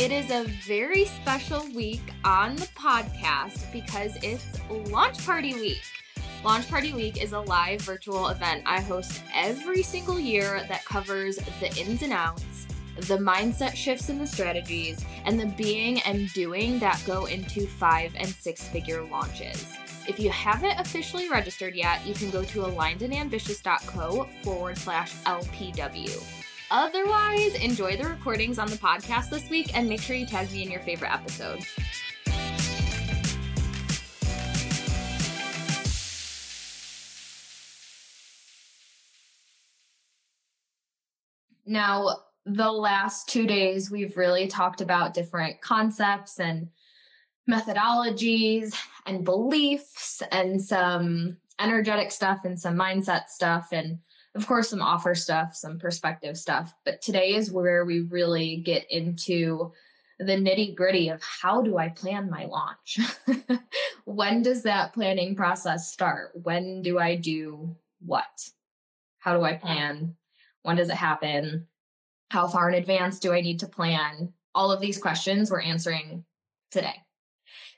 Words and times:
It 0.00 0.12
is 0.12 0.30
a 0.30 0.44
very 0.64 1.06
special 1.06 1.66
week 1.74 2.12
on 2.24 2.54
the 2.54 2.68
podcast 2.76 3.72
because 3.72 4.16
it's 4.22 4.46
launch 4.92 5.26
party 5.26 5.54
week. 5.54 5.82
Launch 6.44 6.68
Party 6.68 6.92
Week 6.92 7.20
is 7.20 7.32
a 7.32 7.40
live 7.40 7.80
virtual 7.80 8.28
event 8.28 8.62
I 8.64 8.80
host 8.80 9.24
every 9.34 9.82
single 9.82 10.20
year 10.20 10.64
that 10.68 10.84
covers 10.84 11.40
the 11.58 11.76
ins 11.76 12.02
and 12.02 12.12
outs, 12.12 12.68
the 12.94 13.18
mindset 13.18 13.74
shifts 13.74 14.08
and 14.08 14.20
the 14.20 14.26
strategies, 14.28 15.04
and 15.24 15.38
the 15.38 15.46
being 15.46 16.00
and 16.02 16.32
doing 16.32 16.78
that 16.78 17.02
go 17.04 17.24
into 17.24 17.66
five 17.66 18.12
and 18.14 18.28
six 18.28 18.68
figure 18.68 19.02
launches. 19.02 19.74
If 20.06 20.20
you 20.20 20.30
haven't 20.30 20.78
officially 20.78 21.28
registered 21.28 21.74
yet, 21.74 22.06
you 22.06 22.14
can 22.14 22.30
go 22.30 22.44
to 22.44 22.60
alignedandambitious.co 22.60 24.28
forward 24.44 24.78
slash 24.78 25.12
LPW. 25.24 26.47
Otherwise, 26.70 27.54
enjoy 27.54 27.96
the 27.96 28.04
recordings 28.04 28.58
on 28.58 28.68
the 28.68 28.76
podcast 28.76 29.30
this 29.30 29.48
week 29.48 29.74
and 29.74 29.88
make 29.88 30.02
sure 30.02 30.14
you 30.14 30.26
tag 30.26 30.50
me 30.52 30.62
in 30.62 30.70
your 30.70 30.80
favorite 30.80 31.12
episode. 31.12 31.64
Now, 41.64 42.20
the 42.44 42.70
last 42.70 43.28
two 43.28 43.46
days, 43.46 43.90
we've 43.90 44.16
really 44.16 44.46
talked 44.46 44.80
about 44.80 45.14
different 45.14 45.60
concepts 45.60 46.38
and 46.38 46.68
methodologies 47.48 48.74
and 49.06 49.24
beliefs 49.24 50.22
and 50.32 50.62
some 50.62 51.38
energetic 51.58 52.10
stuff 52.10 52.40
and 52.44 52.58
some 52.58 52.76
mindset 52.76 53.28
stuff 53.28 53.68
and 53.72 53.98
of 54.38 54.46
course 54.46 54.70
some 54.70 54.82
offer 54.82 55.14
stuff 55.14 55.54
some 55.54 55.78
perspective 55.78 56.36
stuff 56.36 56.74
but 56.84 57.02
today 57.02 57.34
is 57.34 57.50
where 57.50 57.84
we 57.84 58.00
really 58.00 58.56
get 58.58 58.90
into 58.90 59.72
the 60.18 60.32
nitty 60.32 60.74
gritty 60.74 61.08
of 61.08 61.22
how 61.22 61.62
do 61.62 61.78
i 61.78 61.88
plan 61.88 62.28
my 62.30 62.46
launch? 62.46 62.98
When 64.08 64.40
does 64.40 64.62
that 64.62 64.94
planning 64.94 65.36
process 65.36 65.92
start? 65.92 66.30
When 66.32 66.80
do 66.80 66.98
i 66.98 67.14
do 67.14 67.76
what? 68.00 68.48
How 69.18 69.36
do 69.36 69.44
i 69.44 69.52
plan? 69.52 70.16
When 70.62 70.76
does 70.76 70.88
it 70.88 70.96
happen? 70.96 71.66
How 72.30 72.48
far 72.48 72.70
in 72.70 72.74
advance 72.74 73.18
do 73.18 73.34
i 73.34 73.42
need 73.42 73.60
to 73.60 73.68
plan? 73.68 74.32
All 74.54 74.72
of 74.72 74.80
these 74.80 74.96
questions 74.96 75.50
we're 75.50 75.60
answering 75.60 76.24
today. 76.70 76.94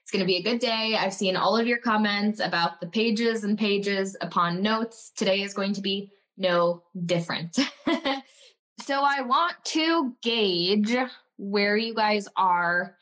It's 0.03 0.13
going 0.13 0.21
to 0.21 0.27
be 0.27 0.37
a 0.37 0.43
good 0.43 0.61
day. 0.61 0.97
I've 0.97 1.13
seen 1.13 1.35
all 1.35 1.57
of 1.57 1.67
your 1.67 1.79
comments 1.79 2.39
about 2.39 2.81
the 2.81 2.87
pages 2.87 3.43
and 3.43 3.59
pages 3.59 4.17
upon 4.21 4.63
notes. 4.63 5.11
Today 5.17 5.43
is 5.43 5.53
going 5.53 5.73
to 5.73 5.81
be 5.81 6.13
no 6.37 6.83
different. 7.07 7.55
so 8.81 9.03
I 9.03 9.23
want 9.23 9.55
to 9.67 10.15
gauge 10.23 10.95
where 11.37 11.77
you 11.77 11.95
guys 11.95 12.29
are 12.37 12.97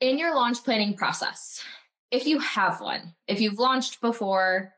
in 0.00 0.18
your 0.18 0.34
launch 0.34 0.62
planning 0.62 0.94
process. 0.94 1.62
If 2.10 2.26
you 2.26 2.38
have 2.38 2.80
one, 2.80 3.14
if 3.26 3.40
you've 3.40 3.58
launched 3.58 4.00
before, 4.00 4.72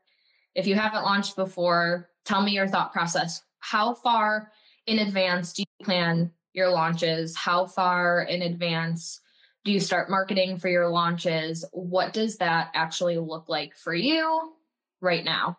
if 0.55 0.66
you 0.66 0.74
haven't 0.74 1.02
launched 1.02 1.36
before, 1.36 2.08
tell 2.24 2.42
me 2.42 2.52
your 2.52 2.69
thought 2.69 2.92
process. 2.92 3.42
How 3.61 3.94
far 3.94 4.52
in 4.86 4.98
advance 5.00 5.52
do 5.52 5.62
you 5.62 5.84
plan 5.84 6.33
your 6.52 6.70
launches? 6.70 7.36
How 7.36 7.66
far 7.66 8.22
in 8.22 8.42
advance 8.42 9.20
do 9.64 9.72
you 9.72 9.80
start 9.80 10.11
marketing 10.11 10.58
for 10.58 10.69
your 10.69 10.89
launches? 10.89 11.64
What 11.72 12.12
does 12.12 12.39
that 12.39 12.70
actually 12.74 13.19
look 13.19 13.48
like 13.48 13.77
for 13.77 13.94
you 13.94 14.55
right 15.00 15.24
now? 15.24 15.58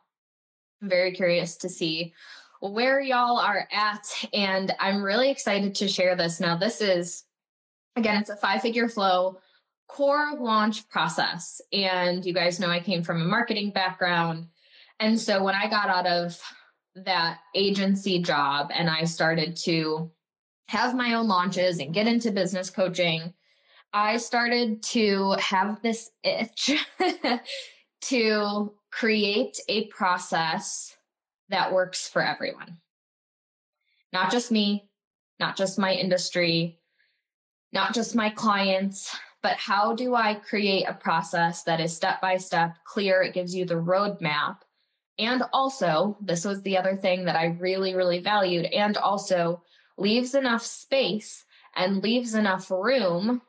Very 0.82 1.12
curious 1.12 1.58
to 1.58 1.70
see 1.70 2.14
where 2.62 3.00
y'all 3.00 3.38
are 3.38 3.68
at. 3.72 4.06
And 4.34 4.74
I'm 4.80 5.04
really 5.04 5.30
excited 5.30 5.76
to 5.76 5.88
share 5.88 6.16
this. 6.16 6.40
Now, 6.40 6.58
this 6.58 6.82
is, 6.82 7.24
again, 7.96 8.18
it's 8.18 8.30
a 8.30 8.36
five 8.36 8.62
figure 8.62 8.90
flow 8.90 9.40
core 9.88 10.36
launch 10.40 10.88
process. 10.88 11.62
And 11.74 12.24
you 12.26 12.34
guys 12.34 12.60
know 12.60 12.70
I 12.70 12.80
came 12.80 13.04
from 13.04 13.22
a 13.22 13.26
marketing 13.26 13.72
background. 13.72 14.48
And 15.00 15.20
so 15.20 15.44
when 15.44 15.56
I 15.56 15.68
got 15.70 15.90
out 15.90 16.06
of 16.06 16.40
that 16.96 17.40
agency 17.56 18.22
job 18.22 18.70
and 18.74 18.90
I 18.90 19.06
started 19.06 19.56
to 19.64 20.12
have 20.68 20.96
my 20.96 21.14
own 21.14 21.28
launches 21.28 21.80
and 21.80 21.94
get 21.94 22.08
into 22.08 22.32
business 22.32 22.70
coaching, 22.70 23.34
I 23.92 24.18
started 24.18 24.84
to 24.84 25.32
have 25.40 25.82
this 25.82 26.12
itch 26.24 26.72
to 28.02 28.74
create 28.92 29.60
a 29.68 29.86
process 29.88 30.96
that 31.50 31.74
works 31.74 32.08
for 32.08 32.22
everyone. 32.22 32.78
Not 34.12 34.32
just 34.32 34.52
me, 34.52 34.90
not 35.40 35.56
just 35.56 35.80
my 35.80 35.94
industry, 35.94 36.80
not 37.72 37.94
just 37.94 38.16
my 38.16 38.30
clients, 38.30 39.16
but 39.42 39.58
how 39.58 39.94
do 39.94 40.16
I 40.16 40.34
create 40.34 40.86
a 40.88 40.94
process 40.94 41.64
that 41.64 41.80
is 41.80 41.96
step 41.96 42.20
by 42.22 42.38
step, 42.38 42.76
clear? 42.84 43.22
It 43.22 43.34
gives 43.34 43.56
you 43.56 43.66
the 43.66 43.76
roadmap. 43.76 44.58
And 45.18 45.44
also, 45.54 46.18
this 46.22 46.46
was 46.46 46.62
the 46.62 46.78
other 46.78 46.96
thing 46.96 47.26
that 47.26 47.36
I 47.36 47.58
really, 47.60 47.94
really 47.94 48.20
valued, 48.20 48.66
and 48.66 48.98
also 48.98 49.64
leaves 49.98 50.34
enough 50.34 50.66
space 50.66 51.46
and 51.76 52.04
leaves 52.04 52.36
enough 52.36 52.72
room 52.72 53.42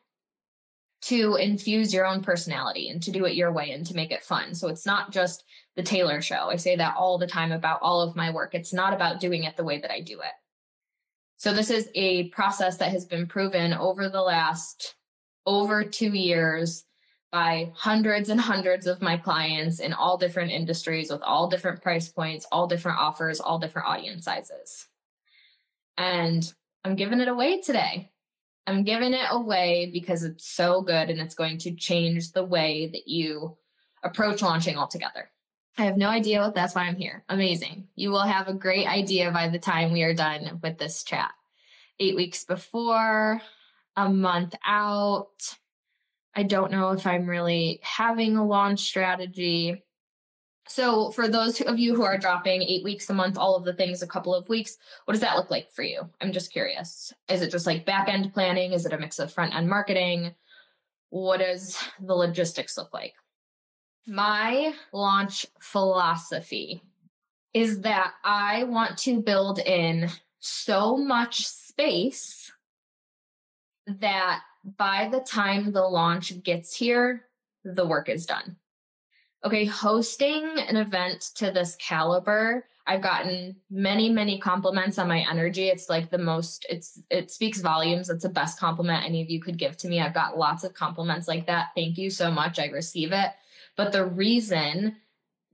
to 1.02 1.36
infuse 1.36 1.94
your 1.94 2.06
own 2.06 2.22
personality 2.22 2.90
and 2.90 3.02
to 3.02 3.10
do 3.10 3.24
it 3.24 3.34
your 3.34 3.52
way 3.52 3.70
and 3.70 3.86
to 3.86 3.94
make 3.94 4.10
it 4.10 4.22
fun. 4.22 4.54
So 4.54 4.68
it's 4.68 4.84
not 4.84 5.12
just 5.12 5.44
the 5.76 5.82
Taylor 5.82 6.20
show. 6.20 6.50
I 6.50 6.56
say 6.56 6.76
that 6.76 6.96
all 6.96 7.16
the 7.16 7.26
time 7.26 7.52
about 7.52 7.80
all 7.80 8.02
of 8.02 8.16
my 8.16 8.30
work. 8.30 8.54
It's 8.54 8.72
not 8.72 8.92
about 8.92 9.20
doing 9.20 9.44
it 9.44 9.56
the 9.56 9.64
way 9.64 9.80
that 9.80 9.90
I 9.90 10.00
do 10.00 10.20
it. 10.20 10.32
So 11.38 11.54
this 11.54 11.70
is 11.70 11.88
a 11.94 12.28
process 12.28 12.76
that 12.76 12.90
has 12.90 13.06
been 13.06 13.26
proven 13.26 13.72
over 13.72 14.10
the 14.10 14.20
last 14.20 14.94
over 15.46 15.84
2 15.84 16.12
years 16.12 16.84
by 17.32 17.72
hundreds 17.74 18.28
and 18.28 18.40
hundreds 18.40 18.86
of 18.86 19.00
my 19.00 19.16
clients 19.16 19.80
in 19.80 19.94
all 19.94 20.18
different 20.18 20.50
industries 20.50 21.10
with 21.10 21.22
all 21.22 21.48
different 21.48 21.80
price 21.80 22.08
points, 22.08 22.44
all 22.52 22.66
different 22.66 22.98
offers, 22.98 23.40
all 23.40 23.58
different 23.58 23.88
audience 23.88 24.24
sizes. 24.24 24.86
And 25.96 26.52
I'm 26.84 26.96
giving 26.96 27.20
it 27.20 27.28
away 27.28 27.60
today. 27.60 28.10
I'm 28.66 28.84
giving 28.84 29.14
it 29.14 29.26
away 29.30 29.90
because 29.92 30.22
it's 30.22 30.46
so 30.46 30.82
good 30.82 31.10
and 31.10 31.20
it's 31.20 31.34
going 31.34 31.58
to 31.58 31.74
change 31.74 32.32
the 32.32 32.44
way 32.44 32.88
that 32.92 33.08
you 33.08 33.56
approach 34.02 34.42
launching 34.42 34.76
altogether. 34.76 35.30
I 35.78 35.84
have 35.84 35.96
no 35.96 36.08
idea 36.08 36.40
what 36.40 36.54
that's 36.54 36.74
why 36.74 36.82
I'm 36.82 36.96
here. 36.96 37.24
Amazing. 37.28 37.88
You 37.94 38.10
will 38.10 38.20
have 38.20 38.48
a 38.48 38.54
great 38.54 38.86
idea 38.86 39.30
by 39.30 39.48
the 39.48 39.58
time 39.58 39.92
we 39.92 40.02
are 40.02 40.14
done 40.14 40.60
with 40.62 40.78
this 40.78 41.04
chat. 41.04 41.30
Eight 41.98 42.16
weeks 42.16 42.44
before, 42.44 43.40
a 43.96 44.08
month 44.08 44.54
out. 44.66 45.56
I 46.34 46.42
don't 46.42 46.70
know 46.70 46.90
if 46.90 47.06
I'm 47.06 47.26
really 47.26 47.80
having 47.82 48.36
a 48.36 48.46
launch 48.46 48.80
strategy. 48.80 49.82
So, 50.70 51.10
for 51.10 51.26
those 51.26 51.60
of 51.62 51.80
you 51.80 51.96
who 51.96 52.04
are 52.04 52.16
dropping 52.16 52.62
eight 52.62 52.84
weeks 52.84 53.10
a 53.10 53.12
month, 53.12 53.36
all 53.36 53.56
of 53.56 53.64
the 53.64 53.72
things 53.72 54.02
a 54.02 54.06
couple 54.06 54.32
of 54.32 54.48
weeks, 54.48 54.78
what 55.04 55.14
does 55.14 55.20
that 55.20 55.34
look 55.34 55.50
like 55.50 55.68
for 55.72 55.82
you? 55.82 56.08
I'm 56.20 56.30
just 56.30 56.52
curious. 56.52 57.12
Is 57.28 57.42
it 57.42 57.50
just 57.50 57.66
like 57.66 57.84
back 57.84 58.08
end 58.08 58.32
planning? 58.32 58.72
Is 58.72 58.86
it 58.86 58.92
a 58.92 58.98
mix 58.98 59.18
of 59.18 59.32
front 59.32 59.52
end 59.52 59.68
marketing? 59.68 60.32
What 61.08 61.38
does 61.38 61.76
the 62.00 62.14
logistics 62.14 62.78
look 62.78 62.94
like? 62.94 63.14
My 64.06 64.72
launch 64.92 65.44
philosophy 65.58 66.80
is 67.52 67.80
that 67.80 68.12
I 68.22 68.62
want 68.62 68.96
to 68.98 69.20
build 69.20 69.58
in 69.58 70.08
so 70.38 70.96
much 70.96 71.48
space 71.48 72.52
that 73.88 74.42
by 74.78 75.08
the 75.10 75.18
time 75.18 75.72
the 75.72 75.82
launch 75.82 76.40
gets 76.44 76.76
here, 76.76 77.24
the 77.64 77.84
work 77.84 78.08
is 78.08 78.24
done 78.24 78.56
okay, 79.44 79.64
hosting 79.64 80.44
an 80.68 80.76
event 80.76 81.30
to 81.36 81.50
this 81.50 81.76
caliber, 81.76 82.66
I've 82.86 83.02
gotten 83.02 83.56
many, 83.70 84.08
many 84.08 84.38
compliments 84.38 84.98
on 84.98 85.08
my 85.08 85.24
energy. 85.30 85.68
It's 85.68 85.88
like 85.88 86.10
the 86.10 86.18
most, 86.18 86.66
it's, 86.68 87.00
it 87.10 87.30
speaks 87.30 87.60
volumes. 87.60 88.10
It's 88.10 88.24
the 88.24 88.28
best 88.28 88.58
compliment 88.58 89.04
any 89.04 89.22
of 89.22 89.30
you 89.30 89.40
could 89.40 89.58
give 89.58 89.76
to 89.78 89.88
me. 89.88 90.00
I've 90.00 90.14
got 90.14 90.36
lots 90.36 90.64
of 90.64 90.74
compliments 90.74 91.28
like 91.28 91.46
that. 91.46 91.68
Thank 91.74 91.98
you 91.98 92.10
so 92.10 92.30
much. 92.30 92.58
I 92.58 92.66
receive 92.66 93.12
it. 93.12 93.30
But 93.76 93.92
the 93.92 94.04
reason 94.04 94.96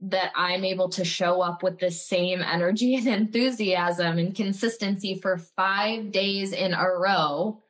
that 0.01 0.31
I'm 0.35 0.63
able 0.63 0.89
to 0.89 1.03
show 1.03 1.41
up 1.41 1.63
with 1.63 1.79
the 1.79 1.91
same 1.91 2.41
energy 2.41 2.95
and 2.97 3.07
enthusiasm 3.07 4.17
and 4.17 4.35
consistency 4.35 5.19
for 5.19 5.37
five 5.37 6.11
days 6.11 6.53
in 6.53 6.73
a 6.73 6.87
row 6.89 7.61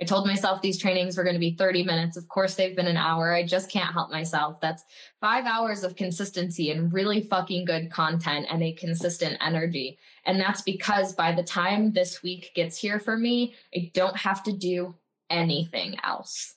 I 0.00 0.04
told 0.04 0.26
myself 0.26 0.62
these 0.62 0.78
trainings 0.78 1.16
were 1.16 1.24
going 1.24 1.34
to 1.34 1.40
be 1.40 1.54
30 1.54 1.84
minutes. 1.84 2.16
Of 2.16 2.26
course, 2.28 2.54
they've 2.54 2.74
been 2.74 2.86
an 2.86 2.96
hour. 2.96 3.34
I 3.34 3.44
just 3.44 3.70
can't 3.70 3.92
help 3.92 4.10
myself. 4.10 4.58
That's 4.58 4.84
five 5.20 5.44
hours 5.44 5.84
of 5.84 5.94
consistency 5.94 6.70
and 6.70 6.90
really 6.90 7.20
fucking 7.20 7.66
good 7.66 7.90
content 7.90 8.46
and 8.48 8.62
a 8.62 8.72
consistent 8.72 9.36
energy. 9.42 9.98
And 10.24 10.40
that's 10.40 10.62
because 10.62 11.12
by 11.12 11.32
the 11.32 11.42
time 11.42 11.92
this 11.92 12.22
week 12.22 12.52
gets 12.54 12.78
here 12.78 12.98
for 12.98 13.18
me, 13.18 13.54
I 13.74 13.90
don't 13.92 14.16
have 14.16 14.42
to 14.44 14.52
do 14.52 14.94
anything 15.28 15.96
else. 16.02 16.54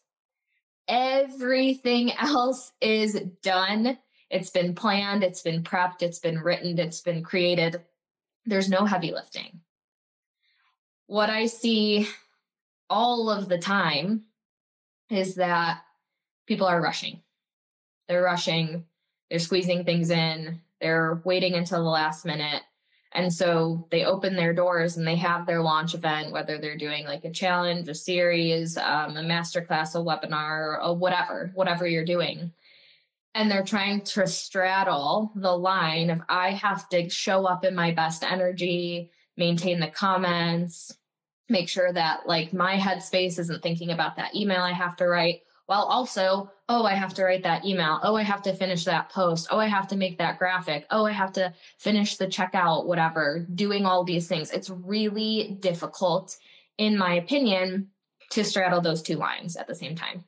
Everything 0.88 2.14
else 2.18 2.72
is 2.80 3.20
done. 3.42 3.98
It's 4.30 4.52
been 4.52 4.74
planned, 4.74 5.24
it's 5.24 5.42
been 5.42 5.64
prepped, 5.64 6.02
it's 6.02 6.20
been 6.20 6.40
written, 6.40 6.80
it's 6.80 7.02
been 7.02 7.24
created. 7.24 7.82
There's 8.46 8.70
no 8.70 8.86
heavy 8.86 9.12
lifting. 9.12 9.60
What 11.08 11.30
I 11.30 11.46
see 11.46 12.08
all 12.90 13.30
of 13.30 13.50
the 13.50 13.58
time 13.58 14.24
is 15.10 15.36
that 15.36 15.82
people 16.48 16.68
are 16.68 16.82
rushing. 16.82 17.22
They're 18.08 18.24
rushing, 18.24 18.86
they're 19.30 19.40
squeezing 19.40 19.86
things 19.86 20.10
in, 20.10 20.62
they're 20.82 21.22
waiting 21.24 21.54
until 21.54 21.84
the 21.84 21.90
last 21.90 22.26
minute. 22.26 22.62
And 23.14 23.32
so 23.32 23.88
they 23.92 24.06
open 24.06 24.36
their 24.36 24.54
doors 24.54 24.98
and 24.98 25.08
they 25.08 25.16
have 25.18 25.46
their 25.46 25.62
launch 25.62 25.94
event, 25.94 26.32
whether 26.32 26.58
they're 26.58 26.78
doing 26.78 27.06
like 27.06 27.24
a 27.24 27.32
challenge, 27.32 27.88
a 27.88 27.96
series, 27.96 28.76
um, 28.76 29.16
a 29.16 29.22
masterclass, 29.22 29.96
a 29.96 30.00
webinar, 30.00 30.84
or 30.84 30.96
whatever, 30.96 31.52
whatever 31.54 31.88
you're 31.88 32.06
doing. 32.06 32.52
And 33.36 33.50
they're 33.50 33.64
trying 33.64 34.02
to 34.02 34.28
straddle 34.28 35.32
the 35.36 35.56
line 35.56 36.10
of 36.10 36.22
I 36.28 36.52
have 36.52 36.90
to 36.90 37.10
show 37.10 37.46
up 37.46 37.64
in 37.64 37.76
my 37.76 37.92
best 37.92 38.24
energy, 38.24 39.12
maintain 39.38 39.80
the 39.80 39.88
comments, 39.88 40.98
make 41.54 41.70
sure 41.70 41.94
that 41.94 42.28
like 42.28 42.52
my 42.52 42.76
headspace 42.78 43.40
isn't 43.40 43.64
thinking 43.64 43.92
about 43.92 44.18
that 44.18 44.36
email 44.36 44.62
I 44.62 44.74
have 44.74 44.98
to 44.98 45.08
write 45.08 45.44
while 45.66 45.84
also, 45.84 46.52
oh, 46.68 46.84
I 46.84 46.94
have 46.94 47.14
to 47.14 47.24
write 47.24 47.44
that 47.44 47.64
email. 47.64 48.00
Oh, 48.04 48.16
I 48.16 48.24
have 48.24 48.42
to 48.44 48.54
finish 48.54 48.84
that 48.84 49.10
post. 49.10 49.48
Oh, 49.50 49.60
I 49.60 49.68
have 49.68 49.88
to 49.90 49.96
make 49.96 50.18
that 50.18 50.38
graphic. 50.38 50.86
Oh, 50.92 51.06
I 51.06 51.14
have 51.14 51.32
to 51.34 51.54
finish 51.78 52.18
the 52.18 52.28
checkout, 52.28 52.86
whatever, 52.86 53.48
doing 53.56 53.86
all 53.86 54.04
these 54.04 54.28
things. 54.28 54.52
It's 54.52 54.70
really 54.70 55.58
difficult, 55.62 56.36
in 56.78 56.98
my 56.98 57.14
opinion, 57.14 57.88
to 58.32 58.44
straddle 58.44 58.82
those 58.82 59.02
two 59.02 59.16
lines 59.16 59.56
at 59.56 59.68
the 59.68 59.76
same 59.76 59.96
time. 59.96 60.26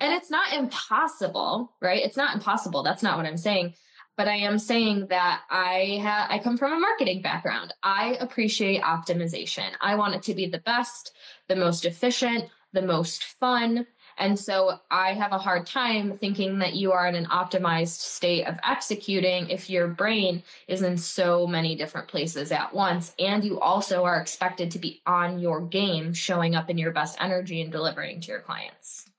And 0.00 0.12
it's 0.14 0.30
not 0.30 0.52
impossible, 0.52 1.76
right? 1.80 2.02
It's 2.02 2.16
not 2.16 2.34
impossible. 2.34 2.82
That's 2.82 3.02
not 3.02 3.18
what 3.18 3.26
I'm 3.26 3.36
saying 3.36 3.74
but 4.20 4.28
I 4.28 4.36
am 4.36 4.58
saying 4.58 5.06
that 5.06 5.44
I 5.48 6.26
I 6.28 6.40
come 6.40 6.58
from 6.58 6.74
a 6.74 6.78
marketing 6.78 7.22
background. 7.22 7.72
I 7.82 8.18
appreciate 8.20 8.82
optimization. 8.82 9.70
I 9.80 9.94
want 9.94 10.14
it 10.14 10.22
to 10.24 10.34
be 10.34 10.44
the 10.44 10.58
best, 10.58 11.12
the 11.48 11.56
most 11.56 11.86
efficient, 11.86 12.44
the 12.74 12.82
most 12.82 13.24
fun. 13.24 13.86
And 14.18 14.38
so 14.38 14.78
I 14.90 15.14
have 15.14 15.32
a 15.32 15.38
hard 15.38 15.64
time 15.64 16.18
thinking 16.18 16.58
that 16.58 16.74
you 16.74 16.92
are 16.92 17.08
in 17.08 17.14
an 17.14 17.28
optimized 17.28 17.98
state 17.98 18.44
of 18.44 18.58
executing 18.62 19.48
if 19.48 19.70
your 19.70 19.88
brain 19.88 20.42
is 20.68 20.82
in 20.82 20.98
so 20.98 21.46
many 21.46 21.74
different 21.74 22.08
places 22.08 22.52
at 22.52 22.74
once. 22.74 23.14
And 23.18 23.42
you 23.42 23.58
also 23.58 24.04
are 24.04 24.20
expected 24.20 24.70
to 24.72 24.78
be 24.78 25.00
on 25.06 25.38
your 25.38 25.62
game, 25.62 26.12
showing 26.12 26.54
up 26.54 26.68
in 26.68 26.76
your 26.76 26.92
best 26.92 27.16
energy 27.22 27.62
and 27.62 27.72
delivering 27.72 28.20
to 28.20 28.32
your 28.32 28.40
clients 28.40 29.09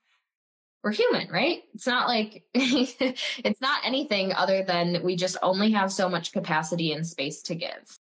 we're 0.82 0.92
human, 0.92 1.28
right? 1.30 1.62
It's 1.74 1.86
not 1.86 2.08
like 2.08 2.44
it's 2.54 3.60
not 3.60 3.82
anything 3.84 4.32
other 4.32 4.64
than 4.64 5.02
we 5.02 5.16
just 5.16 5.36
only 5.42 5.70
have 5.72 5.92
so 5.92 6.08
much 6.08 6.32
capacity 6.32 6.92
and 6.92 7.06
space 7.06 7.42
to 7.42 7.54
give. 7.54 7.98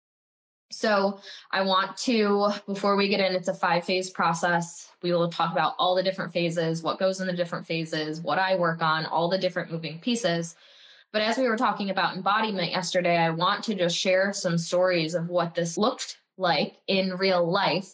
So, 0.72 1.19
I 1.51 1.62
want 1.62 1.95
to, 1.98 2.50
before 2.66 2.95
we 2.95 3.07
get 3.07 3.19
in, 3.19 3.36
it's 3.36 3.48
a 3.48 3.54
five 3.54 3.86
phase 3.86 4.10
process. 4.10 4.89
We 5.04 5.13
will 5.13 5.30
talk 5.30 5.51
about 5.51 5.75
all 5.77 5.95
the 5.95 6.04
different 6.04 6.33
phases, 6.33 6.81
what 6.81 7.00
goes 7.00 7.22
in 7.22 7.27
the 7.27 7.33
different 7.33 7.68
phases, 7.68 8.19
what 8.19 8.39
I 8.39 8.56
work 8.56 8.81
on, 8.81 9.06
all 9.06 9.30
the 9.30 9.38
different 9.38 9.71
moving 9.71 10.00
pieces. 10.00 10.56
But 11.13 11.21
as 11.21 11.38
we 11.38 11.48
were 11.48 11.56
talking 11.56 11.92
about 11.92 12.16
embodiment 12.16 12.71
yesterday, 12.71 13.16
I 13.16 13.30
want 13.30 13.63
to 13.66 13.75
just 13.75 13.95
share 13.95 14.33
some 14.33 14.57
stories 14.57 15.13
of 15.13 15.30
what 15.30 15.56
this 15.56 15.78
looked 15.78 16.18
like 16.38 16.78
in 16.88 17.16
real 17.16 17.50
life 17.50 17.94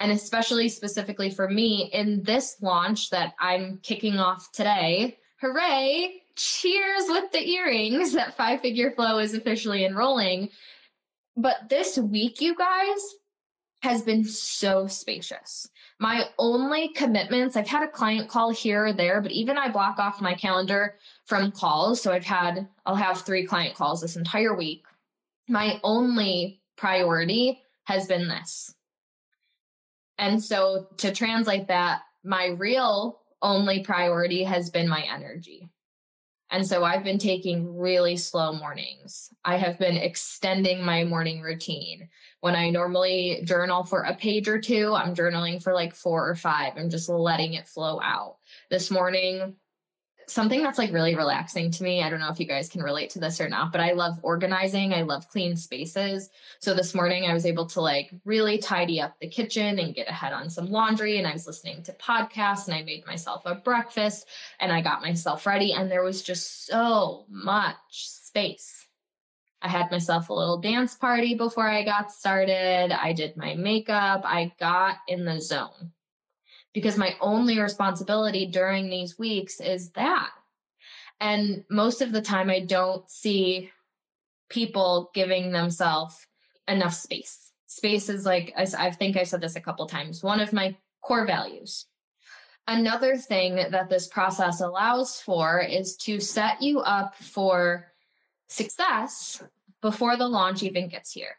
and 0.00 0.12
especially 0.12 0.68
specifically 0.68 1.30
for 1.30 1.48
me 1.48 1.90
in 1.92 2.22
this 2.22 2.56
launch 2.60 3.10
that 3.10 3.34
I'm 3.38 3.78
kicking 3.82 4.18
off 4.18 4.52
today. 4.52 5.18
Hooray! 5.40 6.22
Cheers 6.36 7.04
with 7.08 7.30
the 7.32 7.48
earrings 7.48 8.12
that 8.12 8.36
Five 8.36 8.60
Figure 8.60 8.90
Flow 8.90 9.18
is 9.18 9.34
officially 9.34 9.84
enrolling. 9.84 10.48
But 11.36 11.68
this 11.68 11.96
week, 11.96 12.40
you 12.40 12.56
guys, 12.56 13.14
has 13.82 14.02
been 14.02 14.24
so 14.24 14.86
spacious. 14.86 15.68
My 16.00 16.24
only 16.38 16.88
commitments, 16.88 17.54
I've 17.54 17.68
had 17.68 17.82
a 17.82 17.90
client 17.90 18.30
call 18.30 18.50
here 18.50 18.86
or 18.86 18.92
there, 18.94 19.20
but 19.20 19.30
even 19.30 19.58
I 19.58 19.68
block 19.68 19.98
off 19.98 20.22
my 20.22 20.34
calendar 20.34 20.96
from 21.26 21.52
calls. 21.52 22.00
So 22.00 22.10
I've 22.10 22.24
had, 22.24 22.66
I'll 22.86 22.96
have 22.96 23.20
three 23.20 23.44
client 23.44 23.74
calls 23.74 24.00
this 24.00 24.16
entire 24.16 24.54
week. 24.54 24.84
My 25.48 25.80
only 25.84 26.62
priority 26.76 27.62
has 27.84 28.06
been 28.06 28.26
this 28.26 28.73
and 30.18 30.42
so 30.42 30.88
to 30.98 31.12
translate 31.12 31.68
that, 31.68 32.02
my 32.24 32.46
real 32.46 33.20
only 33.42 33.80
priority 33.80 34.44
has 34.44 34.70
been 34.70 34.88
my 34.88 35.02
energy. 35.02 35.68
And 36.50 36.66
so 36.66 36.84
I've 36.84 37.02
been 37.02 37.18
taking 37.18 37.76
really 37.76 38.16
slow 38.16 38.52
mornings. 38.52 39.30
I 39.44 39.56
have 39.56 39.78
been 39.78 39.96
extending 39.96 40.84
my 40.84 41.02
morning 41.02 41.40
routine. 41.40 42.08
When 42.40 42.54
I 42.54 42.70
normally 42.70 43.40
journal 43.44 43.82
for 43.82 44.02
a 44.02 44.14
page 44.14 44.46
or 44.46 44.60
two, 44.60 44.94
I'm 44.94 45.14
journaling 45.14 45.62
for 45.62 45.74
like 45.74 45.94
four 45.94 46.28
or 46.28 46.36
five. 46.36 46.74
I'm 46.76 46.90
just 46.90 47.08
letting 47.08 47.54
it 47.54 47.66
flow 47.66 48.00
out. 48.00 48.36
This 48.70 48.90
morning, 48.90 49.56
something 50.26 50.62
that's 50.62 50.78
like 50.78 50.92
really 50.92 51.14
relaxing 51.14 51.70
to 51.70 51.82
me. 51.82 52.02
I 52.02 52.10
don't 52.10 52.20
know 52.20 52.30
if 52.30 52.40
you 52.40 52.46
guys 52.46 52.68
can 52.68 52.82
relate 52.82 53.10
to 53.10 53.18
this 53.18 53.40
or 53.40 53.48
not, 53.48 53.72
but 53.72 53.80
I 53.80 53.92
love 53.92 54.18
organizing. 54.22 54.92
I 54.92 55.02
love 55.02 55.28
clean 55.28 55.56
spaces. 55.56 56.30
So 56.60 56.74
this 56.74 56.94
morning 56.94 57.26
I 57.26 57.34
was 57.34 57.46
able 57.46 57.66
to 57.66 57.80
like 57.80 58.10
really 58.24 58.58
tidy 58.58 59.00
up 59.00 59.18
the 59.20 59.28
kitchen 59.28 59.78
and 59.78 59.94
get 59.94 60.08
ahead 60.08 60.32
on 60.32 60.50
some 60.50 60.70
laundry. 60.70 61.18
And 61.18 61.26
I 61.26 61.32
was 61.32 61.46
listening 61.46 61.82
to 61.84 61.92
podcasts 61.92 62.66
and 62.66 62.74
I 62.74 62.82
made 62.82 63.06
myself 63.06 63.42
a 63.46 63.54
breakfast 63.54 64.28
and 64.60 64.70
I 64.72 64.80
got 64.80 65.02
myself 65.02 65.46
ready. 65.46 65.72
And 65.72 65.90
there 65.90 66.04
was 66.04 66.22
just 66.22 66.66
so 66.66 67.26
much 67.28 67.76
space. 67.90 68.86
I 69.62 69.68
had 69.68 69.90
myself 69.90 70.28
a 70.28 70.34
little 70.34 70.58
dance 70.58 70.94
party 70.94 71.34
before 71.34 71.66
I 71.66 71.84
got 71.84 72.12
started. 72.12 72.92
I 72.92 73.14
did 73.14 73.36
my 73.36 73.54
makeup. 73.54 74.20
I 74.24 74.52
got 74.60 74.98
in 75.08 75.24
the 75.24 75.40
zone 75.40 75.93
because 76.74 76.98
my 76.98 77.14
only 77.20 77.58
responsibility 77.58 78.44
during 78.44 78.90
these 78.90 79.18
weeks 79.18 79.60
is 79.60 79.90
that. 79.92 80.30
And 81.20 81.64
most 81.70 82.02
of 82.02 82.12
the 82.12 82.20
time, 82.20 82.50
I 82.50 82.60
don't 82.60 83.08
see 83.08 83.70
people 84.50 85.10
giving 85.14 85.52
themselves 85.52 86.26
enough 86.68 86.92
space. 86.92 87.52
Space 87.66 88.08
is 88.08 88.26
like, 88.26 88.52
I 88.56 88.90
think 88.90 89.16
I 89.16 89.22
said 89.22 89.40
this 89.40 89.56
a 89.56 89.60
couple 89.60 89.86
times, 89.86 90.22
one 90.22 90.40
of 90.40 90.52
my 90.52 90.76
core 91.02 91.26
values. 91.26 91.86
Another 92.66 93.16
thing 93.16 93.56
that 93.56 93.88
this 93.88 94.08
process 94.08 94.60
allows 94.60 95.20
for 95.20 95.60
is 95.60 95.96
to 95.98 96.18
set 96.18 96.60
you 96.62 96.80
up 96.80 97.14
for 97.14 97.92
success 98.48 99.42
before 99.82 100.16
the 100.16 100.26
launch 100.26 100.62
even 100.62 100.88
gets 100.88 101.12
here. 101.12 101.36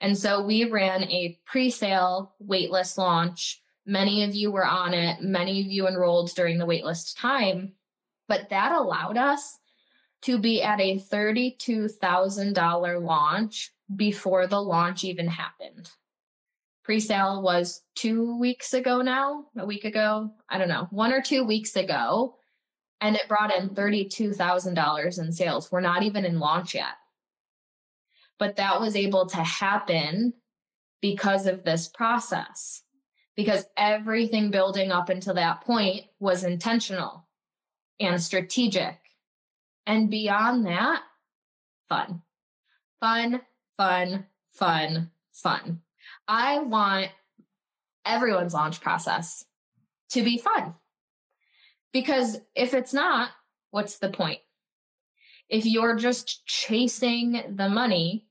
And 0.00 0.18
so 0.18 0.42
we 0.42 0.64
ran 0.64 1.04
a 1.04 1.38
pre 1.46 1.70
sale 1.70 2.34
waitlist 2.44 2.98
launch 2.98 3.61
Many 3.84 4.22
of 4.22 4.32
you 4.34 4.52
were 4.52 4.64
on 4.64 4.94
it, 4.94 5.20
many 5.22 5.60
of 5.60 5.66
you 5.66 5.88
enrolled 5.88 6.32
during 6.34 6.58
the 6.58 6.66
waitlist 6.66 7.18
time, 7.18 7.72
but 8.28 8.48
that 8.50 8.70
allowed 8.72 9.16
us 9.16 9.58
to 10.22 10.38
be 10.38 10.62
at 10.62 10.80
a 10.80 11.00
$32,000 11.00 13.02
launch 13.02 13.72
before 13.96 14.46
the 14.46 14.62
launch 14.62 15.02
even 15.02 15.26
happened. 15.26 15.90
Pre-sale 16.84 17.42
was 17.42 17.82
2 17.96 18.38
weeks 18.38 18.72
ago 18.72 19.02
now, 19.02 19.46
a 19.56 19.66
week 19.66 19.84
ago, 19.84 20.30
I 20.48 20.58
don't 20.58 20.68
know, 20.68 20.86
1 20.90 21.12
or 21.12 21.20
2 21.20 21.42
weeks 21.44 21.74
ago, 21.74 22.36
and 23.00 23.16
it 23.16 23.26
brought 23.28 23.52
in 23.52 23.70
$32,000 23.70 25.18
in 25.18 25.32
sales. 25.32 25.72
We're 25.72 25.80
not 25.80 26.04
even 26.04 26.24
in 26.24 26.38
launch 26.38 26.76
yet. 26.76 26.94
But 28.38 28.54
that 28.56 28.80
was 28.80 28.94
able 28.94 29.26
to 29.26 29.42
happen 29.42 30.34
because 31.00 31.46
of 31.46 31.64
this 31.64 31.88
process 31.88 32.81
because 33.36 33.64
everything 33.76 34.50
building 34.50 34.90
up 34.90 35.08
until 35.08 35.34
that 35.34 35.62
point 35.62 36.04
was 36.20 36.44
intentional 36.44 37.26
and 37.98 38.22
strategic. 38.22 38.98
And 39.86 40.10
beyond 40.10 40.66
that, 40.66 41.02
fun, 41.88 42.22
fun, 43.00 43.40
fun, 43.76 44.26
fun, 44.52 45.10
fun. 45.32 45.80
I 46.28 46.58
want 46.60 47.08
everyone's 48.04 48.54
launch 48.54 48.80
process 48.80 49.44
to 50.10 50.22
be 50.22 50.38
fun. 50.38 50.74
Because 51.92 52.38
if 52.54 52.74
it's 52.74 52.94
not, 52.94 53.30
what's 53.70 53.98
the 53.98 54.10
point? 54.10 54.40
If 55.48 55.66
you're 55.66 55.96
just 55.96 56.46
chasing 56.46 57.42
the 57.56 57.68
money, 57.68 58.26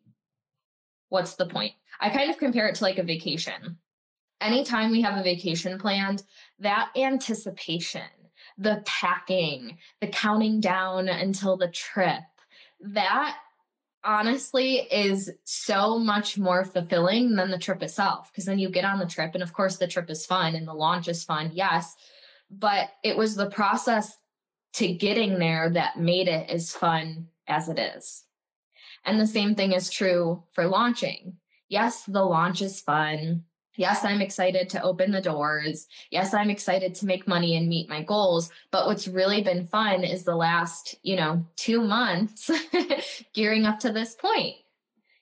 what's 1.10 1.36
the 1.36 1.46
point? 1.46 1.74
I 2.00 2.10
kind 2.10 2.32
of 2.32 2.38
compare 2.38 2.68
it 2.68 2.76
to 2.76 2.84
like 2.84 2.98
a 2.98 3.04
vacation 3.04 3.78
anytime 4.42 4.92
we 4.92 5.02
have 5.02 5.18
a 5.18 5.24
vacation 5.24 5.80
planned, 5.80 6.24
that 6.60 6.90
anticipation, 6.98 8.02
the 8.58 8.84
packing, 8.86 9.78
the 10.02 10.08
counting 10.08 10.60
down 10.60 11.08
until 11.08 11.56
the 11.56 11.70
trip, 11.70 12.22
that 12.82 13.38
honestly 14.04 14.78
is 14.92 15.30
so 15.44 16.00
much 16.00 16.38
more 16.38 16.66
fulfilling 16.66 17.36
than 17.36 17.52
the 17.52 17.58
trip 17.58 17.84
itself. 17.84 18.32
Because 18.32 18.46
then 18.46 18.60
you 18.60 18.70
get 18.70 18.86
on 18.86 19.00
the 19.00 19.06
trip, 19.06 19.36
and 19.36 19.44
of 19.44 19.54
course, 19.54 19.78
the 19.78 19.88
trip 19.88 20.10
is 20.10 20.26
fun 20.26 20.56
and 20.56 20.68
the 20.68 20.74
launch 20.74 21.08
is 21.08 21.24
fun, 21.24 21.52
yes. 21.54 21.96
But 22.50 22.90
it 23.04 23.16
was 23.16 23.36
the 23.36 23.50
process 23.50 24.18
to 24.74 24.92
getting 24.94 25.38
there 25.38 25.70
that 25.70 26.00
made 26.00 26.28
it 26.28 26.50
as 26.50 26.72
fun 26.72 27.28
as 27.48 27.70
it 27.70 27.78
is. 27.78 28.24
And 29.06 29.20
the 29.20 29.28
same 29.28 29.56
thing 29.56 29.74
is 29.74 29.90
true 29.90 30.44
for 30.52 30.68
launching. 30.68 31.38
Yes, 31.70 32.04
the 32.04 32.24
launch 32.24 32.62
is 32.62 32.82
fun 32.82 33.46
Yes, 33.82 34.06
I'm 34.06 34.22
excited 34.22 34.70
to 34.70 34.84
open 34.84 35.10
the 35.10 35.22
doors. 35.22 35.88
Yes, 36.12 36.36
I'm 36.36 36.52
excited 36.52 36.94
to 36.94 37.08
make 37.08 37.28
money 37.28 37.58
and 37.58 37.68
meet 37.68 37.90
my 37.90 38.04
goals. 38.04 38.52
But 38.70 38.86
what's 38.86 39.08
really 39.08 39.42
been 39.42 39.66
fun 39.66 40.04
is 40.04 40.24
the 40.24 40.36
last, 40.36 40.94
you 41.02 41.16
know, 41.16 41.48
two 41.56 41.82
months 41.82 42.52
gearing 43.34 43.66
up 43.66 43.80
to 43.80 43.92
this 43.92 44.14
point. 44.14 44.54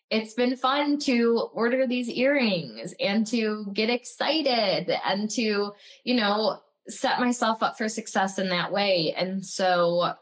It's 0.09 0.33
been 0.33 0.57
fun 0.57 0.99
to 1.03 1.47
order 1.53 1.87
these 1.87 2.09
earrings 2.09 2.93
and 2.99 3.25
to 3.27 3.65
get 3.71 3.89
excited 3.89 4.93
and 5.05 5.29
to, 5.29 5.71
you 6.03 6.15
know, 6.15 6.59
set 6.89 7.21
myself 7.21 7.63
up 7.63 7.77
for 7.77 7.87
success 7.87 8.39
in 8.39 8.49
that 8.49 8.73
way. 8.73 9.15
And 9.15 9.45
so 9.45 10.15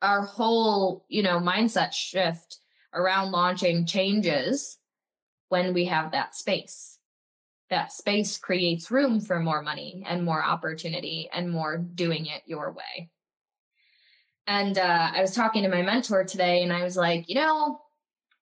our 0.00 0.22
whole, 0.22 1.06
you 1.08 1.24
know, 1.24 1.40
mindset 1.40 1.92
shift 1.92 2.60
around 2.94 3.32
launching 3.32 3.84
changes 3.84 4.78
when 5.48 5.74
we 5.74 5.86
have 5.86 6.12
that 6.12 6.36
space 6.36 6.97
that 7.70 7.92
space 7.92 8.38
creates 8.38 8.90
room 8.90 9.20
for 9.20 9.40
more 9.40 9.62
money 9.62 10.04
and 10.06 10.24
more 10.24 10.42
opportunity 10.42 11.28
and 11.32 11.50
more 11.50 11.78
doing 11.78 12.26
it 12.26 12.42
your 12.46 12.72
way. 12.72 13.10
And 14.46 14.78
uh, 14.78 15.10
I 15.14 15.20
was 15.20 15.34
talking 15.34 15.62
to 15.62 15.68
my 15.68 15.82
mentor 15.82 16.24
today 16.24 16.62
and 16.62 16.72
I 16.72 16.82
was 16.82 16.96
like, 16.96 17.28
you 17.28 17.34
know, 17.34 17.80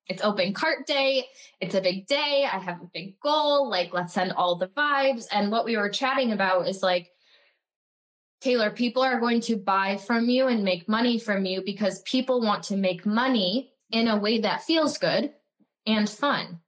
it's 0.09 0.23
open 0.23 0.55
cart 0.55 0.87
day. 0.87 1.27
It's 1.61 1.75
a 1.75 1.81
big 1.81 2.07
day. 2.07 2.47
I 2.51 2.59
have 2.59 2.81
a 2.81 2.91
big 2.95 3.19
goal. 3.19 3.69
Like, 3.69 3.93
let's 3.93 4.15
send 4.15 4.33
all 4.33 4.55
the 4.55 4.69
vibes. 4.69 5.27
And 5.33 5.51
what 5.51 5.65
we 5.65 5.77
were 5.77 5.89
chatting 5.89 6.31
about 6.31 6.69
is 6.69 6.83
like, 6.83 7.11
Taylor, 8.41 8.71
people 8.71 9.03
are 9.03 9.19
going 9.19 9.41
to 9.41 9.57
buy 9.57 9.97
from 9.97 10.29
you 10.29 10.47
and 10.47 10.63
make 10.63 10.89
money 10.89 11.19
from 11.19 11.45
you 11.45 11.63
because 11.65 12.03
people 12.03 12.41
want 12.41 12.63
to 12.65 12.77
make 12.77 13.05
money 13.05 13.73
in 13.91 14.07
a 14.07 14.17
way 14.17 14.39
that 14.39 14.63
feels 14.63 14.99
good 14.99 15.33
and 15.87 16.09
fun. 16.09 16.61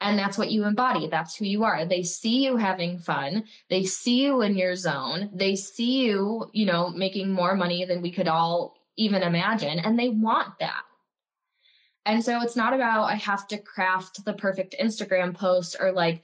And 0.00 0.18
that's 0.18 0.38
what 0.38 0.50
you 0.50 0.64
embody. 0.64 1.08
That's 1.08 1.34
who 1.34 1.44
you 1.44 1.64
are. 1.64 1.84
They 1.84 2.02
see 2.02 2.44
you 2.44 2.56
having 2.56 2.98
fun. 2.98 3.44
They 3.68 3.84
see 3.84 4.22
you 4.22 4.42
in 4.42 4.56
your 4.56 4.76
zone. 4.76 5.30
They 5.34 5.56
see 5.56 6.04
you, 6.06 6.48
you 6.52 6.66
know, 6.66 6.90
making 6.90 7.32
more 7.32 7.56
money 7.56 7.84
than 7.84 8.00
we 8.00 8.12
could 8.12 8.28
all 8.28 8.76
even 8.96 9.22
imagine. 9.22 9.80
And 9.80 9.98
they 9.98 10.08
want 10.08 10.58
that. 10.60 10.82
And 12.06 12.24
so 12.24 12.40
it's 12.40 12.56
not 12.56 12.74
about 12.74 13.04
I 13.04 13.16
have 13.16 13.46
to 13.48 13.58
craft 13.58 14.24
the 14.24 14.32
perfect 14.32 14.74
Instagram 14.80 15.34
post 15.34 15.76
or 15.78 15.92
like, 15.92 16.22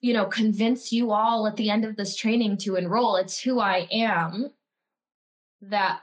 you 0.00 0.12
know, 0.12 0.26
convince 0.26 0.92
you 0.92 1.10
all 1.10 1.46
at 1.46 1.56
the 1.56 1.68
end 1.68 1.84
of 1.84 1.96
this 1.96 2.16
training 2.16 2.58
to 2.58 2.76
enroll. 2.76 3.16
It's 3.16 3.40
who 3.40 3.60
I 3.60 3.88
am 3.90 4.50
that 5.62 6.00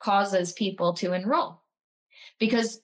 causes 0.00 0.52
people 0.52 0.92
to 0.94 1.12
enroll. 1.12 1.62
Because 2.38 2.80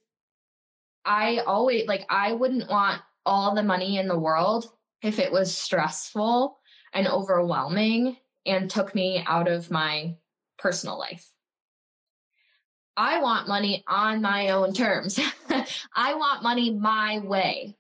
I 1.05 1.39
always 1.39 1.87
like, 1.87 2.07
I 2.09 2.33
wouldn't 2.33 2.71
want 2.71 3.03
all 3.27 3.55
the 3.55 3.63
money 3.63 3.99
in 3.99 4.09
the 4.09 4.19
world 4.19 4.71
if 5.03 5.19
it 5.19 5.33
was 5.33 5.57
stressful 5.57 6.59
and 6.93 7.07
overwhelming 7.07 8.17
and 8.47 8.71
took 8.71 8.95
me 8.95 9.23
out 9.27 9.49
of 9.49 9.71
my 9.71 10.17
personal 10.59 10.99
life. 10.99 11.31
I 12.97 13.21
want 13.21 13.49
money 13.49 13.85
on 13.89 14.23
my 14.23 14.51
own 14.51 14.73
terms. 14.73 15.19
I 15.95 16.15
want 16.15 16.43
money 16.43 16.71
my 16.73 17.19
way. 17.19 17.77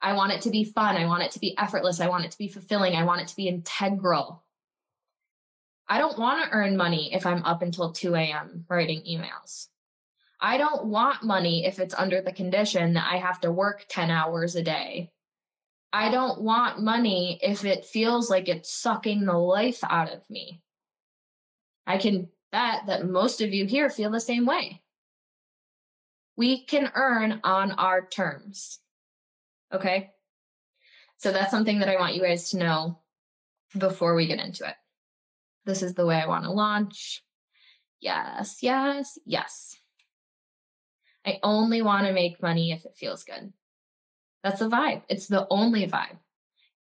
I 0.00 0.12
want 0.14 0.32
it 0.32 0.42
to 0.42 0.50
be 0.50 0.64
fun. 0.64 0.96
I 0.96 1.06
want 1.06 1.22
it 1.22 1.30
to 1.32 1.38
be 1.38 1.56
effortless. 1.56 2.00
I 2.00 2.08
want 2.08 2.24
it 2.24 2.32
to 2.32 2.38
be 2.38 2.48
fulfilling. 2.48 2.94
I 2.94 3.04
want 3.04 3.22
it 3.22 3.28
to 3.28 3.36
be 3.36 3.48
integral. 3.48 4.42
I 5.88 5.98
don't 5.98 6.18
want 6.18 6.44
to 6.44 6.50
earn 6.50 6.76
money 6.76 7.14
if 7.14 7.24
I'm 7.24 7.44
up 7.44 7.62
until 7.62 7.92
2 7.92 8.14
a.m. 8.14 8.64
writing 8.68 9.02
emails. 9.08 9.68
I 10.44 10.58
don't 10.58 10.86
want 10.86 11.22
money 11.22 11.64
if 11.64 11.78
it's 11.78 11.94
under 11.94 12.20
the 12.20 12.32
condition 12.32 12.94
that 12.94 13.08
I 13.08 13.18
have 13.18 13.40
to 13.42 13.52
work 13.52 13.86
10 13.88 14.10
hours 14.10 14.56
a 14.56 14.62
day. 14.62 15.12
I 15.92 16.10
don't 16.10 16.42
want 16.42 16.82
money 16.82 17.38
if 17.40 17.64
it 17.64 17.84
feels 17.84 18.28
like 18.28 18.48
it's 18.48 18.72
sucking 18.72 19.24
the 19.24 19.38
life 19.38 19.78
out 19.88 20.12
of 20.12 20.28
me. 20.28 20.60
I 21.86 21.96
can 21.96 22.28
bet 22.50 22.86
that 22.86 23.06
most 23.08 23.40
of 23.40 23.54
you 23.54 23.66
here 23.66 23.88
feel 23.88 24.10
the 24.10 24.20
same 24.20 24.44
way. 24.44 24.82
We 26.36 26.64
can 26.64 26.90
earn 26.94 27.40
on 27.44 27.72
our 27.72 28.04
terms. 28.04 28.80
Okay? 29.72 30.10
So 31.18 31.30
that's 31.30 31.52
something 31.52 31.78
that 31.78 31.88
I 31.88 32.00
want 32.00 32.16
you 32.16 32.22
guys 32.22 32.50
to 32.50 32.58
know 32.58 32.98
before 33.78 34.16
we 34.16 34.26
get 34.26 34.40
into 34.40 34.66
it. 34.66 34.74
This 35.66 35.82
is 35.82 35.94
the 35.94 36.04
way 36.06 36.16
I 36.20 36.26
want 36.26 36.44
to 36.46 36.50
launch. 36.50 37.22
Yes, 38.00 38.58
yes, 38.60 39.18
yes. 39.24 39.76
I 41.26 41.38
only 41.42 41.82
want 41.82 42.06
to 42.06 42.12
make 42.12 42.42
money 42.42 42.72
if 42.72 42.84
it 42.84 42.94
feels 42.96 43.24
good. 43.24 43.52
That's 44.42 44.58
the 44.58 44.68
vibe. 44.68 45.02
It's 45.08 45.28
the 45.28 45.46
only 45.50 45.86
vibe. 45.86 46.18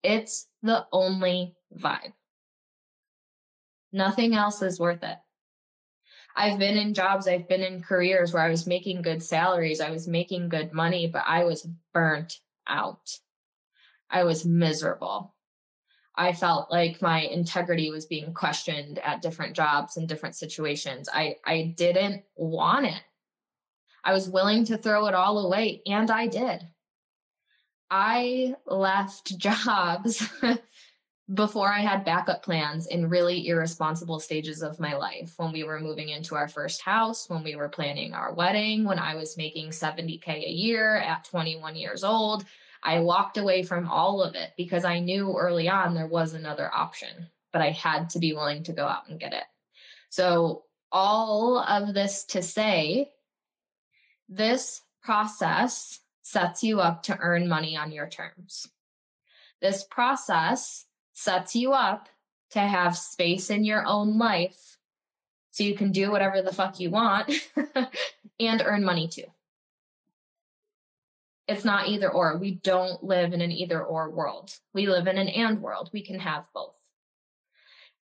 It's 0.02 0.46
the 0.62 0.86
only 0.92 1.56
vibe. 1.76 2.12
Nothing 3.92 4.34
else 4.34 4.62
is 4.62 4.78
worth 4.78 5.02
it. 5.02 5.18
I've 6.36 6.58
been 6.58 6.76
in 6.76 6.94
jobs, 6.94 7.26
I've 7.26 7.48
been 7.48 7.62
in 7.62 7.82
careers 7.82 8.32
where 8.32 8.44
I 8.44 8.48
was 8.48 8.64
making 8.64 9.02
good 9.02 9.24
salaries, 9.24 9.80
I 9.80 9.90
was 9.90 10.06
making 10.06 10.50
good 10.50 10.72
money, 10.72 11.08
but 11.08 11.24
I 11.26 11.44
was 11.44 11.66
burnt 11.92 12.38
out. 12.68 13.18
I 14.08 14.22
was 14.22 14.44
miserable. 14.44 15.34
I 16.14 16.32
felt 16.32 16.70
like 16.70 17.02
my 17.02 17.22
integrity 17.22 17.90
was 17.90 18.06
being 18.06 18.34
questioned 18.34 18.98
at 19.00 19.22
different 19.22 19.56
jobs 19.56 19.96
and 19.96 20.08
different 20.08 20.36
situations. 20.36 21.08
I, 21.12 21.36
I 21.44 21.74
didn't 21.76 22.22
want 22.36 22.86
it. 22.86 23.02
I 24.08 24.12
was 24.12 24.26
willing 24.26 24.64
to 24.64 24.78
throw 24.78 25.04
it 25.04 25.14
all 25.14 25.38
away, 25.44 25.82
and 25.84 26.10
I 26.10 26.28
did. 26.28 26.66
I 27.90 28.54
left 28.64 29.36
jobs 29.38 30.26
before 31.34 31.70
I 31.70 31.80
had 31.80 32.06
backup 32.06 32.42
plans 32.42 32.86
in 32.86 33.10
really 33.10 33.48
irresponsible 33.48 34.18
stages 34.18 34.62
of 34.62 34.80
my 34.80 34.96
life. 34.96 35.34
When 35.36 35.52
we 35.52 35.62
were 35.62 35.78
moving 35.78 36.08
into 36.08 36.36
our 36.36 36.48
first 36.48 36.80
house, 36.80 37.28
when 37.28 37.44
we 37.44 37.54
were 37.54 37.68
planning 37.68 38.14
our 38.14 38.32
wedding, 38.32 38.86
when 38.86 38.98
I 38.98 39.14
was 39.14 39.36
making 39.36 39.72
70K 39.72 40.46
a 40.46 40.52
year 40.52 40.96
at 40.96 41.24
21 41.24 41.76
years 41.76 42.02
old, 42.02 42.46
I 42.82 43.00
walked 43.00 43.36
away 43.36 43.62
from 43.62 43.90
all 43.90 44.22
of 44.22 44.34
it 44.34 44.52
because 44.56 44.86
I 44.86 45.00
knew 45.00 45.36
early 45.36 45.68
on 45.68 45.92
there 45.92 46.06
was 46.06 46.32
another 46.32 46.72
option, 46.72 47.28
but 47.52 47.60
I 47.60 47.72
had 47.72 48.08
to 48.10 48.18
be 48.18 48.32
willing 48.32 48.62
to 48.62 48.72
go 48.72 48.86
out 48.86 49.06
and 49.10 49.20
get 49.20 49.34
it. 49.34 49.44
So, 50.08 50.64
all 50.90 51.58
of 51.58 51.92
this 51.92 52.24
to 52.24 52.40
say, 52.40 53.10
this 54.28 54.82
process 55.02 56.00
sets 56.22 56.62
you 56.62 56.80
up 56.80 57.02
to 57.04 57.18
earn 57.18 57.48
money 57.48 57.76
on 57.76 57.92
your 57.92 58.08
terms. 58.08 58.66
This 59.60 59.84
process 59.84 60.86
sets 61.12 61.56
you 61.56 61.72
up 61.72 62.08
to 62.50 62.60
have 62.60 62.96
space 62.96 63.50
in 63.50 63.64
your 63.64 63.86
own 63.86 64.18
life 64.18 64.78
so 65.50 65.64
you 65.64 65.74
can 65.74 65.90
do 65.90 66.10
whatever 66.10 66.42
the 66.42 66.54
fuck 66.54 66.78
you 66.78 66.90
want 66.90 67.32
and 68.40 68.62
earn 68.64 68.84
money 68.84 69.08
too. 69.08 69.24
It's 71.46 71.64
not 71.64 71.88
either 71.88 72.10
or. 72.10 72.36
We 72.36 72.56
don't 72.56 73.02
live 73.02 73.32
in 73.32 73.40
an 73.40 73.50
either 73.50 73.82
or 73.82 74.10
world. 74.10 74.54
We 74.74 74.86
live 74.86 75.06
in 75.06 75.16
an 75.16 75.28
and 75.28 75.62
world. 75.62 75.88
We 75.92 76.04
can 76.04 76.20
have 76.20 76.46
both. 76.54 76.74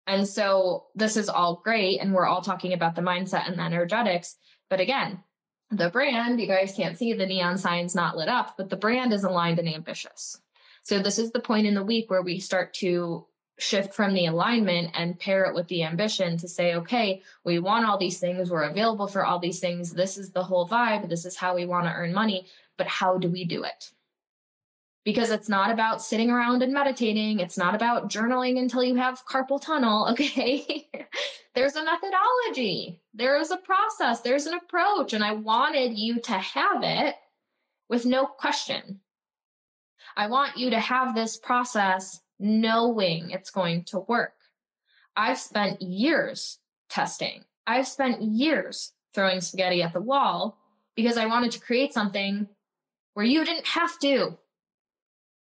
And 0.09 0.27
so 0.27 0.87
this 0.95 1.17
is 1.17 1.29
all 1.29 1.61
great. 1.65 2.01
And 2.01 2.13
we're 2.13 2.27
all 2.27 2.43
talking 2.43 2.73
about 2.73 2.97
the 2.97 3.03
mindset 3.03 3.49
and 3.49 3.59
the 3.59 3.63
energetics. 3.63 4.37
But 4.69 4.81
again, 4.81 5.23
the 5.71 5.91
brand, 5.91 6.41
you 6.41 6.47
guys 6.47 6.75
can't 6.75 6.97
see 6.97 7.13
the 7.13 7.27
neon 7.27 7.59
signs 7.59 7.95
not 7.95 8.17
lit 8.17 8.29
up, 8.29 8.57
but 8.57 8.71
the 8.71 8.77
brand 8.77 9.13
is 9.13 9.25
aligned 9.25 9.59
and 9.59 9.69
ambitious. 9.69 10.41
So 10.83 11.01
this 11.01 11.19
is 11.19 11.33
the 11.33 11.41
point 11.41 11.67
in 11.67 11.75
the 11.75 11.83
week 11.83 12.11
where 12.11 12.23
we 12.23 12.39
start 12.39 12.73
to 12.75 13.27
shift 13.59 13.95
from 13.95 14.15
the 14.15 14.27
alignment 14.27 14.91
and 14.95 15.19
pair 15.19 15.45
it 15.45 15.55
with 15.55 15.67
the 15.69 15.83
ambition 15.83 16.37
to 16.37 16.49
say, 16.49 16.75
okay, 16.75 17.23
we 17.45 17.59
want 17.59 17.87
all 17.87 17.99
these 17.99 18.21
things, 18.21 18.51
we're 18.51 18.63
available 18.63 19.07
for 19.07 19.25
all 19.25 19.39
these 19.39 19.61
things. 19.61 19.93
This 19.93 20.19
is 20.19 20.31
the 20.31 20.45
whole 20.45 20.69
vibe. 20.69 21.09
This 21.09 21.25
is 21.25 21.37
how 21.37 21.55
we 21.55 21.65
want 21.65 21.87
to 21.87 21.93
earn 21.93 22.13
money. 22.13 22.47
But 22.77 22.87
how 22.87 23.19
do 23.19 23.29
we 23.31 23.45
do 23.45 23.65
it? 23.65 23.91
Because 25.07 25.31
it's 25.31 25.49
not 25.49 25.71
about 25.71 26.03
sitting 26.03 26.31
around 26.31 26.63
and 26.63 26.73
meditating. 26.75 27.41
It's 27.41 27.57
not 27.57 27.75
about 27.75 28.11
journaling 28.11 28.59
until 28.59 28.83
you 28.83 28.97
have 28.97 29.25
carpal 29.25 29.61
tunnel. 29.61 30.09
Okay. 30.11 30.89
there's 31.55 31.77
a 31.77 31.85
methodology, 31.85 33.01
there 33.15 33.41
is 33.41 33.51
a 33.51 33.57
process, 33.57 34.21
there's 34.21 34.45
an 34.45 34.55
approach, 34.55 35.15
and 35.15 35.25
I 35.25 35.33
wanted 35.33 35.97
you 35.97 36.21
to 36.21 36.33
have 36.33 36.83
it 36.83 37.15
with 37.89 38.05
no 38.05 38.27
question. 38.27 39.01
I 40.17 40.27
want 40.27 40.59
you 40.59 40.71
to 40.71 40.81
have 40.81 41.15
this 41.15 41.37
process 41.37 42.21
knowing 42.39 43.31
it's 43.31 43.51
going 43.51 43.85
to 43.85 44.01
work. 44.01 44.35
I've 45.17 45.39
spent 45.39 45.81
years 45.81 46.59
testing. 46.91 47.45
I've 47.67 47.87
spent 47.87 48.23
years 48.23 48.93
throwing 49.15 49.41
spaghetti 49.41 49.83
at 49.83 49.93
the 49.93 50.01
wall 50.01 50.59
because 50.95 51.17
I 51.17 51.27
wanted 51.27 51.53
to 51.53 51.61
create 51.61 51.95
something 51.95 52.49
where 53.15 53.25
you 53.25 53.45
didn't 53.45 53.67
have 53.67 53.99
to. 54.01 54.37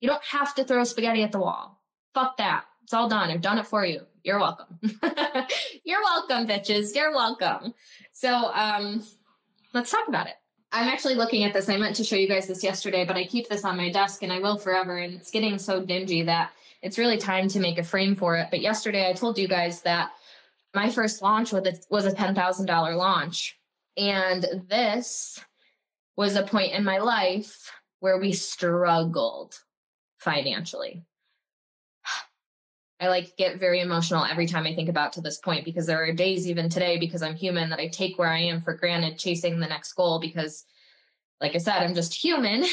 You 0.03 0.09
don't 0.09 0.25
have 0.25 0.53
to 0.57 0.65
throw 0.65 0.83
spaghetti 0.83 1.23
at 1.23 1.31
the 1.31 1.39
wall. 1.39 1.81
Fuck 2.13 2.37
that. 2.39 2.65
It's 2.83 2.93
all 2.93 3.09
done. 3.09 3.31
I've 3.31 3.41
done 3.41 3.59
it 3.59 3.69
for 3.69 3.87
you. 3.87 4.03
You're 4.25 4.41
welcome. 4.41 4.79
You're 5.85 6.03
welcome, 6.03 6.49
bitches. 6.49 6.93
You're 6.93 7.13
welcome. 7.13 7.73
So, 8.11 8.51
um, 8.53 9.05
let's 9.73 9.93
talk 9.93 10.09
about 10.09 10.27
it. 10.27 10.35
I'm 10.73 10.89
actually 10.89 11.15
looking 11.15 11.45
at 11.45 11.53
this. 11.53 11.69
I 11.69 11.77
meant 11.77 11.95
to 11.97 12.05
show 12.05 12.17
you 12.17 12.27
guys 12.27 12.49
this 12.49 12.65
yesterday, 12.65 13.05
but 13.05 13.17
I 13.17 13.25
keep 13.25 13.49
this 13.49 13.65
on 13.65 13.77
my 13.77 13.93
desk 13.93 14.25
and 14.25 14.33
I 14.33 14.41
will 14.41 14.59
forever. 14.59 14.99
And 14.99 15.15
it's 15.15 15.31
getting 15.31 15.57
so 15.57 15.85
dingy 15.85 16.23
that 16.23 16.51
it's 16.83 16.99
really 16.99 17.19
time 17.19 17.47
to 17.49 17.61
make 17.61 17.79
a 17.79 17.85
frame 17.85 18.17
for 18.17 18.37
it. 18.37 18.49
But 18.51 18.61
yesterday 18.61 19.09
I 19.09 19.13
told 19.13 19.39
you 19.39 19.47
guys 19.47 19.83
that 19.83 20.11
my 20.75 20.91
first 20.91 21.23
launch 21.23 21.53
was 21.53 21.65
a, 21.65 21.75
was 21.91 22.07
a 22.07 22.13
$10,000 22.13 22.97
launch. 22.97 23.57
And 23.97 24.65
this 24.69 25.39
was 26.17 26.35
a 26.35 26.43
point 26.43 26.73
in 26.73 26.83
my 26.83 26.99
life 26.99 27.71
where 28.01 28.19
we 28.19 28.33
struggled 28.33 29.61
financially. 30.23 31.05
I 33.01 33.09
like 33.09 33.37
get 33.37 33.59
very 33.59 33.81
emotional 33.81 34.25
every 34.25 34.47
time 34.47 34.65
I 34.65 34.75
think 34.75 34.89
about 34.89 35.15
to 35.15 35.21
this 35.21 35.39
point 35.39 35.65
because 35.65 35.87
there 35.87 36.03
are 36.05 36.13
days 36.13 36.49
even 36.49 36.69
today 36.69 36.99
because 36.99 37.21
I'm 37.21 37.35
human 37.35 37.71
that 37.71 37.81
I 37.81 37.89
take 37.89 38.17
where 38.17 38.29
I 38.29 38.39
am 38.39 38.61
for 38.61 38.75
granted 38.75 39.19
chasing 39.19 39.59
the 39.59 39.67
next 39.67 39.95
goal 39.95 40.21
because 40.21 40.65
like 41.41 41.57
I 41.57 41.59
said 41.59 41.83
I'm 41.83 41.97
just 41.97 42.15
human. 42.15 42.65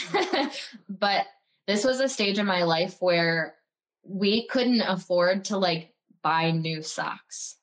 but 0.90 1.26
this 1.66 1.84
was 1.84 2.00
a 2.00 2.08
stage 2.08 2.38
in 2.38 2.46
my 2.46 2.62
life 2.62 2.98
where 3.00 3.56
we 4.04 4.46
couldn't 4.46 4.82
afford 4.82 5.46
to 5.46 5.58
like 5.58 5.96
buy 6.22 6.52
new 6.52 6.84
socks. 6.84 7.56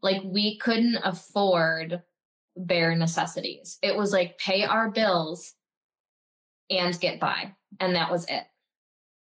Like 0.00 0.22
we 0.24 0.58
couldn't 0.58 0.98
afford 1.02 2.02
bare 2.56 2.94
necessities. 2.94 3.78
It 3.82 3.96
was 3.96 4.12
like 4.12 4.38
pay 4.38 4.62
our 4.62 4.92
bills 4.92 5.54
and 6.70 6.98
get 7.00 7.18
by. 7.18 7.56
And 7.80 7.96
that 7.96 8.12
was 8.12 8.26
it. 8.28 8.44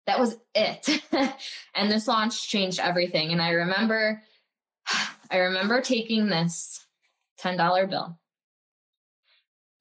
That 0.07 0.19
was 0.19 0.37
it. 0.55 0.89
and 1.75 1.91
this 1.91 2.07
launch 2.07 2.49
changed 2.49 2.79
everything. 2.79 3.31
And 3.31 3.41
I 3.41 3.51
remember, 3.51 4.23
I 5.31 5.37
remember 5.37 5.81
taking 5.81 6.27
this 6.27 6.85
$10 7.41 7.89
bill. 7.89 8.17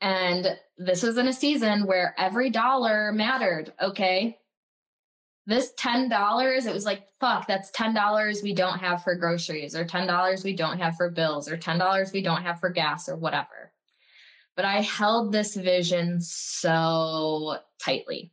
And 0.03 0.59
this 0.77 1.03
was 1.03 1.17
in 1.17 1.29
a 1.29 1.33
season 1.33 1.87
where 1.87 2.15
every 2.19 2.51
dollar 2.51 3.13
mattered. 3.13 3.73
Okay 3.81 4.39
this 5.47 5.73
$10 5.79 6.67
it 6.67 6.75
was 6.75 6.85
like 6.85 7.07
fuck 7.21 7.47
that's 7.47 7.71
$10 7.71 8.43
we 8.43 8.53
don't 8.53 8.79
have 8.79 9.03
for 9.03 9.15
groceries 9.15 9.75
or 9.75 9.85
$10 9.85 10.45
we 10.45 10.55
don't 10.55 10.79
have 10.79 10.97
for 10.97 11.11
bills 11.11 11.49
or 11.49 11.57
$10 11.57 12.13
we 12.13 12.21
don't 12.21 12.43
have 12.43 12.61
for 12.61 12.69
gas 12.69 13.09
or 13.09 13.17
whatever 13.17 13.73
but 14.57 14.65
i 14.65 14.81
held 14.81 15.33
this 15.33 15.55
vision 15.55 16.21
so 16.21 17.59
tightly 17.81 18.33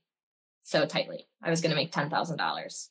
so 0.64 0.86
tightly 0.86 1.28
i 1.42 1.50
was 1.50 1.62
going 1.62 1.70
to 1.70 1.76
make 1.76 1.92
$10000 1.92 2.90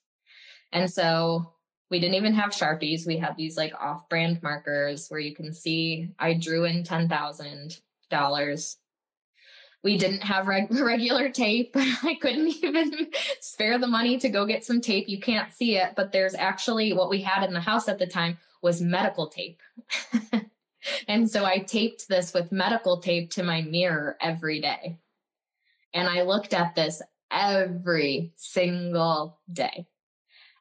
and 0.72 0.90
so 0.90 1.52
we 1.90 2.00
didn't 2.00 2.14
even 2.14 2.34
have 2.34 2.50
sharpies 2.52 3.06
we 3.06 3.18
had 3.18 3.36
these 3.36 3.56
like 3.56 3.74
off-brand 3.80 4.42
markers 4.42 5.08
where 5.08 5.20
you 5.20 5.34
can 5.34 5.52
see 5.52 6.10
i 6.18 6.32
drew 6.34 6.64
in 6.64 6.84
$10000 6.84 8.76
we 9.82 9.98
didn't 9.98 10.22
have 10.22 10.46
reg- 10.46 10.70
regular 10.80 11.28
tape. 11.28 11.72
I 11.76 12.16
couldn't 12.20 12.48
even 12.62 13.10
spare 13.40 13.78
the 13.78 13.86
money 13.86 14.18
to 14.18 14.28
go 14.28 14.46
get 14.46 14.64
some 14.64 14.80
tape. 14.80 15.08
You 15.08 15.20
can't 15.20 15.52
see 15.52 15.76
it, 15.76 15.94
but 15.96 16.12
there's 16.12 16.34
actually 16.34 16.92
what 16.92 17.10
we 17.10 17.22
had 17.22 17.44
in 17.44 17.52
the 17.52 17.60
house 17.60 17.88
at 17.88 17.98
the 17.98 18.06
time 18.06 18.38
was 18.62 18.80
medical 18.80 19.28
tape. 19.28 19.60
and 21.08 21.28
so 21.28 21.44
I 21.44 21.58
taped 21.58 22.08
this 22.08 22.32
with 22.32 22.52
medical 22.52 23.00
tape 23.00 23.30
to 23.32 23.42
my 23.42 23.62
mirror 23.62 24.16
every 24.20 24.60
day. 24.60 24.98
And 25.94 26.08
I 26.08 26.22
looked 26.22 26.54
at 26.54 26.74
this 26.74 27.02
every 27.32 28.32
single 28.36 29.40
day. 29.52 29.86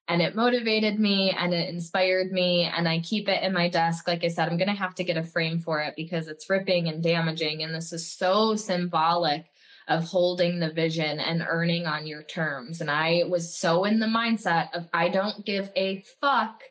And 0.07 0.21
it 0.21 0.35
motivated 0.35 0.99
me 0.99 1.31
and 1.31 1.53
it 1.53 1.69
inspired 1.69 2.31
me 2.31 2.63
and 2.63 2.87
i 2.87 2.99
keep 2.99 3.29
it 3.29 3.43
in 3.43 3.53
my 3.53 3.69
desk. 3.69 4.07
Like 4.07 4.23
i 4.23 4.27
said 4.27 4.49
i'm 4.49 4.57
going 4.57 4.67
to 4.67 4.73
have 4.73 4.95
to 4.95 5.03
get 5.03 5.17
a 5.17 5.23
frame 5.23 5.59
for 5.59 5.79
it 5.81 5.93
because 5.95 6.27
it's 6.27 6.49
ripping 6.49 6.87
and 6.87 7.03
damaging 7.03 7.63
and 7.63 7.73
this 7.73 7.93
is 7.93 8.11
so 8.11 8.55
symbolic 8.55 9.45
of 9.87 10.05
holding 10.05 10.59
the 10.59 10.71
vision 10.71 11.19
and 11.19 11.45
earning 11.47 11.85
on 11.85 12.07
your 12.07 12.23
terms. 12.23 12.81
And 12.81 12.91
i 12.91 13.23
was 13.27 13.55
so 13.57 13.85
in 13.85 13.99
the 13.99 14.07
mindset 14.07 14.73
of 14.73 14.87
i 14.93 15.09
don't 15.09 15.45
give 15.45 15.71
a 15.75 16.03
fuck 16.19 16.61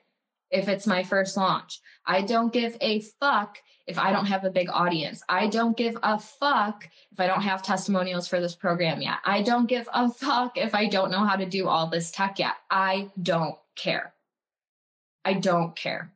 if 0.51 0.69
it's 0.69 0.87
my 0.87 1.03
first 1.03 1.37
launch. 1.37 1.81
I 2.07 2.23
don't 2.23 2.53
give 2.53 2.77
a 2.81 3.01
fuck 3.21 3.59
if 3.87 3.99
I 3.99 4.13
don't 4.13 4.27
have 4.27 4.45
a 4.45 4.51
big 4.51 4.69
audience. 4.71 5.23
I 5.29 5.47
don't 5.47 5.77
give 5.77 5.99
a 6.03 6.19
fuck 6.19 6.89
if 7.11 7.19
I 7.19 7.27
don't 7.27 7.43
have 7.43 7.63
testimonials 7.63 8.29
for 8.29 8.41
this 8.41 8.55
program 8.55 9.01
yet. 9.03 9.19
I 9.25 9.43
don't 9.43 9.67
give 9.67 9.89
a 9.93 10.11
fuck 10.11 10.57
if 10.57 10.75
I 10.75 10.87
don't 10.87 11.11
know 11.11 11.25
how 11.25 11.37
to 11.37 11.47
do 11.47 11.67
all 11.67 11.89
this 11.89 12.11
tech 12.11 12.39
yet. 12.39 12.55
I 12.71 13.11
don't 13.21 13.57
care. 13.77 14.15
I 15.25 15.35
don't 15.35 15.75
care. 15.77 16.13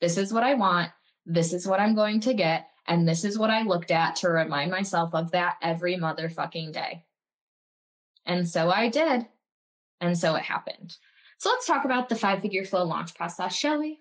This 0.00 0.16
is 0.16 0.32
what 0.32 0.44
I 0.44 0.54
want. 0.54 0.90
This 1.26 1.52
is 1.52 1.66
what 1.66 1.80
I'm 1.80 1.94
going 1.94 2.20
to 2.20 2.34
get. 2.34 2.68
And 2.86 3.06
this 3.06 3.24
is 3.24 3.38
what 3.38 3.50
I 3.50 3.62
looked 3.62 3.90
at 3.90 4.16
to 4.16 4.30
remind 4.30 4.70
myself 4.70 5.14
of 5.14 5.32
that 5.32 5.56
every 5.62 5.96
motherfucking 5.96 6.72
day. 6.72 7.04
And 8.24 8.48
so 8.48 8.70
I 8.70 8.88
did. 8.88 9.26
And 10.00 10.16
so 10.18 10.34
it 10.34 10.42
happened. 10.42 10.96
So 11.38 11.50
let's 11.50 11.66
talk 11.66 11.84
about 11.84 12.08
the 12.08 12.16
five 12.16 12.42
figure 12.42 12.64
flow 12.64 12.84
launch 12.84 13.14
process, 13.14 13.54
shall 13.54 13.78
we? 13.78 14.00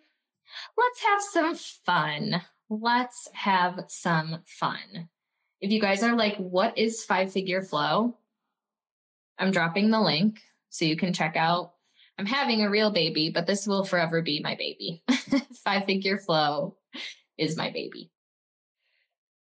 Let's 0.77 1.03
have 1.03 1.21
some 1.21 1.55
fun 1.55 2.41
let's 2.69 3.27
have 3.33 3.85
some 3.87 4.39
fun. 4.45 5.09
If 5.61 5.71
you 5.71 5.81
guys 5.81 6.03
are 6.03 6.15
like, 6.15 6.37
what 6.37 6.77
is 6.77 7.03
five 7.03 7.31
figure 7.31 7.61
flow? 7.61 8.17
I'm 9.37 9.51
dropping 9.51 9.89
the 9.89 9.99
link 9.99 10.41
so 10.69 10.85
you 10.85 10.95
can 10.95 11.13
check 11.13 11.35
out. 11.35 11.73
I'm 12.17 12.25
having 12.25 12.61
a 12.61 12.69
real 12.69 12.91
baby, 12.91 13.29
but 13.29 13.47
this 13.47 13.65
will 13.65 13.85
forever 13.85 14.21
be 14.21 14.41
my 14.41 14.55
baby. 14.55 15.03
five 15.63 15.85
figure 15.85 16.17
flow 16.17 16.75
is 17.37 17.57
my 17.57 17.71
baby. 17.71 18.11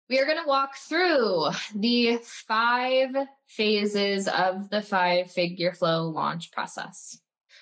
We 0.09 0.19
are 0.19 0.25
going 0.25 0.41
to 0.41 0.47
walk 0.47 0.75
through 0.75 1.49
the 1.75 2.17
five 2.23 3.15
phases 3.47 4.27
of 4.27 4.69
the 4.69 4.81
five 4.81 5.31
figure 5.31 5.73
flow 5.73 6.09
launch 6.09 6.51
process. 6.51 7.19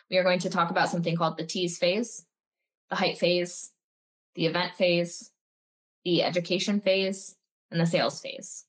We 0.10 0.18
are 0.18 0.24
going 0.24 0.40
to 0.40 0.50
talk 0.50 0.72
about 0.72 0.90
something 0.90 1.16
called 1.16 1.38
the 1.38 1.46
tease 1.46 1.78
phase, 1.78 2.26
the 2.90 2.96
hype 2.96 3.18
phase, 3.18 3.72
the 4.36 4.46
event 4.46 4.76
phase, 4.76 5.32
the 6.08 6.24
education 6.24 6.80
phase, 6.80 7.36
and 7.70 7.82
the 7.82 7.86
sales 7.86 8.22
phase. 8.22 8.64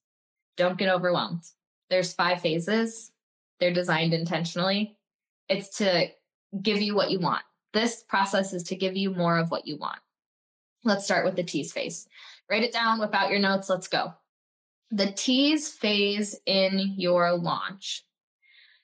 Don't 0.56 0.76
get 0.76 0.88
overwhelmed. 0.88 1.44
There's 1.88 2.12
five 2.12 2.40
phases. 2.40 3.12
They're 3.60 3.72
designed 3.72 4.12
intentionally. 4.12 4.96
It's 5.48 5.78
to 5.78 6.08
give 6.60 6.82
you 6.82 6.96
what 6.96 7.12
you 7.12 7.20
want. 7.20 7.42
This 7.72 8.02
process 8.02 8.52
is 8.52 8.64
to 8.64 8.74
give 8.74 8.96
you 8.96 9.14
more 9.14 9.38
of 9.38 9.52
what 9.52 9.68
you 9.68 9.76
want. 9.76 10.00
Let's 10.82 11.04
start 11.04 11.24
with 11.24 11.36
the 11.36 11.44
tease 11.44 11.70
phase. 11.70 12.08
Write 12.50 12.64
it 12.64 12.72
down, 12.72 12.98
whip 12.98 13.14
out 13.14 13.30
your 13.30 13.38
notes. 13.38 13.70
Let's 13.70 13.86
go. 13.86 14.14
The 14.90 15.12
tease 15.12 15.68
phase 15.68 16.34
in 16.44 16.94
your 16.96 17.36
launch 17.36 18.04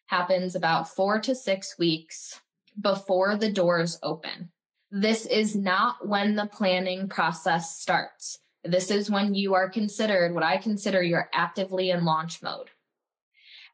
happens 0.07 0.55
about 0.55 0.95
four 0.95 1.19
to 1.23 1.35
six 1.35 1.77
weeks 1.77 2.40
before 2.81 3.37
the 3.37 3.51
doors 3.51 3.99
open. 4.01 4.51
This 4.93 5.27
is 5.27 5.57
not 5.57 6.07
when 6.07 6.37
the 6.37 6.47
planning 6.47 7.09
process 7.09 7.77
starts. 7.81 8.38
This 8.64 8.90
is 8.90 9.11
when 9.11 9.35
you 9.35 9.55
are 9.55 9.68
considered 9.68 10.35
what 10.35 10.42
I 10.42 10.57
consider 10.57 11.03
you're 11.03 11.29
actively 11.33 11.90
in 11.90 12.05
launch 12.05 12.42
mode. 12.42 12.70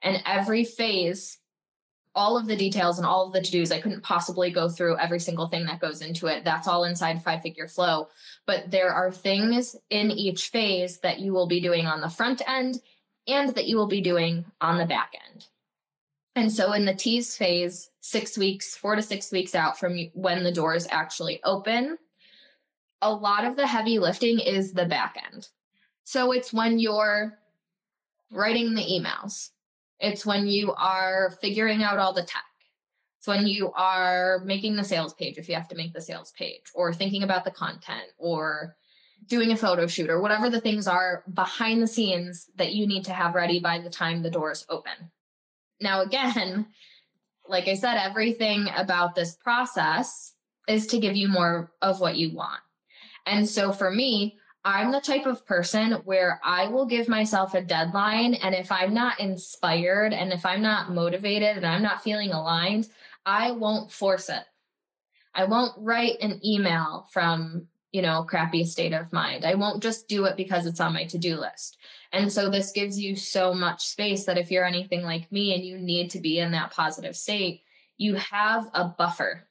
And 0.02 0.22
every 0.26 0.64
phase, 0.64 1.38
all 2.14 2.36
of 2.36 2.46
the 2.46 2.56
details 2.56 2.98
and 2.98 3.06
all 3.06 3.26
of 3.26 3.32
the 3.32 3.40
to 3.40 3.52
dos, 3.52 3.70
I 3.70 3.80
couldn't 3.80 4.02
possibly 4.02 4.50
go 4.50 4.68
through 4.68 4.98
every 4.98 5.20
single 5.20 5.46
thing 5.46 5.66
that 5.66 5.80
goes 5.80 6.02
into 6.02 6.26
it. 6.26 6.44
That's 6.44 6.66
all 6.66 6.84
inside 6.84 7.22
five 7.22 7.42
figure 7.42 7.68
flow. 7.68 8.08
But 8.46 8.70
there 8.70 8.92
are 8.92 9.12
things 9.12 9.76
in 9.90 10.10
each 10.10 10.48
phase 10.48 10.98
that 11.00 11.20
you 11.20 11.32
will 11.32 11.46
be 11.46 11.60
doing 11.60 11.86
on 11.86 12.00
the 12.00 12.08
front 12.08 12.42
end 12.48 12.80
and 13.28 13.54
that 13.54 13.66
you 13.66 13.76
will 13.76 13.86
be 13.86 14.00
doing 14.00 14.44
on 14.60 14.78
the 14.78 14.86
back 14.86 15.12
end. 15.30 15.46
And 16.34 16.50
so 16.50 16.72
in 16.72 16.84
the 16.84 16.94
tease 16.94 17.36
phase, 17.36 17.90
six 18.00 18.38
weeks, 18.38 18.76
four 18.76 18.96
to 18.96 19.02
six 19.02 19.30
weeks 19.30 19.54
out 19.54 19.78
from 19.78 20.10
when 20.14 20.42
the 20.42 20.52
doors 20.52 20.86
actually 20.90 21.40
open, 21.44 21.98
a 23.02 23.12
lot 23.12 23.44
of 23.44 23.56
the 23.56 23.66
heavy 23.66 23.98
lifting 23.98 24.38
is 24.38 24.72
the 24.72 24.86
back 24.86 25.16
end. 25.32 25.48
So 26.04 26.32
it's 26.32 26.52
when 26.52 26.78
you're 26.78 27.38
writing 28.30 28.74
the 28.74 28.82
emails, 28.82 29.50
it's 29.98 30.24
when 30.24 30.46
you 30.46 30.72
are 30.74 31.36
figuring 31.40 31.82
out 31.82 31.98
all 31.98 32.12
the 32.12 32.22
tech. 32.22 32.44
It's 33.18 33.26
when 33.26 33.46
you 33.46 33.70
are 33.72 34.40
making 34.44 34.76
the 34.76 34.84
sales 34.84 35.12
page, 35.12 35.36
if 35.36 35.48
you 35.48 35.54
have 35.54 35.68
to 35.68 35.76
make 35.76 35.92
the 35.92 36.00
sales 36.00 36.32
page, 36.32 36.64
or 36.74 36.92
thinking 36.92 37.22
about 37.22 37.44
the 37.44 37.50
content, 37.50 38.06
or 38.16 38.76
doing 39.26 39.52
a 39.52 39.56
photo 39.56 39.86
shoot, 39.86 40.08
or 40.08 40.22
whatever 40.22 40.48
the 40.48 40.60
things 40.60 40.86
are 40.86 41.22
behind 41.32 41.82
the 41.82 41.86
scenes 41.86 42.48
that 42.56 42.72
you 42.72 42.86
need 42.86 43.04
to 43.04 43.12
have 43.12 43.34
ready 43.34 43.60
by 43.60 43.78
the 43.78 43.90
time 43.90 44.22
the 44.22 44.30
doors 44.30 44.64
open. 44.70 45.10
Now, 45.82 46.00
again, 46.00 46.66
like 47.46 47.68
I 47.68 47.74
said, 47.74 47.98
everything 47.98 48.68
about 48.74 49.14
this 49.14 49.36
process 49.36 50.34
is 50.66 50.86
to 50.86 50.98
give 50.98 51.16
you 51.16 51.28
more 51.28 51.72
of 51.82 52.00
what 52.00 52.16
you 52.16 52.34
want. 52.34 52.60
And 53.30 53.48
so 53.48 53.72
for 53.72 53.90
me, 53.90 54.36
I'm 54.64 54.92
the 54.92 55.00
type 55.00 55.24
of 55.24 55.46
person 55.46 55.92
where 56.04 56.38
I 56.44 56.66
will 56.66 56.84
give 56.84 57.08
myself 57.08 57.54
a 57.54 57.62
deadline. 57.62 58.34
And 58.34 58.54
if 58.54 58.70
I'm 58.70 58.92
not 58.92 59.18
inspired 59.18 60.12
and 60.12 60.32
if 60.32 60.44
I'm 60.44 60.60
not 60.60 60.92
motivated 60.92 61.56
and 61.56 61.66
I'm 61.66 61.82
not 61.82 62.02
feeling 62.02 62.32
aligned, 62.32 62.88
I 63.24 63.52
won't 63.52 63.90
force 63.90 64.28
it. 64.28 64.42
I 65.34 65.44
won't 65.44 65.72
write 65.78 66.16
an 66.20 66.40
email 66.44 67.06
from 67.10 67.68
you 67.92 68.02
know, 68.02 68.22
crappy 68.22 68.64
state 68.64 68.92
of 68.92 69.12
mind. 69.12 69.44
I 69.44 69.54
won't 69.54 69.82
just 69.82 70.06
do 70.06 70.24
it 70.26 70.36
because 70.36 70.64
it's 70.66 70.80
on 70.80 70.94
my 70.94 71.04
to 71.06 71.18
do 71.18 71.36
list. 71.36 71.78
And 72.12 72.32
so 72.32 72.48
this 72.48 72.70
gives 72.72 73.00
you 73.00 73.16
so 73.16 73.52
much 73.52 73.84
space 73.84 74.24
that 74.26 74.38
if 74.38 74.50
you're 74.50 74.64
anything 74.64 75.02
like 75.02 75.30
me 75.32 75.54
and 75.54 75.64
you 75.64 75.76
need 75.76 76.10
to 76.10 76.20
be 76.20 76.38
in 76.38 76.52
that 76.52 76.70
positive 76.70 77.16
state, 77.16 77.62
you 77.96 78.14
have 78.14 78.68
a 78.74 78.84
buffer. 78.84 79.48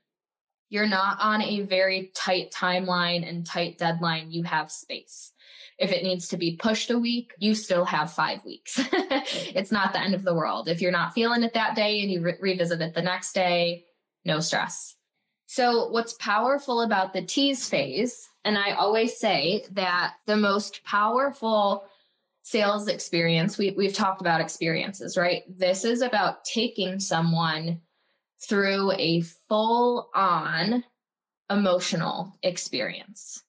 You're 0.69 0.87
not 0.87 1.17
on 1.19 1.41
a 1.41 1.61
very 1.61 2.11
tight 2.13 2.51
timeline 2.51 3.27
and 3.27 3.45
tight 3.45 3.77
deadline. 3.77 4.31
You 4.31 4.43
have 4.43 4.71
space. 4.71 5.33
If 5.79 5.91
it 5.91 6.03
needs 6.03 6.27
to 6.29 6.37
be 6.37 6.57
pushed 6.57 6.91
a 6.91 6.99
week, 6.99 7.33
you 7.39 7.55
still 7.55 7.85
have 7.85 8.11
five 8.11 8.43
weeks. 8.45 8.79
it's 8.93 9.71
not 9.71 9.93
the 9.93 10.01
end 10.01 10.13
of 10.13 10.23
the 10.23 10.35
world. 10.35 10.67
If 10.67 10.81
you're 10.81 10.91
not 10.91 11.13
feeling 11.13 11.41
it 11.43 11.53
that 11.53 11.75
day 11.75 12.01
and 12.01 12.11
you 12.11 12.21
re- 12.21 12.37
revisit 12.39 12.81
it 12.81 12.93
the 12.93 13.01
next 13.01 13.33
day, 13.33 13.85
no 14.25 14.41
stress. 14.41 14.95
So, 15.47 15.89
what's 15.89 16.13
powerful 16.13 16.81
about 16.81 17.13
the 17.13 17.23
tease 17.23 17.67
phase, 17.67 18.29
and 18.45 18.57
I 18.57 18.73
always 18.73 19.17
say 19.17 19.65
that 19.71 20.13
the 20.27 20.37
most 20.37 20.83
powerful 20.83 21.85
sales 22.43 22.87
experience, 22.87 23.57
we, 23.57 23.71
we've 23.71 23.93
talked 23.93 24.21
about 24.21 24.41
experiences, 24.41 25.17
right? 25.17 25.43
This 25.47 25.85
is 25.85 26.01
about 26.01 26.43
taking 26.45 26.99
someone 26.99 27.81
through 28.41 28.91
a 28.93 29.21
full 29.21 30.09
on 30.13 30.83
emotional 31.49 32.37
experience. 32.43 33.43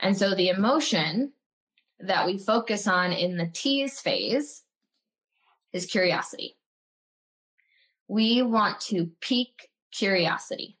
And 0.00 0.16
so 0.16 0.34
the 0.34 0.48
emotion 0.48 1.32
that 2.00 2.26
we 2.26 2.38
focus 2.38 2.86
on 2.86 3.12
in 3.12 3.36
the 3.36 3.50
tease 3.52 4.00
phase 4.00 4.62
is 5.72 5.86
curiosity. 5.86 6.56
We 8.08 8.42
want 8.42 8.80
to 8.82 9.10
pique 9.20 9.68
curiosity 9.92 10.78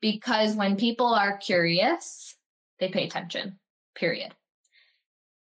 because 0.00 0.54
when 0.54 0.76
people 0.76 1.14
are 1.14 1.38
curious, 1.38 2.36
they 2.78 2.88
pay 2.88 3.06
attention, 3.06 3.58
period. 3.94 4.34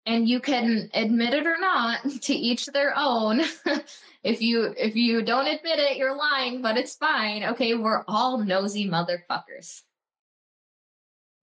And 0.06 0.28
you 0.28 0.40
can 0.40 0.90
admit 0.94 1.34
it 1.34 1.48
or 1.48 1.58
not, 1.60 2.00
to 2.22 2.34
each 2.34 2.68
their 2.68 2.94
own. 2.96 3.42
if 4.24 4.42
you 4.42 4.74
if 4.78 4.96
you 4.96 5.22
don't 5.22 5.48
admit 5.48 5.80
it, 5.80 5.98
you're 5.98 6.16
lying, 6.16 6.62
but 6.62 6.78
it's 6.78 6.96
fine. 6.96 7.44
Okay, 7.44 7.74
we're 7.74 8.04
all 8.08 8.38
nosy 8.38 8.90
motherfuckers. 8.90 9.82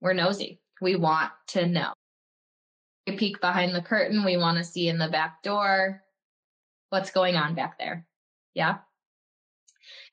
We're 0.01 0.15
nosy. 0.15 0.61
We 0.81 0.97
want 0.97 1.31
to 1.49 1.67
know. 1.67 1.93
We 3.07 3.17
peek 3.17 3.41
behind 3.41 3.75
the 3.75 3.83
curtain. 3.83 4.25
We 4.25 4.39
want 4.39 4.57
to 4.59 4.65
see 4.65 4.89
in 4.89 4.99
the 4.99 5.09
back 5.09 5.43
door 5.43 6.03
what's 6.89 7.11
going 7.11 7.37
on 7.37 7.55
back 7.55 7.79
there. 7.79 8.07
Yeah. 8.55 8.79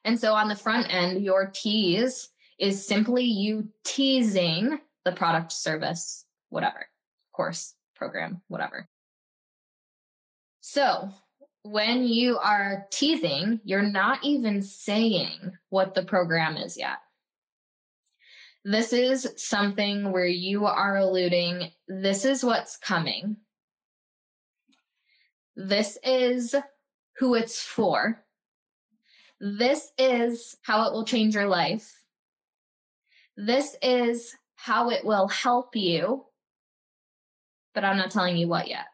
And 0.04 0.20
so 0.20 0.34
on 0.34 0.50
the 0.50 0.56
front 0.56 0.94
end, 0.94 1.24
your 1.24 1.52
tease 1.54 2.30
is 2.60 2.86
simply 2.86 3.24
you 3.24 3.70
teasing 3.86 4.80
the 5.06 5.12
product, 5.12 5.52
service, 5.54 6.26
whatever, 6.50 6.88
course, 7.34 7.76
program, 7.96 8.42
whatever. 8.48 8.90
So 10.60 11.12
when 11.72 12.08
you 12.08 12.38
are 12.38 12.86
teasing, 12.92 13.60
you're 13.66 13.82
not 13.82 14.24
even 14.24 14.62
saying 14.62 15.52
what 15.70 15.94
the 15.94 16.04
program 16.04 16.56
is 16.56 16.78
yet. 16.78 16.98
This 18.64 18.94
is 18.94 19.34
something 19.36 20.12
where 20.12 20.28
you 20.28 20.66
are 20.66 20.98
alluding, 20.98 21.72
this 21.88 22.24
is 22.26 22.44
what's 22.44 22.78
coming. 22.78 23.38
This 25.56 25.98
is 26.04 26.56
who 27.18 27.36
it's 27.36 27.62
for. 27.62 28.24
This 29.40 29.92
is 29.98 30.56
how 30.64 30.88
it 30.88 30.94
will 30.94 31.06
change 31.06 31.36
your 31.36 31.48
life. 31.48 32.02
This 33.36 33.76
is 33.82 34.36
how 34.56 34.90
it 34.90 35.04
will 35.06 35.28
help 35.28 35.76
you. 35.76 36.26
But 37.74 37.84
I'm 37.84 37.98
not 37.98 38.12
telling 38.12 38.38
you 38.38 38.48
what 38.48 38.68
yet. 38.68 38.86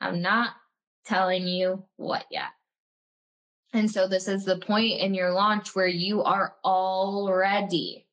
I'm 0.00 0.22
not 0.22 0.50
telling 1.10 1.48
you 1.48 1.84
what 1.96 2.24
yet. 2.30 2.50
And 3.72 3.90
so 3.90 4.06
this 4.06 4.28
is 4.28 4.44
the 4.44 4.58
point 4.58 5.00
in 5.00 5.12
your 5.12 5.32
launch 5.32 5.74
where 5.74 5.88
you 5.88 6.22
are 6.22 6.54
already 6.64 8.06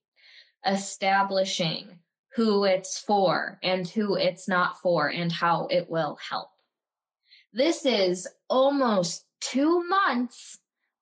establishing 0.65 1.99
who 2.35 2.63
it's 2.63 2.99
for 2.99 3.59
and 3.61 3.87
who 3.87 4.15
it's 4.15 4.47
not 4.47 4.79
for 4.81 5.09
and 5.09 5.31
how 5.31 5.67
it 5.69 5.89
will 5.89 6.17
help. 6.29 6.49
This 7.53 7.85
is 7.85 8.27
almost 8.49 9.25
two 9.41 9.83
months 9.87 10.57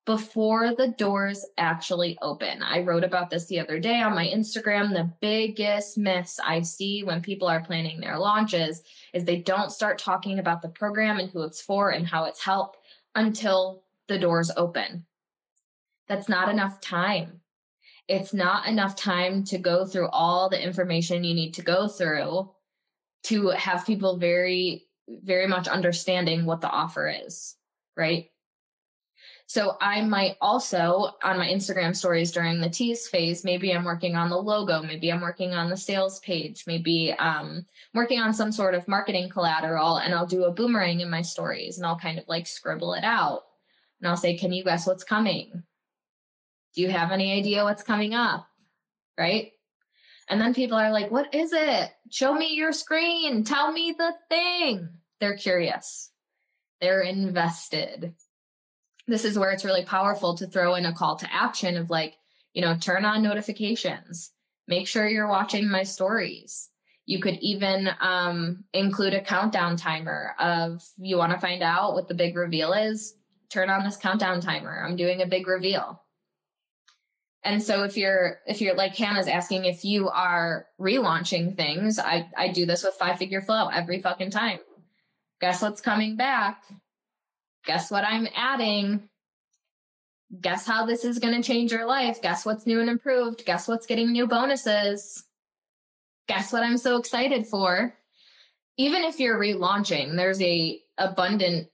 before 0.06 0.74
the 0.74 0.88
doors 0.88 1.44
actually 1.58 2.16
open. 2.22 2.62
I 2.62 2.80
wrote 2.80 3.04
about 3.04 3.28
this 3.28 3.46
the 3.46 3.60
other 3.60 3.78
day 3.78 4.00
on 4.00 4.14
my 4.14 4.26
Instagram. 4.26 4.92
The 4.92 5.12
biggest 5.20 5.98
myths 5.98 6.40
I 6.42 6.62
see 6.62 7.02
when 7.02 7.20
people 7.20 7.48
are 7.48 7.64
planning 7.64 8.00
their 8.00 8.18
launches 8.18 8.82
is 9.12 9.24
they 9.24 9.40
don't 9.40 9.72
start 9.72 9.98
talking 9.98 10.38
about 10.38 10.62
the 10.62 10.68
program 10.68 11.18
and 11.18 11.30
who 11.30 11.42
it's 11.42 11.60
for 11.60 11.90
and 11.90 12.06
how 12.06 12.24
it's 12.24 12.42
helped 12.42 12.78
until 13.14 13.82
the 14.08 14.18
doors 14.18 14.50
open. 14.56 15.04
That's 16.08 16.28
not 16.28 16.48
enough 16.48 16.80
time 16.80 17.40
it's 18.08 18.32
not 18.32 18.68
enough 18.68 18.94
time 18.94 19.44
to 19.44 19.58
go 19.58 19.84
through 19.84 20.08
all 20.08 20.48
the 20.48 20.62
information 20.62 21.24
you 21.24 21.34
need 21.34 21.54
to 21.54 21.62
go 21.62 21.88
through 21.88 22.50
to 23.24 23.48
have 23.50 23.86
people 23.86 24.16
very 24.16 24.84
very 25.08 25.46
much 25.46 25.68
understanding 25.68 26.46
what 26.46 26.60
the 26.60 26.70
offer 26.70 27.08
is 27.08 27.56
right 27.96 28.26
so 29.46 29.76
i 29.80 30.00
might 30.00 30.36
also 30.40 31.10
on 31.22 31.38
my 31.38 31.46
instagram 31.46 31.94
stories 31.94 32.32
during 32.32 32.60
the 32.60 32.68
tease 32.68 33.08
phase 33.08 33.44
maybe 33.44 33.72
i'm 33.72 33.84
working 33.84 34.16
on 34.16 34.28
the 34.28 34.36
logo 34.36 34.82
maybe 34.82 35.12
i'm 35.12 35.20
working 35.20 35.54
on 35.54 35.70
the 35.70 35.76
sales 35.76 36.18
page 36.20 36.64
maybe 36.66 37.14
um 37.18 37.64
working 37.94 38.20
on 38.20 38.34
some 38.34 38.52
sort 38.52 38.74
of 38.74 38.86
marketing 38.88 39.28
collateral 39.28 39.96
and 39.98 40.14
i'll 40.14 40.26
do 40.26 40.44
a 40.44 40.52
boomerang 40.52 41.00
in 41.00 41.10
my 41.10 41.22
stories 41.22 41.76
and 41.76 41.86
i'll 41.86 41.98
kind 41.98 42.18
of 42.18 42.24
like 42.28 42.46
scribble 42.46 42.94
it 42.94 43.04
out 43.04 43.42
and 44.00 44.08
i'll 44.08 44.16
say 44.16 44.36
can 44.36 44.52
you 44.52 44.64
guess 44.64 44.86
what's 44.86 45.04
coming 45.04 45.62
do 46.76 46.82
you 46.82 46.90
have 46.90 47.10
any 47.10 47.32
idea 47.32 47.64
what's 47.64 47.82
coming 47.82 48.14
up? 48.14 48.46
Right? 49.18 49.52
And 50.28 50.38
then 50.38 50.52
people 50.52 50.76
are 50.76 50.92
like, 50.92 51.10
What 51.10 51.34
is 51.34 51.52
it? 51.52 51.90
Show 52.10 52.34
me 52.34 52.54
your 52.54 52.72
screen. 52.72 53.42
Tell 53.44 53.72
me 53.72 53.94
the 53.96 54.12
thing. 54.28 54.90
They're 55.18 55.38
curious, 55.38 56.10
they're 56.80 57.00
invested. 57.00 58.14
This 59.06 59.24
is 59.24 59.38
where 59.38 59.50
it's 59.50 59.64
really 59.64 59.84
powerful 59.84 60.36
to 60.36 60.46
throw 60.46 60.74
in 60.74 60.86
a 60.86 60.92
call 60.92 61.16
to 61.16 61.32
action 61.32 61.76
of 61.76 61.90
like, 61.90 62.16
you 62.52 62.62
know, 62.62 62.76
turn 62.76 63.04
on 63.04 63.22
notifications, 63.22 64.32
make 64.66 64.88
sure 64.88 65.08
you're 65.08 65.28
watching 65.28 65.68
my 65.68 65.82
stories. 65.82 66.70
You 67.04 67.20
could 67.20 67.38
even 67.40 67.90
um, 68.00 68.64
include 68.72 69.14
a 69.14 69.20
countdown 69.20 69.76
timer 69.76 70.34
of 70.40 70.82
you 70.96 71.18
want 71.18 71.32
to 71.32 71.38
find 71.38 71.62
out 71.62 71.94
what 71.94 72.08
the 72.08 72.14
big 72.14 72.36
reveal 72.36 72.72
is, 72.72 73.14
turn 73.48 73.70
on 73.70 73.84
this 73.84 73.96
countdown 73.96 74.40
timer. 74.40 74.84
I'm 74.84 74.96
doing 74.96 75.22
a 75.22 75.26
big 75.26 75.46
reveal 75.46 76.02
and 77.46 77.62
so 77.62 77.84
if 77.84 77.96
you're 77.96 78.40
if 78.44 78.60
you're 78.60 78.74
like 78.74 78.96
Hannah's 78.96 79.28
asking 79.28 79.66
if 79.66 79.84
you 79.84 80.08
are 80.08 80.66
relaunching 80.80 81.56
things, 81.56 81.98
I 81.98 82.28
I 82.36 82.48
do 82.48 82.66
this 82.66 82.82
with 82.82 82.94
five 82.94 83.18
figure 83.18 83.40
flow 83.40 83.68
every 83.68 84.00
fucking 84.00 84.32
time. 84.32 84.58
Guess 85.40 85.62
what's 85.62 85.80
coming 85.80 86.16
back? 86.16 86.64
Guess 87.66 87.90
what 87.90 88.04
I'm 88.04 88.28
adding? 88.34 89.08
Guess 90.40 90.66
how 90.66 90.86
this 90.86 91.04
is 91.04 91.18
going 91.18 91.40
to 91.40 91.46
change 91.46 91.72
your 91.72 91.86
life? 91.86 92.22
Guess 92.22 92.46
what's 92.46 92.66
new 92.66 92.80
and 92.80 92.88
improved? 92.88 93.44
Guess 93.44 93.68
what's 93.68 93.86
getting 93.86 94.12
new 94.12 94.26
bonuses? 94.26 95.24
Guess 96.28 96.52
what 96.52 96.62
I'm 96.62 96.78
so 96.78 96.96
excited 96.96 97.46
for? 97.46 97.94
Even 98.76 99.02
if 99.04 99.20
you're 99.20 99.38
relaunching, 99.38 100.16
there's 100.16 100.40
a 100.42 100.80
abundance 100.98 101.68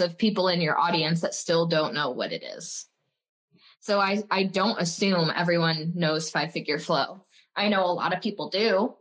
of 0.00 0.18
people 0.18 0.48
in 0.48 0.60
your 0.60 0.78
audience 0.78 1.20
that 1.20 1.34
still 1.34 1.66
don't 1.66 1.94
know 1.94 2.10
what 2.10 2.32
it 2.32 2.42
is. 2.42 2.86
So 3.80 4.00
I, 4.00 4.22
I 4.30 4.44
don't 4.44 4.80
assume 4.80 5.30
everyone 5.34 5.92
knows 5.94 6.30
five 6.30 6.52
figure 6.52 6.78
flow. 6.78 7.22
I 7.54 7.68
know 7.68 7.84
a 7.84 7.92
lot 7.92 8.14
of 8.14 8.22
people 8.22 8.48
do, 8.48 8.94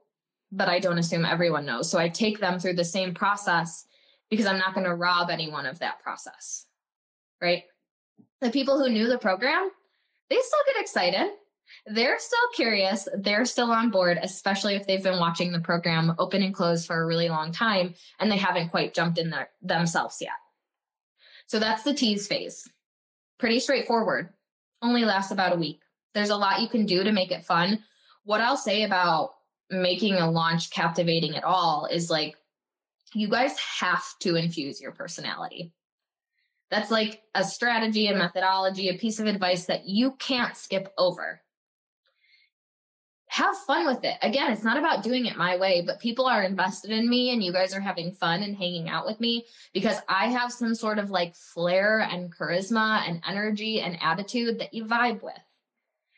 but 0.52 0.68
I 0.68 0.80
don't 0.80 1.00
assume 1.00 1.26
everyone 1.26 1.66
knows. 1.66 1.90
So 1.90 1.98
I 1.98 2.10
take 2.10 2.40
them 2.40 2.60
through 2.60 2.76
the 2.76 2.86
same 2.86 3.14
process 3.14 3.86
because 4.34 4.48
I'm 4.48 4.58
not 4.58 4.74
going 4.74 4.88
to 4.88 4.96
rob 4.96 5.30
anyone 5.30 5.68
of 5.68 5.78
that 5.80 6.00
process. 6.02 6.66
Right? 7.40 7.64
The 8.42 8.50
people 8.50 8.80
who 8.80 8.90
knew 8.90 9.08
the 9.08 9.20
program, 9.20 9.70
they 10.30 10.38
still 10.38 10.60
get 10.74 10.82
excited. 10.82 11.32
They're 11.86 12.18
still 12.18 12.50
curious. 12.56 13.08
They're 13.16 13.46
still 13.46 13.72
on 13.72 13.92
board, 13.92 14.18
especially 14.22 14.76
if 14.76 14.88
they've 14.88 15.04
been 15.04 15.20
watching 15.20 15.52
the 15.52 15.60
program 15.60 16.16
open 16.18 16.42
and 16.42 16.54
close 16.54 16.86
for 16.86 17.02
a 17.02 17.06
really 17.06 17.30
long 17.30 17.52
time 17.52 17.94
and 18.20 18.32
they 18.32 18.38
haven't 18.38 18.70
quite 18.70 18.96
jumped 18.96 19.20
in 19.20 19.30
there 19.30 19.50
themselves 19.62 20.18
yet. 20.20 20.32
So 21.46 21.60
that's 21.60 21.84
the 21.84 21.94
tease 21.94 22.28
phase. 22.28 22.68
Pretty 23.38 23.60
straightforward 23.60 24.30
only 24.82 25.06
lasts 25.06 25.32
about 25.32 25.54
a 25.54 25.60
week. 25.60 25.80
There's 26.14 26.32
a 26.32 26.36
lot 26.36 26.62
you 26.62 26.70
can 26.70 26.86
do 26.86 27.04
to 27.04 27.12
make 27.12 27.32
it 27.32 27.46
fun. 27.46 27.84
What 28.24 28.42
I'll 28.42 28.58
say 28.58 28.84
about 28.84 29.32
making 29.70 30.16
a 30.16 30.32
launch 30.32 30.72
captivating 30.72 31.36
at 31.36 31.44
all 31.44 31.88
is 31.92 32.10
like, 32.10 32.36
you 33.14 33.28
guys 33.28 33.58
have 33.80 34.04
to 34.20 34.36
infuse 34.36 34.82
your 34.82 34.92
personality. 34.92 35.74
That's 36.70 36.90
like 36.90 37.22
a 37.36 37.44
strategy, 37.44 38.08
a 38.08 38.16
methodology, 38.16 38.90
a 38.90 38.98
piece 38.98 39.20
of 39.20 39.28
advice 39.28 39.66
that 39.66 39.86
you 39.86 40.14
can't 40.14 40.58
skip 40.58 40.92
over. 40.98 41.42
have 43.28 43.56
fun 43.66 43.86
with 43.88 44.04
it. 44.04 44.16
Again, 44.22 44.52
it's 44.52 44.64
not 44.64 44.78
about 44.78 45.04
doing 45.04 45.26
it 45.26 45.36
my 45.36 45.58
way, 45.58 45.82
but 45.86 46.00
people 46.00 46.26
are 46.28 46.44
invested 46.44 46.92
in 46.92 47.10
me 47.10 47.32
and 47.32 47.44
you 47.44 47.52
guys 47.52 47.74
are 47.74 47.80
having 47.80 48.12
fun 48.12 48.44
and 48.44 48.56
hanging 48.56 48.90
out 48.90 49.06
with 49.06 49.20
me 49.20 49.46
because 49.74 49.98
I 50.08 50.28
have 50.28 50.52
some 50.52 50.76
sort 50.76 51.00
of 51.00 51.10
like 51.10 51.36
flair 51.36 52.00
and 52.00 52.36
charisma 52.36 53.08
and 53.08 53.24
energy 53.28 53.82
and 53.82 53.98
attitude 54.02 54.60
that 54.60 54.74
you 54.74 54.86
vibe 54.86 55.24
with. 55.24 55.34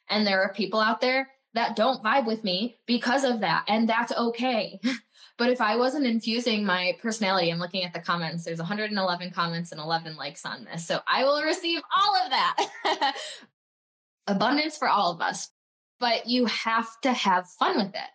And 0.10 0.28
there 0.28 0.42
are 0.42 0.54
people 0.54 0.80
out 0.80 1.00
there 1.02 1.30
that 1.54 1.76
don't 1.76 2.04
vibe 2.04 2.26
with 2.26 2.44
me 2.44 2.78
because 2.86 3.24
of 3.24 3.40
that. 3.40 3.64
And 3.68 3.90
that's 3.90 4.12
okay. 4.12 4.80
but 5.38 5.50
if 5.50 5.62
I 5.62 5.76
wasn't 5.76 6.06
infusing 6.06 6.66
my 6.66 6.98
personality, 7.02 7.52
I'm 7.52 7.60
looking 7.60 7.84
at 7.84 7.94
the 7.94 8.00
comments, 8.00 8.46
there's 8.46 8.60
111 8.60 9.32
comments 9.32 9.72
and 9.72 9.82
11 9.82 10.16
likes 10.16 10.46
on 10.46 10.66
this. 10.66 10.88
So 10.88 11.00
I 11.08 11.24
will 11.24 11.42
receive 11.44 11.82
all 11.96 12.16
of 12.24 12.32
that. 12.32 13.16
Abundance 14.28 14.78
for 14.78 14.88
all 14.88 15.12
of 15.12 15.22
us 15.22 15.50
but 16.00 16.28
you 16.28 16.46
have 16.46 16.88
to 17.02 17.12
have 17.14 17.50
fun 17.50 17.78
with 17.78 17.96
it. 17.96 18.10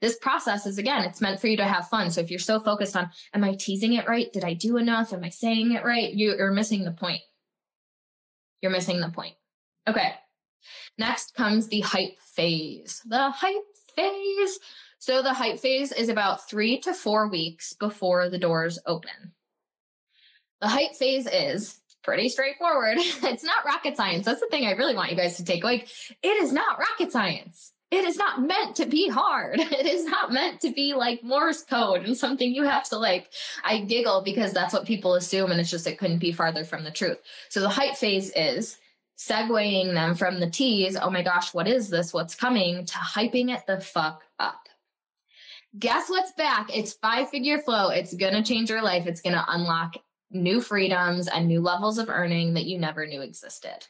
This 0.00 0.16
process 0.18 0.66
is 0.66 0.78
again, 0.78 1.04
it's 1.04 1.20
meant 1.20 1.40
for 1.40 1.48
you 1.48 1.56
to 1.58 1.64
have 1.64 1.88
fun. 1.88 2.10
So 2.10 2.20
if 2.20 2.30
you're 2.30 2.38
so 2.38 2.60
focused 2.60 2.96
on, 2.96 3.10
am 3.34 3.44
I 3.44 3.54
teasing 3.54 3.94
it 3.94 4.08
right? 4.08 4.32
Did 4.32 4.44
I 4.44 4.54
do 4.54 4.76
enough? 4.76 5.12
Am 5.12 5.24
I 5.24 5.30
saying 5.30 5.72
it 5.72 5.84
right? 5.84 6.14
You're 6.14 6.52
missing 6.52 6.84
the 6.84 6.92
point. 6.92 7.22
You're 8.62 8.72
missing 8.72 9.00
the 9.00 9.10
point. 9.10 9.34
Okay. 9.88 10.14
Next 10.98 11.34
comes 11.34 11.68
the 11.68 11.80
hype 11.80 12.18
phase. 12.20 13.02
The 13.06 13.30
hype 13.30 13.54
phase. 13.96 14.58
So 15.06 15.22
the 15.22 15.34
hype 15.34 15.60
phase 15.60 15.92
is 15.92 16.08
about 16.08 16.50
three 16.50 16.80
to 16.80 16.92
four 16.92 17.28
weeks 17.28 17.74
before 17.74 18.28
the 18.28 18.38
doors 18.40 18.80
open. 18.86 19.34
The 20.60 20.66
hype 20.66 20.96
phase 20.96 21.28
is 21.32 21.78
pretty 22.02 22.28
straightforward. 22.28 22.96
it's 22.98 23.44
not 23.44 23.64
rocket 23.64 23.96
science. 23.96 24.26
That's 24.26 24.40
the 24.40 24.48
thing 24.48 24.66
I 24.66 24.72
really 24.72 24.96
want 24.96 25.12
you 25.12 25.16
guys 25.16 25.36
to 25.36 25.44
take. 25.44 25.62
Like, 25.62 25.86
it 26.24 26.42
is 26.42 26.52
not 26.52 26.80
rocket 26.80 27.12
science. 27.12 27.70
It 27.92 28.04
is 28.04 28.16
not 28.16 28.42
meant 28.42 28.74
to 28.78 28.86
be 28.86 29.08
hard. 29.08 29.60
It 29.60 29.86
is 29.86 30.06
not 30.06 30.32
meant 30.32 30.60
to 30.62 30.72
be 30.72 30.92
like 30.92 31.22
Morse 31.22 31.62
code 31.62 32.04
and 32.04 32.16
something 32.16 32.52
you 32.52 32.64
have 32.64 32.88
to 32.88 32.98
like. 32.98 33.30
I 33.62 33.82
giggle 33.82 34.22
because 34.22 34.52
that's 34.52 34.74
what 34.74 34.86
people 34.86 35.14
assume, 35.14 35.52
and 35.52 35.60
it's 35.60 35.70
just 35.70 35.86
it 35.86 36.00
couldn't 36.00 36.18
be 36.18 36.32
farther 36.32 36.64
from 36.64 36.82
the 36.82 36.90
truth. 36.90 37.18
So 37.48 37.60
the 37.60 37.68
hype 37.68 37.94
phase 37.94 38.32
is 38.34 38.76
segueing 39.16 39.94
them 39.94 40.16
from 40.16 40.40
the 40.40 40.50
tease, 40.50 40.96
oh 41.00 41.10
my 41.10 41.22
gosh, 41.22 41.54
what 41.54 41.68
is 41.68 41.90
this? 41.90 42.12
What's 42.12 42.34
coming? 42.34 42.84
to 42.86 42.94
hyping 42.94 43.54
it 43.54 43.68
the 43.68 43.78
fuck 43.78 44.24
up. 44.40 44.66
Guess 45.78 46.08
what's 46.08 46.32
back? 46.32 46.74
It's 46.74 46.94
five 46.94 47.28
figure 47.28 47.58
flow. 47.58 47.90
It's 47.90 48.14
gonna 48.14 48.42
change 48.42 48.70
your 48.70 48.82
life. 48.82 49.06
It's 49.06 49.20
gonna 49.20 49.44
unlock 49.48 49.96
new 50.30 50.60
freedoms 50.60 51.28
and 51.28 51.46
new 51.46 51.60
levels 51.60 51.98
of 51.98 52.08
earning 52.08 52.54
that 52.54 52.64
you 52.64 52.78
never 52.78 53.06
knew 53.06 53.20
existed. 53.20 53.86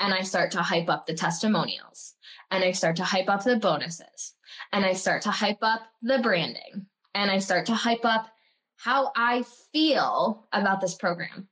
And 0.00 0.12
I 0.12 0.22
start 0.22 0.50
to 0.52 0.62
hype 0.62 0.88
up 0.88 1.06
the 1.06 1.14
testimonials 1.14 2.14
and 2.50 2.64
I 2.64 2.72
start 2.72 2.96
to 2.96 3.04
hype 3.04 3.28
up 3.28 3.44
the 3.44 3.56
bonuses 3.56 4.34
and 4.72 4.84
I 4.84 4.94
start 4.94 5.22
to 5.22 5.30
hype 5.30 5.62
up 5.62 5.82
the 6.02 6.18
branding 6.18 6.86
and 7.14 7.30
I 7.30 7.38
start 7.38 7.66
to 7.66 7.74
hype 7.74 8.04
up 8.04 8.28
how 8.76 9.12
I 9.16 9.44
feel 9.72 10.48
about 10.52 10.80
this 10.80 10.94
program. 10.94 11.48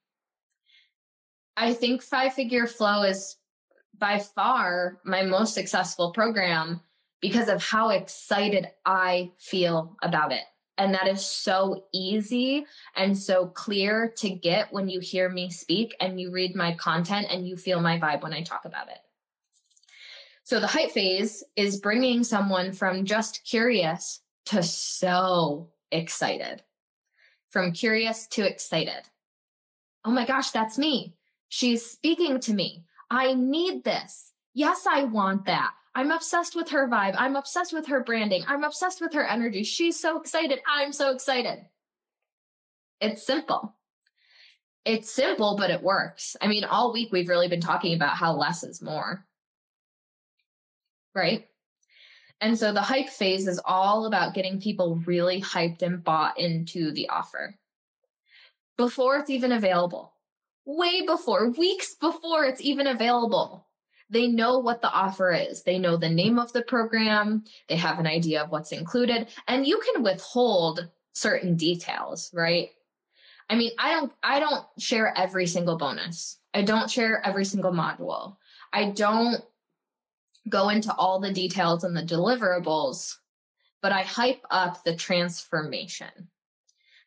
I 1.56 1.74
think 1.74 2.02
Five 2.02 2.34
Figure 2.34 2.66
Flow 2.66 3.02
is 3.02 3.36
by 3.96 4.18
far 4.18 4.98
my 5.04 5.22
most 5.22 5.54
successful 5.54 6.12
program 6.12 6.80
because 7.24 7.48
of 7.48 7.62
how 7.62 7.88
excited 7.88 8.68
I 8.84 9.32
feel 9.38 9.96
about 10.02 10.30
it. 10.30 10.42
And 10.76 10.92
that 10.92 11.08
is 11.08 11.24
so 11.24 11.87
easy 11.90 12.66
and 12.96 13.16
so 13.16 13.46
clear 13.46 14.12
to 14.18 14.28
get 14.28 14.70
when 14.74 14.90
you 14.90 15.00
hear 15.00 15.30
me 15.30 15.48
speak 15.48 15.96
and 16.00 16.20
you 16.20 16.30
read 16.30 16.54
my 16.54 16.74
content 16.74 17.28
and 17.30 17.48
you 17.48 17.56
feel 17.56 17.80
my 17.80 17.98
vibe 17.98 18.22
when 18.22 18.34
I 18.34 18.42
talk 18.42 18.66
about 18.66 18.88
it. 18.88 18.98
So 20.42 20.60
the 20.60 20.66
hype 20.66 20.90
phase 20.90 21.42
is 21.56 21.80
bringing 21.80 22.24
someone 22.24 22.72
from 22.74 23.06
just 23.06 23.42
curious 23.42 24.20
to 24.44 24.62
so 24.62 25.70
excited. 25.90 26.62
From 27.48 27.72
curious 27.72 28.26
to 28.32 28.46
excited. 28.46 29.08
Oh 30.04 30.10
my 30.10 30.26
gosh, 30.26 30.50
that's 30.50 30.76
me. 30.76 31.14
She's 31.48 31.90
speaking 31.90 32.38
to 32.40 32.52
me. 32.52 32.84
I 33.10 33.32
need 33.32 33.84
this. 33.84 34.34
Yes, 34.52 34.87
I 34.87 35.04
want 35.04 35.46
that. 35.46 35.72
I'm 35.94 36.11
obsessed 36.11 36.57
with 36.57 36.70
her 36.70 36.88
vibe. 36.88 37.14
I'm 37.16 37.37
obsessed 37.37 37.72
with 37.72 37.87
her 37.87 38.02
branding. 38.02 38.42
I'm 38.48 38.64
obsessed 38.64 39.00
with 39.00 39.14
her 39.14 39.24
energy. 39.24 39.62
She's 39.62 39.98
so 39.98 40.20
excited. 40.20 40.61
I'm 40.68 40.92
so 40.92 41.12
excited. 41.12 41.66
It's 43.00 43.24
simple. 43.24 43.76
It's 44.85 45.11
simple, 45.11 45.57
but 45.57 45.70
it 45.70 45.83
works. 45.83 46.37
I 46.40 46.48
mean, 46.48 46.64
all 46.64 46.92
week 46.92 47.11
we've 47.12 47.28
really 47.28 47.48
been 47.48 47.61
talking 47.61 47.94
about 47.94 48.16
how 48.16 48.35
less 48.35 48.64
is 48.64 48.83
more. 48.83 49.24
Right? 51.14 51.46
And 52.40 52.59
so 52.59 52.72
the 52.72 52.83
hype 52.83 53.09
phase 53.09 53.46
is 53.46 53.61
all 53.64 54.07
about 54.07 54.35
getting 54.35 54.61
people 54.61 55.00
really 55.07 55.40
hyped 55.40 55.83
and 55.83 56.02
bought 56.02 56.38
into 56.38 56.90
the 56.90 57.09
offer 57.09 57.54
before 58.76 59.18
it's 59.18 59.30
even 59.30 59.52
available. 59.52 60.12
Way 60.66 61.02
before, 61.07 61.50
weeks 61.50 61.94
before 61.94 62.44
it's 62.44 62.61
even 62.61 62.88
available 62.88 63.68
they 64.14 64.29
know 64.29 64.61
what 64.61 64.81
the 64.81 64.90
offer 64.90 65.33
is. 65.33 65.64
They 65.64 65.77
know 65.77 65.96
the 65.96 66.09
name 66.09 66.38
of 66.38 66.53
the 66.53 66.62
program. 66.62 67.42
They 67.68 67.74
have 67.74 67.98
an 67.98 68.07
idea 68.07 68.44
of 68.44 68.50
what's 68.50 68.70
included 68.70 69.27
and 69.48 69.66
you 69.66 69.81
can 69.81 70.05
withhold 70.05 70.88
certain 71.12 71.57
details, 71.57 72.31
right? 72.33 72.70
I 73.50 73.57
mean, 73.57 73.72
I 73.77 73.90
don't 73.90 74.12
I 74.22 74.38
don't 74.38 74.64
share 74.79 75.12
every 75.18 75.48
single 75.48 75.77
bonus. 75.77 76.38
I 76.55 76.62
don't 76.62 76.88
share 76.88 77.27
every 77.27 77.44
single 77.44 77.72
module. 77.72 78.37
I 78.72 78.90
don't 78.90 79.42
go 80.48 80.68
into 80.68 80.94
all 80.94 81.18
the 81.18 81.33
details 81.33 81.83
and 81.83 81.96
the 81.96 82.03
deliverables, 82.03 83.16
but 83.83 83.90
I 83.90 84.03
hype 84.03 84.46
up 84.48 84.85
the 84.85 84.94
transformation. 84.94 86.29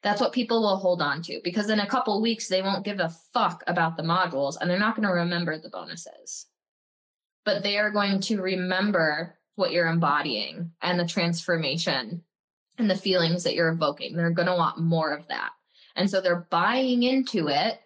That's 0.03 0.19
what 0.19 0.33
people 0.33 0.61
will 0.61 0.77
hold 0.77 1.01
on 1.01 1.21
to 1.23 1.39
because 1.41 1.69
in 1.69 1.79
a 1.79 1.87
couple 1.87 2.21
weeks 2.21 2.49
they 2.49 2.61
won't 2.61 2.83
give 2.83 2.99
a 2.99 3.15
fuck 3.33 3.63
about 3.65 3.95
the 3.95 4.03
modules 4.03 4.57
and 4.59 4.69
they're 4.69 4.77
not 4.77 4.95
going 4.95 5.07
to 5.07 5.13
remember 5.13 5.57
the 5.57 5.69
bonuses 5.69 6.47
but 7.47 7.63
they 7.63 7.77
are 7.77 7.91
going 7.91 8.19
to 8.19 8.41
remember 8.41 9.37
what 9.55 9.71
you're 9.71 9.87
embodying 9.87 10.69
and 10.81 10.99
the 10.99 11.07
transformation 11.07 12.21
and 12.77 12.89
the 12.89 12.95
feelings 12.95 13.45
that 13.45 13.55
you're 13.55 13.69
evoking. 13.69 14.17
They're 14.17 14.31
going 14.31 14.49
to 14.49 14.53
want 14.53 14.81
more 14.81 15.13
of 15.13 15.29
that. 15.29 15.51
And 15.95 16.09
so 16.09 16.19
they're 16.19 16.45
buying 16.51 17.03
into 17.03 17.47
it 17.47 17.79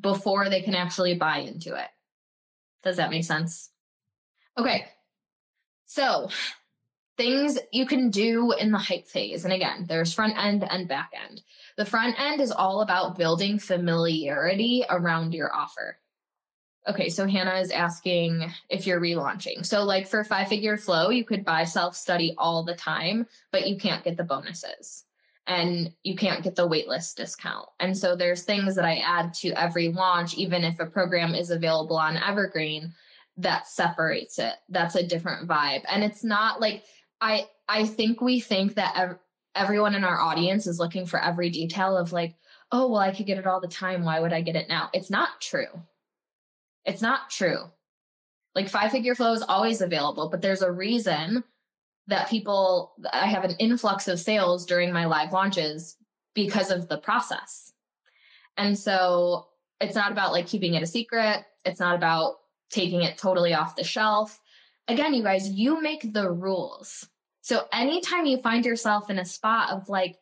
before 0.00 0.48
they 0.48 0.62
can 0.62 0.74
actually 0.74 1.14
buy 1.14 1.40
into 1.40 1.74
it. 1.74 1.88
Does 2.82 2.96
that 2.96 3.10
make 3.10 3.24
sense? 3.24 3.68
Okay. 4.56 4.86
So, 5.84 6.30
things 7.18 7.58
you 7.72 7.84
can 7.84 8.08
do 8.08 8.52
in 8.52 8.72
the 8.72 8.78
hype 8.78 9.06
phase. 9.06 9.44
And 9.44 9.52
again, 9.52 9.84
there's 9.90 10.14
front 10.14 10.38
end 10.38 10.66
and 10.66 10.88
back 10.88 11.10
end. 11.28 11.42
The 11.76 11.84
front 11.84 12.18
end 12.18 12.40
is 12.40 12.50
all 12.50 12.80
about 12.80 13.18
building 13.18 13.58
familiarity 13.58 14.86
around 14.88 15.34
your 15.34 15.54
offer. 15.54 15.98
Okay, 16.88 17.10
so 17.10 17.26
Hannah 17.26 17.56
is 17.56 17.70
asking 17.70 18.50
if 18.70 18.86
you're 18.86 19.00
relaunching. 19.00 19.66
So, 19.66 19.84
like 19.84 20.08
for 20.08 20.24
five 20.24 20.48
figure 20.48 20.78
flow, 20.78 21.10
you 21.10 21.24
could 21.24 21.44
buy 21.44 21.64
self 21.64 21.94
study 21.94 22.34
all 22.38 22.64
the 22.64 22.74
time, 22.74 23.26
but 23.52 23.68
you 23.68 23.76
can't 23.76 24.02
get 24.02 24.16
the 24.16 24.24
bonuses 24.24 25.04
and 25.46 25.92
you 26.02 26.16
can't 26.16 26.42
get 26.42 26.56
the 26.56 26.68
waitlist 26.68 27.16
discount. 27.16 27.66
And 27.80 27.96
so, 27.96 28.16
there's 28.16 28.44
things 28.44 28.74
that 28.76 28.86
I 28.86 28.96
add 28.96 29.34
to 29.34 29.50
every 29.50 29.88
launch, 29.88 30.34
even 30.34 30.64
if 30.64 30.80
a 30.80 30.86
program 30.86 31.34
is 31.34 31.50
available 31.50 31.96
on 31.96 32.16
Evergreen, 32.16 32.94
that 33.36 33.66
separates 33.68 34.38
it. 34.38 34.54
That's 34.70 34.94
a 34.94 35.06
different 35.06 35.46
vibe. 35.46 35.82
And 35.86 36.02
it's 36.02 36.24
not 36.24 36.62
like 36.62 36.84
I, 37.20 37.46
I 37.68 37.84
think 37.84 38.22
we 38.22 38.40
think 38.40 38.76
that 38.76 38.94
ev- 38.96 39.18
everyone 39.54 39.94
in 39.94 40.04
our 40.04 40.18
audience 40.18 40.66
is 40.66 40.78
looking 40.78 41.04
for 41.04 41.22
every 41.22 41.50
detail 41.50 41.94
of 41.98 42.12
like, 42.12 42.36
oh, 42.72 42.88
well, 42.88 43.00
I 43.00 43.12
could 43.12 43.26
get 43.26 43.38
it 43.38 43.46
all 43.46 43.60
the 43.60 43.68
time. 43.68 44.04
Why 44.04 44.20
would 44.20 44.32
I 44.32 44.40
get 44.40 44.56
it 44.56 44.68
now? 44.68 44.88
It's 44.94 45.10
not 45.10 45.40
true 45.42 45.66
it's 46.84 47.02
not 47.02 47.30
true. 47.30 47.70
Like 48.54 48.68
five 48.68 48.90
figure 48.90 49.14
flow 49.14 49.32
is 49.32 49.42
always 49.42 49.80
available, 49.80 50.28
but 50.28 50.42
there's 50.42 50.62
a 50.62 50.72
reason 50.72 51.44
that 52.08 52.28
people, 52.28 52.92
I 53.12 53.26
have 53.26 53.44
an 53.44 53.56
influx 53.58 54.08
of 54.08 54.18
sales 54.18 54.66
during 54.66 54.92
my 54.92 55.04
live 55.04 55.32
launches 55.32 55.96
because 56.34 56.70
of 56.70 56.88
the 56.88 56.98
process. 56.98 57.72
And 58.56 58.76
so 58.78 59.46
it's 59.80 59.94
not 59.94 60.12
about 60.12 60.32
like 60.32 60.46
keeping 60.46 60.74
it 60.74 60.82
a 60.82 60.86
secret. 60.86 61.44
It's 61.64 61.80
not 61.80 61.94
about 61.94 62.36
taking 62.70 63.02
it 63.02 63.18
totally 63.18 63.54
off 63.54 63.76
the 63.76 63.84
shelf. 63.84 64.40
Again, 64.88 65.14
you 65.14 65.22
guys, 65.22 65.48
you 65.48 65.80
make 65.80 66.12
the 66.12 66.30
rules. 66.30 67.08
So 67.42 67.66
anytime 67.72 68.26
you 68.26 68.38
find 68.38 68.64
yourself 68.64 69.08
in 69.08 69.18
a 69.18 69.24
spot 69.24 69.70
of 69.70 69.88
like, 69.88 70.18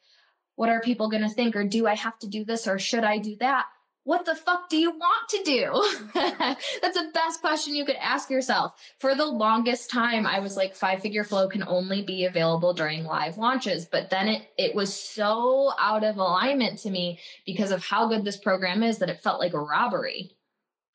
what 0.56 0.68
are 0.68 0.80
people 0.80 1.08
going 1.08 1.22
to 1.22 1.28
think? 1.28 1.56
Or 1.56 1.64
do 1.64 1.86
I 1.86 1.94
have 1.94 2.18
to 2.20 2.26
do 2.26 2.44
this? 2.44 2.66
Or 2.66 2.78
should 2.78 3.04
I 3.04 3.18
do 3.18 3.36
that? 3.40 3.66
What 4.08 4.24
the 4.24 4.34
fuck 4.34 4.70
do 4.70 4.78
you 4.78 4.90
want 4.92 5.28
to 5.28 5.42
do? 5.44 6.10
That's 6.14 6.96
the 6.96 7.10
best 7.12 7.42
question 7.42 7.74
you 7.74 7.84
could 7.84 7.98
ask 8.00 8.30
yourself. 8.30 8.72
For 8.96 9.14
the 9.14 9.26
longest 9.26 9.90
time, 9.90 10.26
I 10.26 10.38
was 10.38 10.56
like, 10.56 10.74
five 10.74 11.02
figure 11.02 11.24
flow 11.24 11.46
can 11.46 11.62
only 11.62 12.00
be 12.00 12.24
available 12.24 12.72
during 12.72 13.04
live 13.04 13.36
launches. 13.36 13.84
But 13.84 14.08
then 14.08 14.28
it, 14.28 14.48
it 14.56 14.74
was 14.74 14.94
so 14.94 15.72
out 15.78 16.04
of 16.04 16.16
alignment 16.16 16.78
to 16.78 16.90
me 16.90 17.18
because 17.44 17.70
of 17.70 17.84
how 17.84 18.08
good 18.08 18.24
this 18.24 18.38
program 18.38 18.82
is 18.82 18.96
that 18.96 19.10
it 19.10 19.20
felt 19.20 19.40
like 19.40 19.52
a 19.52 19.60
robbery. 19.60 20.30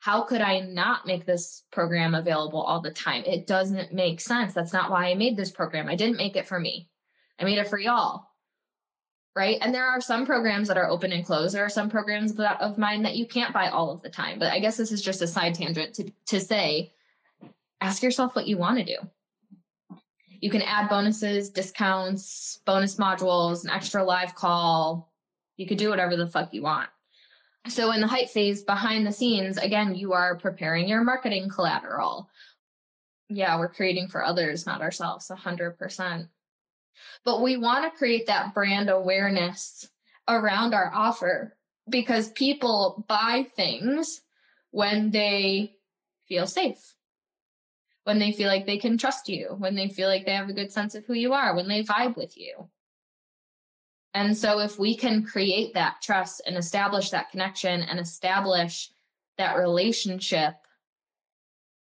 how 0.00 0.22
could 0.22 0.40
I 0.42 0.58
not 0.58 1.06
make 1.06 1.24
this 1.24 1.62
program 1.70 2.16
available 2.16 2.60
all 2.60 2.80
the 2.80 2.90
time? 2.90 3.22
It 3.24 3.46
doesn't 3.46 3.94
make 3.94 4.20
sense. 4.20 4.54
That's 4.54 4.72
not 4.72 4.90
why 4.90 5.06
I 5.06 5.14
made 5.14 5.36
this 5.36 5.52
program. 5.52 5.88
I 5.88 5.94
didn't 5.94 6.16
make 6.16 6.34
it 6.34 6.48
for 6.48 6.58
me. 6.58 6.90
I 7.38 7.44
made 7.44 7.58
it 7.58 7.68
for 7.68 7.78
y'all. 7.78 8.26
Right. 9.36 9.58
And 9.60 9.74
there 9.74 9.86
are 9.86 10.00
some 10.00 10.26
programs 10.26 10.68
that 10.68 10.76
are 10.76 10.88
open 10.88 11.10
and 11.10 11.26
closed. 11.26 11.54
There 11.54 11.64
are 11.64 11.68
some 11.68 11.90
programs 11.90 12.34
that, 12.34 12.60
of 12.60 12.78
mine 12.78 13.02
that 13.02 13.16
you 13.16 13.26
can't 13.26 13.52
buy 13.52 13.68
all 13.68 13.90
of 13.90 14.00
the 14.00 14.08
time. 14.08 14.38
But 14.38 14.52
I 14.52 14.60
guess 14.60 14.76
this 14.76 14.92
is 14.92 15.02
just 15.02 15.22
a 15.22 15.26
side 15.26 15.54
tangent 15.54 15.94
to, 15.94 16.12
to 16.26 16.40
say 16.40 16.92
ask 17.80 18.02
yourself 18.02 18.36
what 18.36 18.46
you 18.46 18.56
want 18.56 18.78
to 18.78 18.84
do. 18.84 18.96
You 20.40 20.50
can 20.50 20.62
add 20.62 20.88
bonuses, 20.88 21.50
discounts, 21.50 22.60
bonus 22.64 22.96
modules, 22.96 23.64
an 23.64 23.70
extra 23.70 24.04
live 24.04 24.34
call. 24.34 25.12
You 25.56 25.66
could 25.66 25.78
do 25.78 25.90
whatever 25.90 26.16
the 26.16 26.26
fuck 26.28 26.54
you 26.54 26.62
want. 26.62 26.90
So 27.68 27.92
in 27.92 28.00
the 28.00 28.06
hype 28.06 28.28
phase 28.28 28.62
behind 28.62 29.06
the 29.06 29.12
scenes, 29.12 29.56
again, 29.56 29.94
you 29.94 30.12
are 30.12 30.36
preparing 30.36 30.86
your 30.86 31.02
marketing 31.02 31.48
collateral. 31.48 32.28
Yeah, 33.30 33.58
we're 33.58 33.70
creating 33.70 34.08
for 34.08 34.22
others, 34.22 34.66
not 34.66 34.82
ourselves, 34.82 35.30
100%. 35.30 36.28
But 37.24 37.42
we 37.42 37.56
want 37.56 37.84
to 37.84 37.96
create 37.96 38.26
that 38.26 38.54
brand 38.54 38.88
awareness 38.88 39.88
around 40.28 40.74
our 40.74 40.90
offer 40.94 41.56
because 41.88 42.30
people 42.30 43.04
buy 43.08 43.46
things 43.56 44.22
when 44.70 45.10
they 45.10 45.76
feel 46.26 46.46
safe, 46.46 46.94
when 48.04 48.18
they 48.18 48.32
feel 48.32 48.48
like 48.48 48.66
they 48.66 48.78
can 48.78 48.98
trust 48.98 49.28
you, 49.28 49.54
when 49.58 49.74
they 49.74 49.88
feel 49.88 50.08
like 50.08 50.24
they 50.24 50.34
have 50.34 50.48
a 50.48 50.54
good 50.54 50.72
sense 50.72 50.94
of 50.94 51.04
who 51.04 51.14
you 51.14 51.32
are, 51.32 51.54
when 51.54 51.68
they 51.68 51.82
vibe 51.82 52.16
with 52.16 52.36
you. 52.36 52.68
And 54.14 54.36
so, 54.36 54.60
if 54.60 54.78
we 54.78 54.96
can 54.96 55.24
create 55.24 55.74
that 55.74 55.96
trust 56.00 56.40
and 56.46 56.56
establish 56.56 57.10
that 57.10 57.30
connection 57.30 57.82
and 57.82 57.98
establish 57.98 58.90
that 59.38 59.58
relationship 59.58 60.54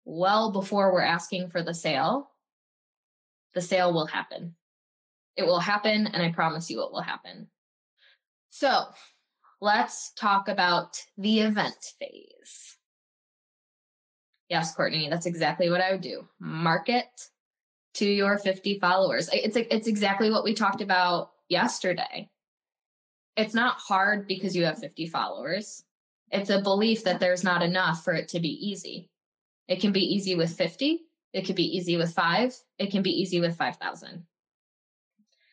well 0.05 0.53
before 0.53 0.93
we're 0.93 1.01
asking 1.01 1.49
for 1.49 1.63
the 1.63 1.73
sale, 1.73 2.31
the 3.55 3.63
sale 3.63 3.95
will 3.95 4.07
happen. 4.07 4.55
It 5.39 5.47
will 5.47 5.61
happen, 5.61 6.09
and 6.09 6.21
I 6.21 6.33
promise 6.33 6.69
you 6.69 6.83
it 6.83 6.91
will 6.91 7.01
happen. 7.01 7.47
So, 8.51 8.87
let's 9.61 10.13
talk 10.15 10.49
about 10.49 11.01
the 11.17 11.41
event 11.41 11.77
phase. 12.01 12.77
Yes, 14.49 14.75
Courtney, 14.75 15.09
that's 15.09 15.27
exactly 15.27 15.71
what 15.71 15.81
I 15.81 15.93
would 15.93 16.01
do. 16.01 16.27
Market 16.41 17.07
to 17.95 18.05
your 18.05 18.37
50 18.37 18.81
followers. 18.81 19.31
It's 19.33 19.57
it's 19.57 19.87
exactly 19.87 20.29
what 20.29 20.43
we 20.43 20.55
talked 20.55 20.81
about 20.81 21.31
yesterday. 21.49 22.29
It's 23.37 23.55
not 23.55 23.77
hard 23.77 24.27
because 24.27 24.57
you 24.57 24.65
have 24.65 24.79
50 24.79 25.07
followers. 25.07 25.85
It's 26.33 26.51
a 26.51 26.61
belief 26.61 27.05
that 27.05 27.21
there's 27.21 27.45
not 27.45 27.63
enough 27.63 28.03
for 28.03 28.13
it 28.13 28.27
to 28.31 28.41
be 28.41 28.49
easy. 28.49 29.09
It 29.69 29.81
can 29.81 29.93
be 29.93 30.01
easy 30.01 30.35
with 30.35 30.57
50. 30.57 31.03
It 31.33 31.43
could 31.43 31.55
be 31.55 31.77
easy 31.77 31.97
with 31.97 32.13
five. 32.13 32.57
It 32.79 32.91
can 32.91 33.03
be 33.03 33.13
easy 33.13 33.41
with 33.41 33.57
5,000. 33.57 34.27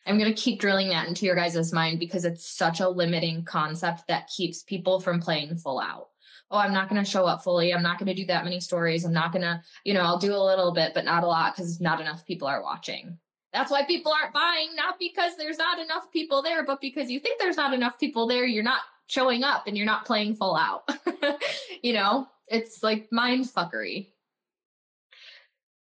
I'm 0.06 0.18
going 0.18 0.32
to 0.32 0.40
keep 0.40 0.60
drilling 0.60 0.88
that 0.90 1.08
into 1.08 1.26
your 1.26 1.34
guys' 1.34 1.72
mind 1.72 1.98
because 1.98 2.24
it's 2.24 2.48
such 2.48 2.80
a 2.80 2.88
limiting 2.88 3.44
concept 3.44 4.06
that 4.08 4.28
keeps 4.28 4.62
people 4.62 5.00
from 5.00 5.20
playing 5.20 5.56
full 5.56 5.80
out. 5.80 6.08
Oh, 6.50 6.58
I'm 6.58 6.72
not 6.72 6.88
going 6.88 7.02
to 7.02 7.10
show 7.10 7.26
up 7.26 7.42
fully. 7.42 7.74
I'm 7.74 7.82
not 7.82 7.98
going 7.98 8.06
to 8.06 8.14
do 8.14 8.26
that 8.26 8.44
many 8.44 8.60
stories. 8.60 9.04
I'm 9.04 9.12
not 9.12 9.32
going 9.32 9.42
to, 9.42 9.60
you 9.84 9.94
know, 9.94 10.02
I'll 10.02 10.18
do 10.18 10.32
a 10.32 10.38
little 10.38 10.72
bit, 10.72 10.94
but 10.94 11.04
not 11.04 11.24
a 11.24 11.26
lot 11.26 11.56
because 11.56 11.80
not 11.80 12.00
enough 12.00 12.24
people 12.24 12.46
are 12.46 12.62
watching. 12.62 13.18
That's 13.52 13.70
why 13.70 13.84
people 13.84 14.12
aren't 14.12 14.34
buying, 14.34 14.76
not 14.76 14.98
because 15.00 15.36
there's 15.36 15.58
not 15.58 15.80
enough 15.80 16.12
people 16.12 16.42
there, 16.42 16.64
but 16.64 16.80
because 16.80 17.10
you 17.10 17.18
think 17.18 17.40
there's 17.40 17.56
not 17.56 17.74
enough 17.74 17.98
people 17.98 18.28
there, 18.28 18.44
you're 18.44 18.62
not 18.62 18.82
showing 19.06 19.42
up 19.42 19.66
and 19.66 19.76
you're 19.76 19.86
not 19.86 20.04
playing 20.04 20.34
full 20.34 20.56
out. 20.56 20.88
you 21.82 21.94
know, 21.94 22.28
it's 22.48 22.82
like 22.82 23.08
mind 23.10 23.46
fuckery. 23.46 24.08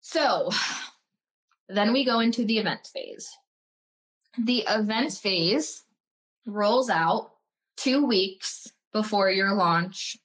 So 0.00 0.50
then 1.68 1.92
we 1.92 2.04
go 2.04 2.20
into 2.20 2.44
the 2.44 2.58
event 2.58 2.88
phase. 2.92 3.30
The 4.38 4.64
event 4.68 5.12
phase 5.12 5.84
rolls 6.46 6.90
out 6.90 7.32
two 7.76 8.06
weeks 8.06 8.68
before 8.92 9.30
your 9.30 9.54
launch 9.54 10.16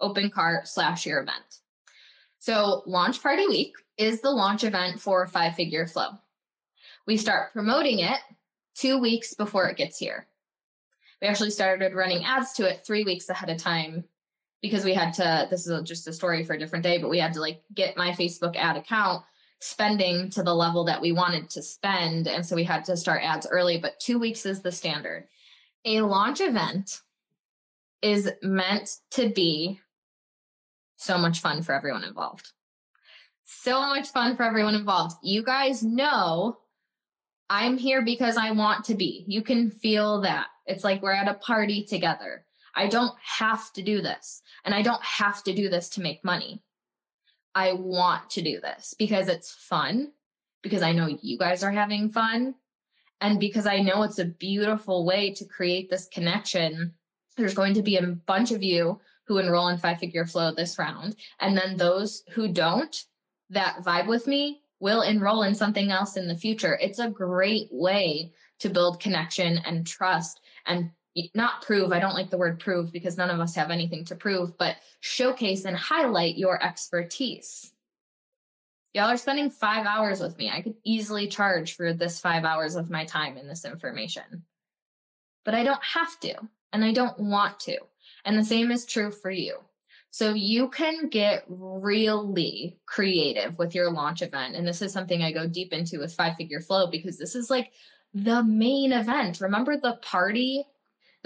open 0.00 0.30
cart 0.30 0.68
slash 0.68 1.06
your 1.06 1.20
event. 1.20 1.60
So 2.38 2.82
launch 2.86 3.22
party 3.22 3.46
week 3.48 3.72
is 3.96 4.20
the 4.20 4.30
launch 4.30 4.62
event 4.62 5.00
for 5.00 5.26
five 5.26 5.54
figure 5.54 5.86
flow 5.86 6.18
we 7.06 7.16
start 7.16 7.52
promoting 7.52 8.00
it 8.00 8.18
two 8.74 8.98
weeks 8.98 9.34
before 9.34 9.68
it 9.68 9.76
gets 9.76 9.98
here. 9.98 10.26
We 11.22 11.28
actually 11.28 11.50
started 11.50 11.94
running 11.94 12.24
ads 12.24 12.52
to 12.54 12.68
it 12.68 12.84
three 12.84 13.04
weeks 13.04 13.28
ahead 13.28 13.48
of 13.48 13.56
time 13.56 14.04
because 14.60 14.84
we 14.84 14.92
had 14.92 15.14
to, 15.14 15.46
this 15.48 15.66
is 15.66 15.88
just 15.88 16.08
a 16.08 16.12
story 16.12 16.44
for 16.44 16.54
a 16.54 16.58
different 16.58 16.82
day, 16.82 16.98
but 16.98 17.08
we 17.08 17.18
had 17.18 17.32
to 17.34 17.40
like 17.40 17.62
get 17.72 17.96
my 17.96 18.10
Facebook 18.10 18.56
ad 18.56 18.76
account 18.76 19.24
spending 19.60 20.30
to 20.30 20.42
the 20.42 20.54
level 20.54 20.84
that 20.84 21.00
we 21.00 21.12
wanted 21.12 21.50
to 21.50 21.62
spend. 21.62 22.28
And 22.28 22.44
so 22.44 22.54
we 22.54 22.64
had 22.64 22.84
to 22.84 22.96
start 22.96 23.22
ads 23.22 23.46
early, 23.50 23.78
but 23.78 23.98
two 24.00 24.18
weeks 24.18 24.46
is 24.46 24.62
the 24.62 24.72
standard. 24.72 25.26
A 25.84 26.00
launch 26.02 26.40
event 26.40 27.00
is 28.02 28.30
meant 28.42 28.90
to 29.12 29.30
be 29.30 29.80
so 30.96 31.18
much 31.18 31.40
fun 31.40 31.62
for 31.62 31.72
everyone 31.72 32.04
involved. 32.04 32.52
So 33.44 33.80
much 33.80 34.08
fun 34.08 34.36
for 34.36 34.42
everyone 34.42 34.74
involved. 34.74 35.16
You 35.22 35.42
guys 35.42 35.82
know 35.82 36.58
I'm 37.48 37.78
here 37.78 38.02
because 38.02 38.36
I 38.36 38.50
want 38.50 38.84
to 38.86 38.94
be. 38.94 39.24
You 39.28 39.42
can 39.42 39.70
feel 39.70 40.22
that. 40.22 40.48
It's 40.66 40.82
like 40.84 41.02
we're 41.02 41.12
at 41.12 41.28
a 41.28 41.34
party 41.34 41.84
together. 41.84 42.44
I 42.74 42.88
don't 42.88 43.14
have 43.38 43.72
to 43.74 43.82
do 43.82 44.02
this. 44.02 44.42
And 44.64 44.74
I 44.74 44.82
don't 44.82 45.02
have 45.02 45.42
to 45.44 45.54
do 45.54 45.68
this 45.68 45.88
to 45.90 46.00
make 46.00 46.24
money. 46.24 46.62
I 47.56 47.72
want 47.72 48.28
to 48.32 48.42
do 48.42 48.60
this 48.60 48.94
because 48.98 49.28
it's 49.28 49.50
fun, 49.50 50.12
because 50.62 50.82
I 50.82 50.92
know 50.92 51.08
you 51.22 51.38
guys 51.38 51.64
are 51.64 51.70
having 51.70 52.10
fun, 52.10 52.56
and 53.22 53.40
because 53.40 53.66
I 53.66 53.78
know 53.78 54.02
it's 54.02 54.18
a 54.18 54.26
beautiful 54.26 55.06
way 55.06 55.32
to 55.32 55.46
create 55.46 55.88
this 55.88 56.06
connection. 56.06 56.92
There's 57.38 57.54
going 57.54 57.72
to 57.72 57.82
be 57.82 57.96
a 57.96 58.06
bunch 58.06 58.50
of 58.50 58.62
you 58.62 59.00
who 59.24 59.38
enroll 59.38 59.68
in 59.68 59.78
Five 59.78 59.98
Figure 59.98 60.26
Flow 60.26 60.52
this 60.52 60.78
round. 60.78 61.16
And 61.40 61.56
then 61.56 61.78
those 61.78 62.24
who 62.34 62.46
don't 62.46 62.94
that 63.48 63.78
vibe 63.82 64.06
with 64.06 64.26
me 64.26 64.60
will 64.78 65.00
enroll 65.00 65.42
in 65.42 65.54
something 65.54 65.90
else 65.90 66.14
in 66.14 66.28
the 66.28 66.36
future. 66.36 66.78
It's 66.78 66.98
a 66.98 67.08
great 67.08 67.68
way 67.70 68.32
to 68.58 68.68
build 68.68 69.00
connection 69.00 69.62
and 69.64 69.86
trust 69.86 70.40
and 70.66 70.90
not 71.34 71.62
prove. 71.62 71.92
I 71.92 72.00
don't 72.00 72.14
like 72.14 72.30
the 72.30 72.38
word 72.38 72.58
prove 72.58 72.92
because 72.92 73.16
none 73.16 73.30
of 73.30 73.40
us 73.40 73.54
have 73.54 73.70
anything 73.70 74.04
to 74.06 74.14
prove, 74.14 74.56
but 74.58 74.76
showcase 75.00 75.64
and 75.64 75.76
highlight 75.76 76.36
your 76.36 76.62
expertise. 76.62 77.72
Y'all 78.92 79.10
are 79.10 79.16
spending 79.16 79.50
five 79.50 79.86
hours 79.86 80.20
with 80.20 80.38
me. 80.38 80.50
I 80.50 80.62
could 80.62 80.76
easily 80.84 81.28
charge 81.28 81.76
for 81.76 81.92
this 81.92 82.18
five 82.18 82.44
hours 82.44 82.76
of 82.76 82.90
my 82.90 83.04
time 83.04 83.36
in 83.36 83.46
this 83.46 83.64
information, 83.64 84.44
but 85.44 85.54
I 85.54 85.64
don't 85.64 85.84
have 85.84 86.18
to 86.20 86.34
and 86.72 86.84
I 86.84 86.92
don't 86.92 87.18
want 87.18 87.60
to. 87.60 87.78
And 88.24 88.38
the 88.38 88.44
same 88.44 88.70
is 88.70 88.86
true 88.86 89.10
for 89.10 89.30
you. 89.30 89.58
So 90.10 90.32
you 90.32 90.68
can 90.70 91.10
get 91.10 91.44
really 91.46 92.78
creative 92.86 93.58
with 93.58 93.74
your 93.74 93.90
launch 93.90 94.22
event. 94.22 94.56
And 94.56 94.66
this 94.66 94.80
is 94.80 94.92
something 94.92 95.22
I 95.22 95.30
go 95.30 95.46
deep 95.46 95.74
into 95.74 95.98
with 95.98 96.14
Five 96.14 96.36
Figure 96.36 96.62
Flow 96.62 96.86
because 96.86 97.18
this 97.18 97.34
is 97.34 97.50
like 97.50 97.72
the 98.14 98.42
main 98.42 98.92
event. 98.92 99.42
Remember 99.42 99.76
the 99.76 99.98
party? 100.00 100.64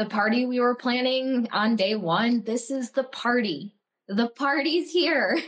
The 0.01 0.07
party 0.07 0.47
we 0.47 0.61
were 0.61 0.75
planning 0.75 1.47
on 1.53 1.77
day 1.77 1.95
one? 1.95 2.43
This 2.45 2.71
is 2.71 2.91
the 2.91 3.05
party. 3.05 3.75
The 4.09 4.29
party's 4.29 4.91
here. 4.91 5.39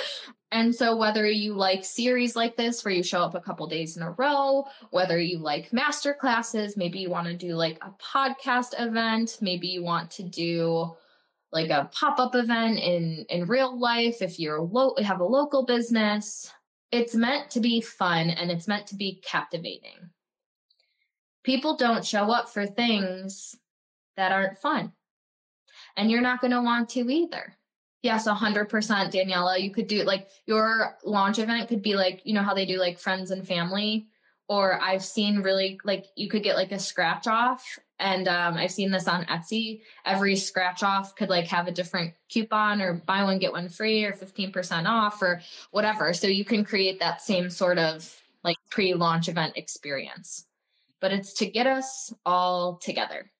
and 0.50 0.74
so, 0.74 0.96
whether 0.96 1.26
you 1.26 1.52
like 1.52 1.84
series 1.84 2.34
like 2.34 2.56
this 2.56 2.82
where 2.82 2.94
you 2.94 3.02
show 3.02 3.20
up 3.20 3.34
a 3.34 3.40
couple 3.42 3.66
days 3.66 3.98
in 3.98 4.02
a 4.02 4.12
row, 4.12 4.64
whether 4.92 5.20
you 5.20 5.40
like 5.40 5.74
master 5.74 6.14
classes, 6.14 6.74
maybe 6.74 7.00
you 7.00 7.10
want 7.10 7.26
to 7.26 7.36
do 7.36 7.54
like 7.54 7.76
a 7.82 7.92
podcast 8.02 8.80
event, 8.80 9.36
maybe 9.42 9.68
you 9.68 9.84
want 9.84 10.10
to 10.12 10.22
do 10.22 10.90
like 11.52 11.68
a 11.68 11.90
pop-up 11.92 12.34
event 12.34 12.78
in 12.78 13.26
in 13.28 13.44
real 13.44 13.78
life 13.78 14.22
if 14.22 14.40
you're 14.40 14.62
lo- 14.62 14.96
have 15.04 15.20
a 15.20 15.24
local 15.24 15.66
business 15.66 16.50
it's 16.92 17.14
meant 17.14 17.50
to 17.50 17.60
be 17.60 17.82
fun 17.82 18.30
and 18.30 18.50
it's 18.50 18.68
meant 18.68 18.86
to 18.86 18.94
be 18.94 19.18
captivating 19.24 20.10
people 21.42 21.74
don't 21.74 22.04
show 22.04 22.30
up 22.30 22.50
for 22.50 22.66
things 22.66 23.56
that 24.18 24.32
aren't 24.32 24.58
fun 24.58 24.92
and 25.96 26.10
you're 26.10 26.20
not 26.20 26.40
going 26.40 26.50
to 26.50 26.60
want 26.60 26.90
to 26.90 27.00
either 27.10 27.56
yes 28.02 28.28
100% 28.28 28.68
daniela 28.68 29.58
you 29.58 29.70
could 29.70 29.86
do 29.86 30.02
like 30.04 30.28
your 30.46 30.96
launch 31.04 31.38
event 31.38 31.68
could 31.68 31.82
be 31.82 31.96
like 31.96 32.20
you 32.24 32.34
know 32.34 32.42
how 32.42 32.54
they 32.54 32.66
do 32.66 32.78
like 32.78 32.98
friends 32.98 33.30
and 33.30 33.48
family 33.48 34.06
or 34.48 34.80
I've 34.80 35.04
seen 35.04 35.42
really 35.42 35.78
like 35.84 36.06
you 36.16 36.28
could 36.28 36.42
get 36.42 36.56
like 36.56 36.72
a 36.72 36.78
scratch 36.78 37.26
off 37.26 37.78
and 37.98 38.28
um, 38.28 38.54
I've 38.54 38.70
seen 38.70 38.90
this 38.90 39.08
on 39.08 39.24
Etsy. 39.26 39.82
Every 40.04 40.36
scratch 40.36 40.82
off 40.82 41.14
could 41.16 41.28
like 41.28 41.46
have 41.48 41.68
a 41.68 41.72
different 41.72 42.14
coupon 42.28 42.80
or 42.80 42.94
buy 42.94 43.24
one 43.24 43.38
get 43.38 43.52
one 43.52 43.68
free 43.68 44.04
or 44.04 44.12
15% 44.12 44.86
off 44.86 45.20
or 45.20 45.42
whatever. 45.70 46.12
So 46.12 46.26
you 46.26 46.44
can 46.44 46.64
create 46.64 47.00
that 47.00 47.20
same 47.20 47.50
sort 47.50 47.78
of 47.78 48.20
like 48.44 48.56
pre-launch 48.70 49.28
event 49.28 49.56
experience. 49.56 50.46
But 51.00 51.12
it's 51.12 51.32
to 51.34 51.46
get 51.46 51.66
us 51.66 52.12
all 52.24 52.76
together. 52.76 53.30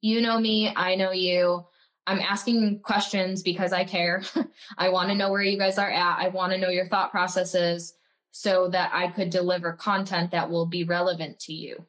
You 0.00 0.20
know 0.20 0.38
me, 0.38 0.72
I 0.74 0.94
know 0.94 1.12
you. 1.12 1.66
I'm 2.06 2.20
asking 2.20 2.80
questions 2.80 3.42
because 3.42 3.72
I 3.72 3.84
care. 3.84 4.22
I 4.78 4.88
want 4.88 5.10
to 5.10 5.14
know 5.14 5.30
where 5.30 5.42
you 5.42 5.58
guys 5.58 5.78
are 5.78 5.90
at. 5.90 6.18
I 6.18 6.28
want 6.28 6.52
to 6.52 6.58
know 6.58 6.70
your 6.70 6.86
thought 6.86 7.10
processes 7.10 7.94
so 8.32 8.68
that 8.68 8.90
I 8.94 9.08
could 9.08 9.30
deliver 9.30 9.72
content 9.72 10.30
that 10.30 10.50
will 10.50 10.66
be 10.66 10.84
relevant 10.84 11.40
to 11.40 11.52
you. 11.52 11.86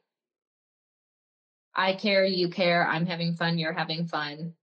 I 1.73 1.93
care, 1.93 2.25
you 2.25 2.49
care, 2.49 2.85
I'm 2.85 3.05
having 3.05 3.33
fun, 3.33 3.57
you're 3.57 3.73
having 3.73 4.05
fun. 4.05 4.53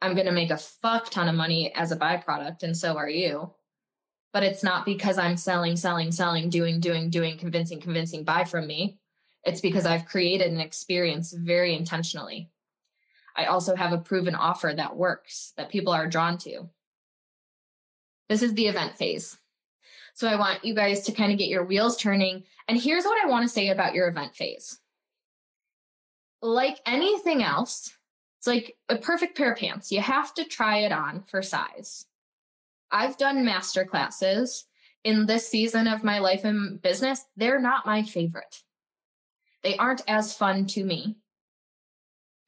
I'm 0.00 0.14
going 0.14 0.26
to 0.26 0.32
make 0.32 0.50
a 0.50 0.56
fuck 0.56 1.10
ton 1.10 1.28
of 1.28 1.34
money 1.34 1.72
as 1.74 1.92
a 1.92 1.96
byproduct, 1.96 2.62
and 2.62 2.76
so 2.76 2.96
are 2.96 3.08
you. 3.08 3.52
But 4.32 4.42
it's 4.42 4.64
not 4.64 4.86
because 4.86 5.18
I'm 5.18 5.36
selling, 5.36 5.76
selling, 5.76 6.10
selling, 6.10 6.48
doing, 6.48 6.80
doing, 6.80 7.10
doing, 7.10 7.36
convincing, 7.36 7.80
convincing, 7.80 8.24
buy 8.24 8.44
from 8.44 8.66
me. 8.66 8.98
It's 9.44 9.60
because 9.60 9.86
I've 9.86 10.06
created 10.06 10.52
an 10.52 10.60
experience 10.60 11.32
very 11.32 11.74
intentionally. 11.74 12.50
I 13.36 13.46
also 13.46 13.74
have 13.74 13.92
a 13.92 13.98
proven 13.98 14.34
offer 14.34 14.72
that 14.76 14.96
works, 14.96 15.52
that 15.56 15.70
people 15.70 15.92
are 15.92 16.06
drawn 16.06 16.38
to. 16.38 16.68
This 18.28 18.42
is 18.42 18.54
the 18.54 18.66
event 18.66 18.96
phase. 18.96 19.38
So 20.14 20.28
I 20.28 20.36
want 20.36 20.64
you 20.64 20.74
guys 20.74 21.02
to 21.04 21.12
kind 21.12 21.32
of 21.32 21.38
get 21.38 21.48
your 21.48 21.64
wheels 21.64 21.96
turning. 21.96 22.44
And 22.68 22.80
here's 22.80 23.04
what 23.04 23.24
I 23.24 23.28
want 23.28 23.42
to 23.44 23.48
say 23.48 23.68
about 23.68 23.94
your 23.94 24.08
event 24.08 24.36
phase. 24.36 24.78
Like 26.42 26.78
anything 26.86 27.42
else, 27.42 27.96
it's 28.38 28.46
like 28.46 28.76
a 28.88 28.96
perfect 28.96 29.36
pair 29.36 29.52
of 29.52 29.58
pants. 29.58 29.90
You 29.90 30.00
have 30.00 30.34
to 30.34 30.44
try 30.44 30.78
it 30.78 30.92
on 30.92 31.22
for 31.26 31.42
size. 31.42 32.06
I've 32.90 33.16
done 33.16 33.44
master 33.44 33.84
classes 33.84 34.66
in 35.04 35.26
this 35.26 35.48
season 35.48 35.88
of 35.88 36.04
my 36.04 36.18
life 36.18 36.44
and 36.44 36.80
business. 36.82 37.24
They're 37.36 37.60
not 37.60 37.86
my 37.86 38.02
favorite. 38.02 38.62
They 39.62 39.76
aren't 39.76 40.02
as 40.08 40.34
fun 40.34 40.66
to 40.68 40.84
me. 40.84 41.16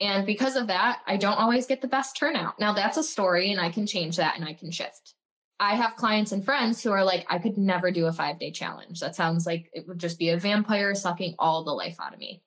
And 0.01 0.27
because 0.27 0.57
of 0.57 0.67
that, 0.67 1.01
I 1.07 1.17
don't 1.17 1.39
always 1.39 1.67
get 1.67 1.81
the 1.81 1.89
best 1.89 2.17
turnout. 2.17 2.59
Now, 2.59 2.73
that's 2.73 2.97
a 2.97 3.03
story, 3.03 3.53
and 3.53 3.61
I 3.61 3.71
can 3.71 3.87
change 3.87 4.17
that 4.17 4.37
and 4.37 4.45
I 4.45 4.53
can 4.53 4.71
shift. 4.71 5.15
I 5.61 5.77
have 5.77 5.97
clients 5.97 6.33
and 6.33 6.45
friends 6.45 6.83
who 6.83 6.91
are 6.91 7.05
like, 7.05 7.27
I 7.31 7.39
could 7.39 7.57
never 7.57 7.91
do 7.91 8.07
a 8.07 8.13
five 8.13 8.39
day 8.39 8.51
challenge. 8.51 9.01
That 9.01 9.15
sounds 9.15 9.47
like 9.47 9.71
it 9.73 9.87
would 9.87 9.99
just 9.99 10.19
be 10.19 10.31
a 10.31 10.37
vampire 10.37 10.95
sucking 10.95 11.37
all 11.39 11.65
the 11.65 11.73
life 11.73 11.97
out 12.01 12.13
of 12.13 12.19
me. 12.19 12.43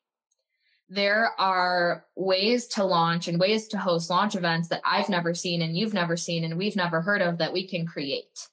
There 0.89 1.31
are 1.39 2.05
ways 2.15 2.67
to 2.67 2.83
launch 2.83 3.27
and 3.27 3.39
ways 3.39 3.67
to 3.69 3.77
host 3.77 4.09
launch 4.09 4.35
events 4.35 4.69
that 4.69 4.81
I've 4.85 5.09
never 5.09 5.33
seen 5.33 5.61
and 5.61 5.75
you've 5.75 5.93
never 5.93 6.15
seen 6.15 6.43
and 6.43 6.57
we've 6.57 6.75
never 6.75 7.01
heard 7.01 7.21
of 7.21 7.39
that 7.39 7.53
we 7.53 7.67
can 7.67 7.85
create. 7.85 8.47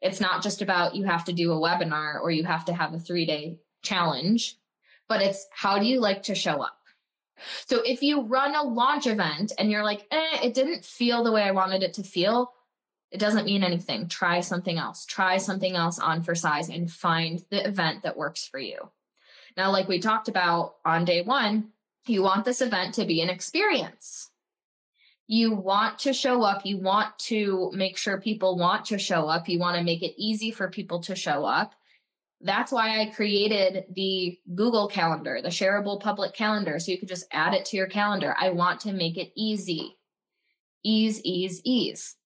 It's 0.00 0.20
not 0.20 0.42
just 0.42 0.62
about 0.62 0.94
you 0.94 1.04
have 1.04 1.24
to 1.24 1.32
do 1.32 1.52
a 1.52 1.56
webinar 1.56 2.20
or 2.20 2.30
you 2.30 2.44
have 2.44 2.64
to 2.66 2.72
have 2.72 2.94
a 2.94 2.98
three 2.98 3.26
day 3.26 3.58
challenge, 3.82 4.56
but 5.10 5.20
it's 5.20 5.48
how 5.50 5.76
do 5.76 5.86
you 5.86 6.00
like 6.00 6.22
to 6.22 6.36
show 6.36 6.62
up? 6.62 6.78
So 7.66 7.82
if 7.82 8.00
you 8.00 8.22
run 8.22 8.54
a 8.54 8.62
launch 8.62 9.08
event 9.08 9.52
and 9.58 9.68
you're 9.68 9.82
like, 9.82 10.06
eh, 10.12 10.38
it 10.44 10.54
didn't 10.54 10.84
feel 10.84 11.24
the 11.24 11.32
way 11.32 11.42
I 11.42 11.50
wanted 11.50 11.82
it 11.82 11.94
to 11.94 12.04
feel, 12.04 12.52
it 13.10 13.18
doesn't 13.18 13.44
mean 13.44 13.64
anything. 13.64 14.06
Try 14.06 14.38
something 14.40 14.78
else. 14.78 15.04
Try 15.04 15.38
something 15.38 15.74
else 15.74 15.98
on 15.98 16.22
for 16.22 16.36
size 16.36 16.68
and 16.68 16.88
find 16.88 17.44
the 17.50 17.66
event 17.66 18.04
that 18.04 18.16
works 18.16 18.46
for 18.46 18.60
you. 18.60 18.90
Now, 19.56 19.72
like 19.72 19.88
we 19.88 19.98
talked 19.98 20.28
about 20.28 20.76
on 20.84 21.04
day 21.04 21.22
one, 21.22 21.70
you 22.06 22.22
want 22.22 22.44
this 22.44 22.60
event 22.60 22.94
to 22.94 23.04
be 23.04 23.20
an 23.20 23.30
experience. 23.30 24.30
You 25.26 25.54
want 25.54 25.98
to 26.00 26.12
show 26.12 26.44
up. 26.44 26.64
You 26.64 26.78
want 26.78 27.18
to 27.30 27.72
make 27.74 27.96
sure 27.96 28.20
people 28.20 28.56
want 28.56 28.84
to 28.86 28.98
show 28.98 29.26
up. 29.26 29.48
You 29.48 29.58
want 29.58 29.76
to 29.76 29.82
make 29.82 30.02
it 30.02 30.14
easy 30.16 30.52
for 30.52 30.68
people 30.68 31.00
to 31.00 31.16
show 31.16 31.44
up. 31.44 31.74
That's 32.40 32.72
why 32.72 33.00
I 33.00 33.06
created 33.06 33.84
the 33.94 34.38
Google 34.54 34.88
Calendar, 34.88 35.40
the 35.42 35.48
shareable 35.50 36.00
public 36.00 36.32
calendar, 36.32 36.78
so 36.78 36.90
you 36.90 36.98
could 36.98 37.08
just 37.08 37.26
add 37.32 37.52
it 37.52 37.66
to 37.66 37.76
your 37.76 37.86
calendar. 37.86 38.34
I 38.38 38.50
want 38.50 38.80
to 38.80 38.92
make 38.92 39.18
it 39.18 39.32
easy. 39.36 39.98
Ease, 40.82 41.20
ease, 41.22 41.60
ease 41.64 42.16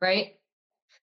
right? 0.00 0.34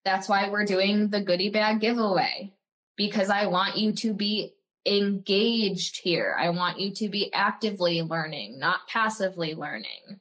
That's 0.04 0.28
why 0.28 0.48
we're 0.48 0.64
doing 0.64 1.08
the 1.08 1.20
goodie 1.20 1.50
bag 1.50 1.80
giveaway 1.80 2.54
because 2.96 3.30
I 3.30 3.46
want 3.46 3.76
you 3.76 3.92
to 3.92 4.12
be 4.12 4.54
engaged 4.86 6.00
here. 6.02 6.36
I 6.38 6.50
want 6.50 6.80
you 6.80 6.92
to 6.94 7.08
be 7.08 7.32
actively 7.32 8.02
learning, 8.02 8.58
not 8.58 8.88
passively 8.88 9.54
learning. 9.54 10.20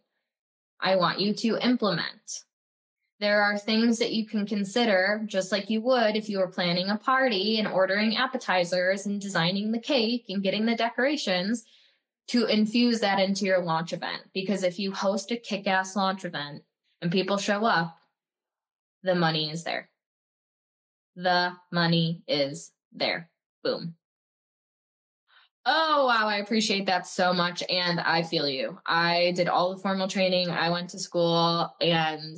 I 0.80 0.95
want 0.95 1.20
you 1.20 1.34
to 1.34 1.57
implement. 1.63 2.43
There 3.20 3.41
are 3.41 3.57
things 3.57 3.97
that 3.97 4.13
you 4.13 4.28
can 4.28 4.45
consider, 4.45 5.24
just 5.26 5.51
like 5.51 5.70
you 5.70 5.82
would 5.82 6.15
if 6.15 6.30
you 6.30 6.38
were 6.38 6.47
planning 6.47 6.89
a 6.89 6.97
party 6.97 7.57
and 7.57 7.68
ordering 7.68 8.15
appetizers 8.15 9.07
and 9.07 9.20
designing 9.20 9.72
the 9.72 9.80
cake 9.80 10.26
and 10.30 10.43
getting 10.43 10.65
the 10.65 10.76
decorations, 10.76 11.65
to 12.28 12.45
infuse 12.45 12.99
that 12.99 13.20
into 13.20 13.45
your 13.45 13.63
launch 13.63 13.93
event. 13.93 14.22
Because 14.34 14.63
if 14.63 14.78
you 14.78 14.91
host 14.91 15.32
a 15.32 15.38
kick 15.38 15.65
ass 15.65 15.95
launch 15.95 16.26
event 16.26 16.63
and 17.01 17.11
people 17.11 17.38
show 17.38 17.65
up, 17.65 17.97
the 19.01 19.15
money 19.15 19.49
is 19.49 19.63
there. 19.63 19.89
The 21.15 21.53
money 21.72 22.22
is 22.28 22.72
there. 22.91 23.30
Boom. 23.63 23.95
Oh, 25.65 26.05
wow. 26.05 26.28
I 26.28 26.38
appreciate 26.38 26.86
that 26.86 27.07
so 27.07 27.34
much. 27.34 27.63
And 27.70 27.99
I 27.99 28.24
feel 28.24 28.47
you. 28.47 28.78
I 28.86 29.34
did 29.36 29.47
all 29.47 29.74
the 29.74 29.82
formal 29.82 30.07
training. 30.07 30.49
I 30.49 30.70
went 30.70 30.89
to 30.91 30.99
school 30.99 31.74
and 31.82 32.38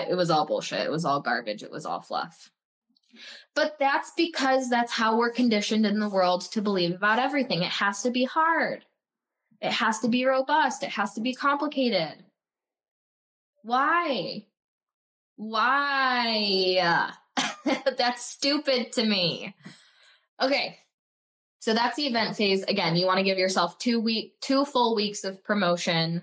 it 0.00 0.14
was 0.14 0.30
all 0.30 0.46
bullshit. 0.46 0.86
It 0.86 0.90
was 0.90 1.04
all 1.04 1.20
garbage. 1.20 1.62
It 1.62 1.70
was 1.70 1.86
all 1.86 2.00
fluff. 2.00 2.50
But 3.54 3.78
that's 3.78 4.12
because 4.16 4.68
that's 4.68 4.92
how 4.92 5.16
we're 5.16 5.30
conditioned 5.30 5.86
in 5.86 6.00
the 6.00 6.08
world 6.08 6.42
to 6.52 6.62
believe 6.62 6.94
about 6.94 7.18
everything. 7.18 7.62
It 7.62 7.70
has 7.70 8.02
to 8.02 8.10
be 8.10 8.24
hard, 8.24 8.84
it 9.60 9.72
has 9.72 10.00
to 10.00 10.08
be 10.08 10.24
robust, 10.24 10.82
it 10.82 10.90
has 10.90 11.14
to 11.14 11.20
be 11.20 11.34
complicated. 11.34 12.24
Why? 13.62 14.46
Why? 15.36 17.10
that's 17.98 18.24
stupid 18.24 18.92
to 18.92 19.04
me. 19.04 19.54
Okay. 20.40 20.78
So 21.58 21.74
that's 21.74 21.96
the 21.96 22.06
event 22.06 22.36
phase. 22.36 22.62
Again, 22.62 22.94
you 22.94 23.06
want 23.06 23.18
to 23.18 23.24
give 23.24 23.38
yourself 23.38 23.78
two 23.78 23.98
week 23.98 24.34
two 24.40 24.64
full 24.64 24.94
weeks 24.94 25.24
of 25.24 25.42
promotion 25.42 26.22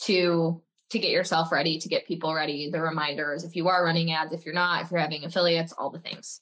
to 0.00 0.60
to 0.90 0.98
get 0.98 1.10
yourself 1.10 1.50
ready, 1.50 1.78
to 1.78 1.88
get 1.88 2.06
people 2.06 2.32
ready, 2.32 2.70
the 2.70 2.80
reminders 2.80 3.44
if 3.44 3.56
you 3.56 3.68
are 3.68 3.84
running 3.84 4.12
ads, 4.12 4.32
if 4.32 4.44
you're 4.44 4.54
not, 4.54 4.82
if 4.82 4.90
you're 4.90 5.00
having 5.00 5.24
affiliates, 5.24 5.72
all 5.72 5.90
the 5.90 5.98
things. 5.98 6.40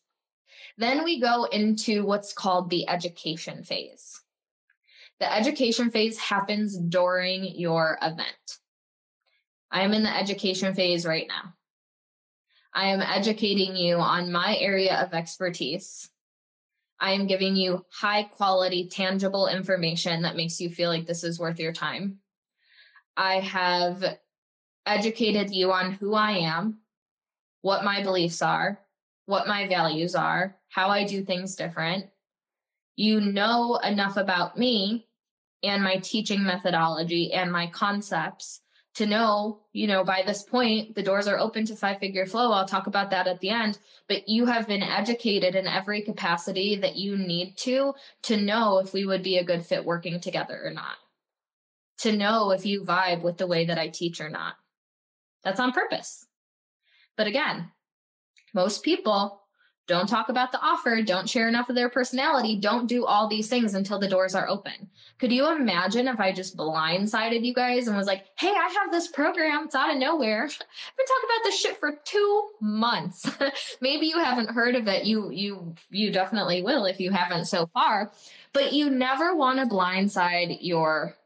Then 0.76 1.04
we 1.04 1.20
go 1.20 1.44
into 1.44 2.04
what's 2.04 2.32
called 2.32 2.70
the 2.70 2.88
education 2.88 3.62
phase. 3.62 4.20
The 5.20 5.32
education 5.32 5.90
phase 5.90 6.18
happens 6.18 6.76
during 6.76 7.44
your 7.44 7.98
event. 8.02 8.58
I 9.70 9.82
am 9.82 9.94
in 9.94 10.02
the 10.02 10.16
education 10.16 10.74
phase 10.74 11.06
right 11.06 11.26
now. 11.28 11.54
I 12.72 12.88
am 12.88 13.00
educating 13.00 13.76
you 13.76 13.96
on 13.96 14.32
my 14.32 14.56
area 14.58 14.96
of 14.96 15.14
expertise. 15.14 16.10
I 17.00 17.12
am 17.12 17.26
giving 17.26 17.56
you 17.56 17.84
high 17.92 18.24
quality, 18.24 18.88
tangible 18.88 19.46
information 19.46 20.22
that 20.22 20.36
makes 20.36 20.60
you 20.60 20.70
feel 20.70 20.90
like 20.90 21.06
this 21.06 21.22
is 21.22 21.38
worth 21.38 21.60
your 21.60 21.72
time. 21.72 22.18
I 23.16 23.40
have 23.40 24.02
educated 24.86 25.50
you 25.50 25.72
on 25.72 25.92
who 25.92 26.14
I 26.14 26.32
am, 26.32 26.78
what 27.62 27.84
my 27.84 28.02
beliefs 28.02 28.42
are, 28.42 28.80
what 29.26 29.48
my 29.48 29.66
values 29.66 30.14
are, 30.14 30.56
how 30.68 30.88
I 30.88 31.04
do 31.04 31.22
things 31.22 31.56
different. 31.56 32.06
You 32.96 33.20
know 33.20 33.76
enough 33.82 34.16
about 34.16 34.58
me 34.58 35.06
and 35.62 35.82
my 35.82 35.96
teaching 35.96 36.44
methodology 36.44 37.32
and 37.32 37.50
my 37.50 37.66
concepts 37.66 38.60
to 38.94 39.06
know, 39.06 39.60
you 39.72 39.88
know, 39.88 40.04
by 40.04 40.22
this 40.24 40.42
point, 40.42 40.94
the 40.94 41.02
doors 41.02 41.26
are 41.26 41.38
open 41.38 41.66
to 41.66 41.74
five 41.74 41.98
figure 41.98 42.26
flow. 42.26 42.52
I'll 42.52 42.66
talk 42.66 42.86
about 42.86 43.10
that 43.10 43.26
at 43.26 43.40
the 43.40 43.50
end. 43.50 43.78
But 44.08 44.28
you 44.28 44.46
have 44.46 44.68
been 44.68 44.84
educated 44.84 45.56
in 45.56 45.66
every 45.66 46.02
capacity 46.02 46.76
that 46.76 46.94
you 46.94 47.16
need 47.16 47.56
to, 47.58 47.94
to 48.22 48.36
know 48.36 48.78
if 48.78 48.92
we 48.92 49.04
would 49.04 49.22
be 49.22 49.38
a 49.38 49.44
good 49.44 49.66
fit 49.66 49.84
working 49.84 50.20
together 50.20 50.60
or 50.64 50.70
not, 50.70 50.96
to 51.98 52.12
know 52.12 52.52
if 52.52 52.64
you 52.64 52.82
vibe 52.82 53.22
with 53.22 53.38
the 53.38 53.48
way 53.48 53.64
that 53.64 53.78
I 53.78 53.88
teach 53.88 54.20
or 54.20 54.28
not. 54.28 54.54
That's 55.44 55.60
on 55.60 55.72
purpose. 55.72 56.26
But 57.16 57.26
again, 57.26 57.70
most 58.54 58.82
people 58.82 59.40
don't 59.86 60.08
talk 60.08 60.30
about 60.30 60.50
the 60.50 60.60
offer, 60.62 61.02
don't 61.02 61.28
share 61.28 61.46
enough 61.46 61.68
of 61.68 61.76
their 61.76 61.90
personality, 61.90 62.56
don't 62.56 62.86
do 62.86 63.04
all 63.04 63.28
these 63.28 63.48
things 63.48 63.74
until 63.74 63.98
the 63.98 64.08
doors 64.08 64.34
are 64.34 64.48
open. 64.48 64.88
Could 65.18 65.30
you 65.30 65.54
imagine 65.54 66.08
if 66.08 66.18
I 66.18 66.32
just 66.32 66.56
blindsided 66.56 67.44
you 67.44 67.52
guys 67.52 67.86
and 67.86 67.96
was 67.96 68.06
like, 68.06 68.24
hey, 68.38 68.48
I 68.48 68.74
have 68.80 68.90
this 68.90 69.08
program, 69.08 69.66
it's 69.66 69.74
out 69.74 69.90
of 69.90 69.98
nowhere. 69.98 70.44
I've 70.44 70.96
been 70.96 71.06
talking 71.06 71.28
about 71.28 71.44
this 71.44 71.60
shit 71.60 71.76
for 71.78 71.98
two 72.04 72.48
months. 72.62 73.30
Maybe 73.82 74.06
you 74.06 74.18
haven't 74.18 74.50
heard 74.50 74.74
of 74.74 74.88
it. 74.88 75.04
You 75.04 75.30
you 75.30 75.74
you 75.90 76.10
definitely 76.10 76.62
will 76.62 76.86
if 76.86 76.98
you 76.98 77.10
haven't 77.10 77.44
so 77.44 77.66
far. 77.66 78.10
But 78.54 78.72
you 78.72 78.88
never 78.88 79.36
want 79.36 79.58
to 79.58 79.66
blindside 79.66 80.58
your 80.60 81.16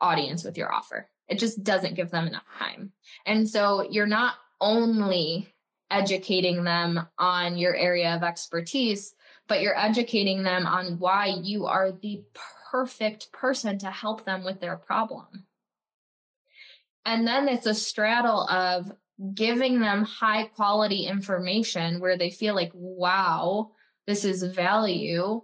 audience 0.00 0.42
with 0.42 0.58
your 0.58 0.72
offer. 0.72 1.08
It 1.30 1.38
just 1.38 1.62
doesn't 1.62 1.94
give 1.94 2.10
them 2.10 2.26
enough 2.26 2.44
time. 2.58 2.92
And 3.24 3.48
so 3.48 3.88
you're 3.88 4.06
not 4.06 4.34
only 4.60 5.54
educating 5.90 6.64
them 6.64 7.08
on 7.18 7.56
your 7.56 7.74
area 7.74 8.14
of 8.14 8.24
expertise, 8.24 9.14
but 9.48 9.60
you're 9.62 9.78
educating 9.78 10.42
them 10.42 10.66
on 10.66 10.98
why 10.98 11.36
you 11.42 11.66
are 11.66 11.92
the 11.92 12.22
perfect 12.70 13.32
person 13.32 13.78
to 13.78 13.90
help 13.90 14.24
them 14.24 14.44
with 14.44 14.60
their 14.60 14.76
problem. 14.76 15.46
And 17.04 17.26
then 17.26 17.48
it's 17.48 17.66
a 17.66 17.74
straddle 17.74 18.48
of 18.48 18.92
giving 19.34 19.80
them 19.80 20.04
high 20.04 20.44
quality 20.44 21.06
information 21.06 22.00
where 22.00 22.18
they 22.18 22.30
feel 22.30 22.54
like, 22.54 22.72
wow, 22.74 23.70
this 24.06 24.24
is 24.24 24.42
value. 24.42 25.42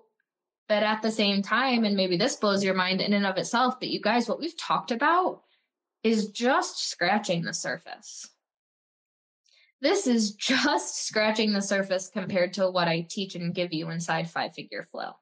But 0.69 0.83
at 0.83 1.03
the 1.03 1.13
same 1.13 1.43
time, 1.43 1.85
and 1.85 1.97
maybe 1.97 2.17
this 2.17 2.37
blows 2.37 2.65
your 2.65 2.75
mind 2.75 3.01
in 3.01 3.13
and 3.13 3.27
of 3.27 3.37
itself, 3.37 3.79
but 3.79 3.89
you 3.89 4.01
guys, 4.01 4.29
what 4.29 4.41
we've 4.41 4.57
talked 4.57 4.91
about 4.91 5.43
is 6.03 6.29
just 6.31 6.89
scratching 6.89 7.43
the 7.43 7.55
surface. 7.55 8.29
This 9.81 10.07
is 10.07 10.33
just 10.33 11.07
scratching 11.07 11.53
the 11.53 11.63
surface 11.63 12.09
compared 12.09 12.55
to 12.55 12.71
what 12.71 12.89
I 12.89 13.07
teach 13.09 13.35
and 13.35 13.55
give 13.55 13.73
you 13.73 13.91
inside 13.91 14.31
five 14.31 14.55
figure 14.55 14.83
flow. 14.83 15.13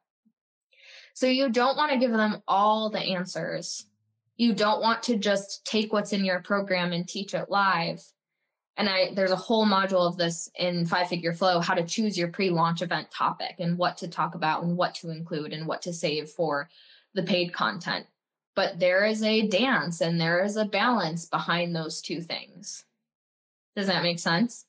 So 1.15 1.27
you 1.27 1.49
don't 1.49 1.77
want 1.77 1.93
to 1.93 1.99
give 1.99 2.13
them 2.13 2.43
all 2.47 2.91
the 2.91 3.01
answers. 3.01 3.87
You 4.37 4.53
don't 4.53 4.81
want 4.81 5.03
to 5.05 5.17
just 5.17 5.65
take 5.65 5.93
what's 5.93 6.13
in 6.13 6.25
your 6.25 6.41
program 6.41 6.93
and 6.93 7.07
teach 7.07 7.35
it 7.35 7.51
live. 7.51 8.05
And 8.77 8.89
I 8.89 9.15
there's 9.15 9.31
a 9.31 9.37
whole 9.37 9.67
module 9.67 10.09
of 10.09 10.17
this 10.17 10.51
in 10.59 10.87
five 10.87 11.09
figure 11.09 11.33
flow 11.33 11.61
how 11.61 11.75
to 11.75 11.85
choose 11.85 12.19
your 12.19 12.29
pre-launch 12.29 12.83
event 12.83 13.11
topic 13.13 13.57
and 13.61 13.79
what 13.79 13.97
to 13.99 14.09
talk 14.09 14.35
about 14.35 14.65
and 14.65 14.77
what 14.77 14.97
to 14.97 15.11
include 15.11 15.53
and 15.53 15.69
what 15.69 15.83
to 15.83 15.93
save 15.93 16.29
for 16.29 16.69
the 17.15 17.23
paid 17.23 17.53
content. 17.53 18.07
But 18.55 18.79
there 18.79 19.05
is 19.05 19.23
a 19.23 19.47
dance 19.47 20.01
and 20.01 20.21
there 20.21 20.43
is 20.45 20.57
a 20.57 20.65
balance 20.65 21.27
behind 21.27 21.75
those 21.75 22.01
two 22.01 22.21
things. 22.21 22.85
Does 23.75 23.89
that 23.89 24.03
make 24.03 24.21
sense? 24.21 24.67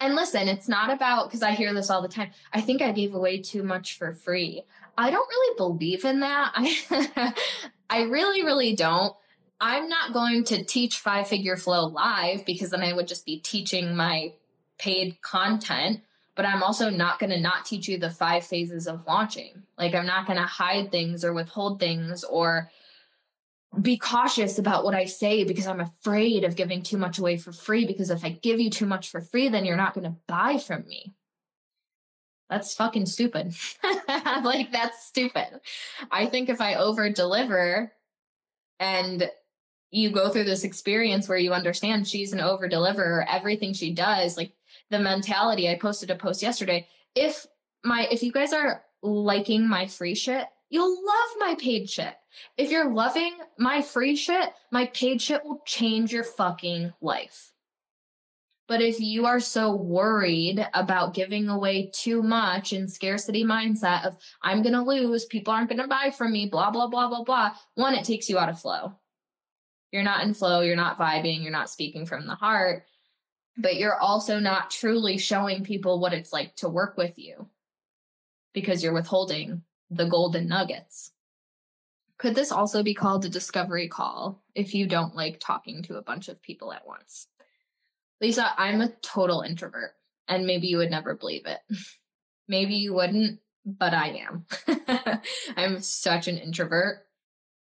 And 0.00 0.14
listen, 0.14 0.48
it's 0.48 0.68
not 0.68 0.90
about 0.90 1.28
because 1.28 1.42
I 1.42 1.52
hear 1.52 1.74
this 1.74 1.90
all 1.90 2.02
the 2.02 2.08
time. 2.08 2.30
I 2.52 2.60
think 2.60 2.80
I 2.80 2.92
gave 2.92 3.14
away 3.14 3.38
too 3.38 3.62
much 3.62 3.98
for 3.98 4.12
free. 4.12 4.62
I 4.96 5.10
don't 5.10 5.28
really 5.28 5.56
believe 5.56 6.04
in 6.04 6.20
that. 6.20 6.52
I 6.54 7.34
I 7.90 8.02
really 8.02 8.44
really 8.44 8.74
don't. 8.76 9.14
I'm 9.60 9.88
not 9.88 10.12
going 10.12 10.44
to 10.44 10.64
teach 10.64 10.98
five 10.98 11.26
figure 11.26 11.56
flow 11.56 11.86
live 11.86 12.44
because 12.44 12.70
then 12.70 12.82
I 12.82 12.92
would 12.92 13.08
just 13.08 13.26
be 13.26 13.40
teaching 13.40 13.96
my 13.96 14.32
paid 14.78 15.20
content, 15.20 16.00
but 16.36 16.46
I'm 16.46 16.62
also 16.62 16.90
not 16.90 17.18
going 17.18 17.30
to 17.30 17.40
not 17.40 17.64
teach 17.64 17.88
you 17.88 17.98
the 17.98 18.10
five 18.10 18.44
phases 18.44 18.86
of 18.86 19.04
launching. 19.06 19.64
Like 19.78 19.94
I'm 19.94 20.06
not 20.06 20.26
going 20.26 20.38
to 20.38 20.44
hide 20.44 20.90
things 20.90 21.24
or 21.24 21.32
withhold 21.32 21.78
things 21.80 22.24
or 22.24 22.70
be 23.80 23.96
cautious 23.98 24.58
about 24.58 24.84
what 24.84 24.94
I 24.94 25.04
say 25.04 25.44
because 25.44 25.66
I'm 25.66 25.80
afraid 25.80 26.44
of 26.44 26.56
giving 26.56 26.82
too 26.82 26.96
much 26.96 27.18
away 27.18 27.36
for 27.36 27.52
free. 27.52 27.86
Because 27.86 28.10
if 28.10 28.24
I 28.24 28.30
give 28.30 28.60
you 28.60 28.70
too 28.70 28.86
much 28.86 29.10
for 29.10 29.20
free, 29.20 29.48
then 29.48 29.64
you're 29.64 29.76
not 29.76 29.94
going 29.94 30.04
to 30.04 30.16
buy 30.26 30.58
from 30.58 30.86
me. 30.86 31.14
That's 32.50 32.74
fucking 32.74 33.06
stupid. 33.06 33.54
like, 34.42 34.72
that's 34.72 35.06
stupid. 35.06 35.60
I 36.10 36.26
think 36.26 36.48
if 36.48 36.60
I 36.62 36.76
over 36.76 37.10
deliver 37.10 37.92
and 38.80 39.30
you 39.90 40.10
go 40.10 40.30
through 40.30 40.44
this 40.44 40.64
experience 40.64 41.28
where 41.28 41.38
you 41.38 41.52
understand 41.52 42.08
she's 42.08 42.32
an 42.32 42.40
over 42.40 42.66
deliverer, 42.66 43.26
everything 43.28 43.74
she 43.74 43.92
does, 43.92 44.38
like 44.38 44.52
the 44.90 44.98
mentality, 44.98 45.68
I 45.68 45.76
posted 45.76 46.10
a 46.10 46.14
post 46.14 46.42
yesterday. 46.42 46.86
If 47.14 47.46
my, 47.84 48.08
if 48.10 48.22
you 48.22 48.32
guys 48.32 48.54
are 48.54 48.82
liking 49.02 49.68
my 49.68 49.86
free 49.86 50.14
shit, 50.14 50.46
you'll 50.70 50.94
love 51.04 51.28
my 51.38 51.54
paid 51.58 51.88
shit. 51.88 52.14
If 52.56 52.70
you're 52.70 52.92
loving 52.92 53.34
my 53.58 53.82
free 53.82 54.16
shit, 54.16 54.52
my 54.70 54.86
paid 54.86 55.20
shit 55.20 55.44
will 55.44 55.62
change 55.64 56.12
your 56.12 56.24
fucking 56.24 56.92
life. 57.00 57.52
But 58.66 58.82
if 58.82 59.00
you 59.00 59.24
are 59.24 59.40
so 59.40 59.74
worried 59.74 60.66
about 60.74 61.14
giving 61.14 61.48
away 61.48 61.90
too 61.94 62.22
much 62.22 62.74
in 62.74 62.86
scarcity 62.86 63.42
mindset 63.42 64.04
of 64.04 64.18
I'm 64.42 64.60
going 64.60 64.74
to 64.74 64.82
lose, 64.82 65.24
people 65.24 65.54
aren't 65.54 65.70
going 65.70 65.80
to 65.80 65.88
buy 65.88 66.10
from 66.10 66.32
me, 66.32 66.46
blah, 66.46 66.70
blah, 66.70 66.86
blah, 66.86 67.08
blah, 67.08 67.24
blah, 67.24 67.52
one, 67.76 67.94
it 67.94 68.04
takes 68.04 68.28
you 68.28 68.38
out 68.38 68.50
of 68.50 68.60
flow. 68.60 68.92
You're 69.90 70.02
not 70.02 70.22
in 70.24 70.34
flow, 70.34 70.60
you're 70.60 70.76
not 70.76 70.98
vibing, 70.98 71.42
you're 71.42 71.50
not 71.50 71.70
speaking 71.70 72.04
from 72.04 72.26
the 72.26 72.34
heart, 72.34 72.84
but 73.56 73.76
you're 73.76 73.98
also 73.98 74.38
not 74.38 74.70
truly 74.70 75.16
showing 75.16 75.64
people 75.64 75.98
what 75.98 76.12
it's 76.12 76.32
like 76.32 76.54
to 76.56 76.68
work 76.68 76.98
with 76.98 77.18
you 77.18 77.48
because 78.52 78.82
you're 78.82 78.92
withholding 78.92 79.62
the 79.90 80.06
golden 80.06 80.48
nuggets. 80.48 81.12
Could 82.18 82.34
this 82.34 82.50
also 82.50 82.82
be 82.82 82.94
called 82.94 83.24
a 83.24 83.28
discovery 83.28 83.88
call 83.88 84.42
if 84.54 84.74
you 84.74 84.86
don't 84.86 85.14
like 85.14 85.38
talking 85.38 85.82
to 85.84 85.96
a 85.96 86.02
bunch 86.02 86.28
of 86.28 86.42
people 86.42 86.72
at 86.72 86.86
once? 86.86 87.28
Lisa, 88.20 88.52
I'm 88.58 88.80
a 88.80 88.92
total 89.02 89.42
introvert, 89.42 89.92
and 90.26 90.44
maybe 90.44 90.66
you 90.66 90.78
would 90.78 90.90
never 90.90 91.14
believe 91.14 91.46
it. 91.46 91.60
maybe 92.48 92.74
you 92.74 92.92
wouldn't, 92.92 93.38
but 93.64 93.94
I 93.94 94.26
am. 94.26 95.22
I'm 95.56 95.80
such 95.80 96.26
an 96.26 96.38
introvert. 96.38 97.06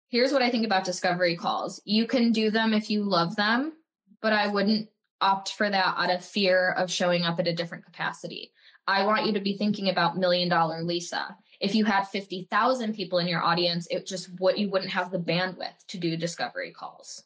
Here's 0.09 0.31
what 0.31 0.43
I 0.43 0.51
think 0.51 0.65
about 0.65 0.83
discovery 0.83 1.35
calls 1.35 1.81
you 1.85 2.05
can 2.05 2.31
do 2.31 2.51
them 2.51 2.73
if 2.73 2.91
you 2.91 3.03
love 3.03 3.35
them, 3.35 3.73
but 4.21 4.33
I 4.33 4.47
wouldn't 4.47 4.89
opt 5.21 5.53
for 5.53 5.67
that 5.67 5.95
out 5.97 6.11
of 6.11 6.23
fear 6.23 6.71
of 6.71 6.91
showing 6.91 7.23
up 7.23 7.39
at 7.39 7.47
a 7.47 7.55
different 7.55 7.85
capacity. 7.85 8.51
I 8.87 9.05
want 9.05 9.25
you 9.25 9.33
to 9.33 9.39
be 9.39 9.57
thinking 9.57 9.89
about 9.89 10.17
million 10.17 10.49
dollar 10.49 10.83
Lisa 10.83 11.37
if 11.63 11.75
you 11.75 11.85
had 11.85 12.03
50,000 12.03 12.93
people 12.93 13.19
in 13.19 13.27
your 13.27 13.41
audience, 13.41 13.87
it 13.89 14.05
just 14.05 14.29
what 14.37 14.57
you 14.57 14.69
wouldn't 14.69 14.91
have 14.91 15.11
the 15.11 15.17
bandwidth 15.17 15.85
to 15.87 15.97
do 15.97 16.17
discovery 16.17 16.71
calls 16.71 17.23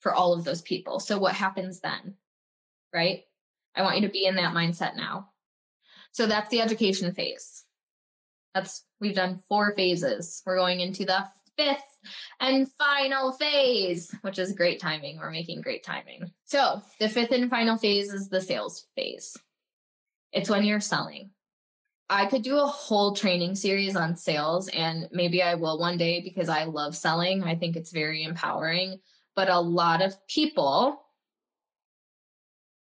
for 0.00 0.12
all 0.12 0.32
of 0.32 0.42
those 0.42 0.62
people. 0.62 0.98
So 0.98 1.16
what 1.16 1.36
happens 1.36 1.78
then? 1.78 2.16
Right? 2.92 3.22
I 3.76 3.82
want 3.82 4.00
you 4.00 4.02
to 4.02 4.12
be 4.12 4.26
in 4.26 4.34
that 4.34 4.52
mindset 4.52 4.96
now. 4.96 5.28
So 6.10 6.26
that's 6.26 6.50
the 6.50 6.60
education 6.60 7.12
phase. 7.12 7.62
That's 8.52 8.84
we've 9.00 9.14
done 9.14 9.40
four 9.48 9.72
phases. 9.76 10.42
We're 10.44 10.56
going 10.56 10.80
into 10.80 11.04
the 11.04 11.24
fifth 11.56 12.00
and 12.40 12.68
final 12.72 13.30
phase, 13.30 14.12
which 14.22 14.40
is 14.40 14.54
great 14.54 14.80
timing. 14.80 15.18
We're 15.18 15.30
making 15.30 15.60
great 15.60 15.84
timing. 15.84 16.32
So, 16.44 16.82
the 16.98 17.08
fifth 17.08 17.30
and 17.30 17.48
final 17.48 17.78
phase 17.78 18.12
is 18.12 18.28
the 18.28 18.40
sales 18.40 18.84
phase. 18.96 19.36
It's 20.32 20.50
when 20.50 20.64
you're 20.64 20.80
selling. 20.80 21.30
I 22.08 22.26
could 22.26 22.42
do 22.42 22.58
a 22.58 22.66
whole 22.66 23.14
training 23.14 23.54
series 23.54 23.96
on 23.96 24.16
sales, 24.16 24.68
and 24.68 25.08
maybe 25.12 25.42
I 25.42 25.54
will 25.54 25.78
one 25.78 25.96
day 25.96 26.20
because 26.20 26.48
I 26.48 26.64
love 26.64 26.94
selling. 26.94 27.42
I 27.42 27.54
think 27.54 27.76
it's 27.76 27.90
very 27.90 28.24
empowering. 28.24 28.98
But 29.34 29.48
a 29.48 29.58
lot 29.58 30.02
of 30.02 30.14
people 30.26 31.00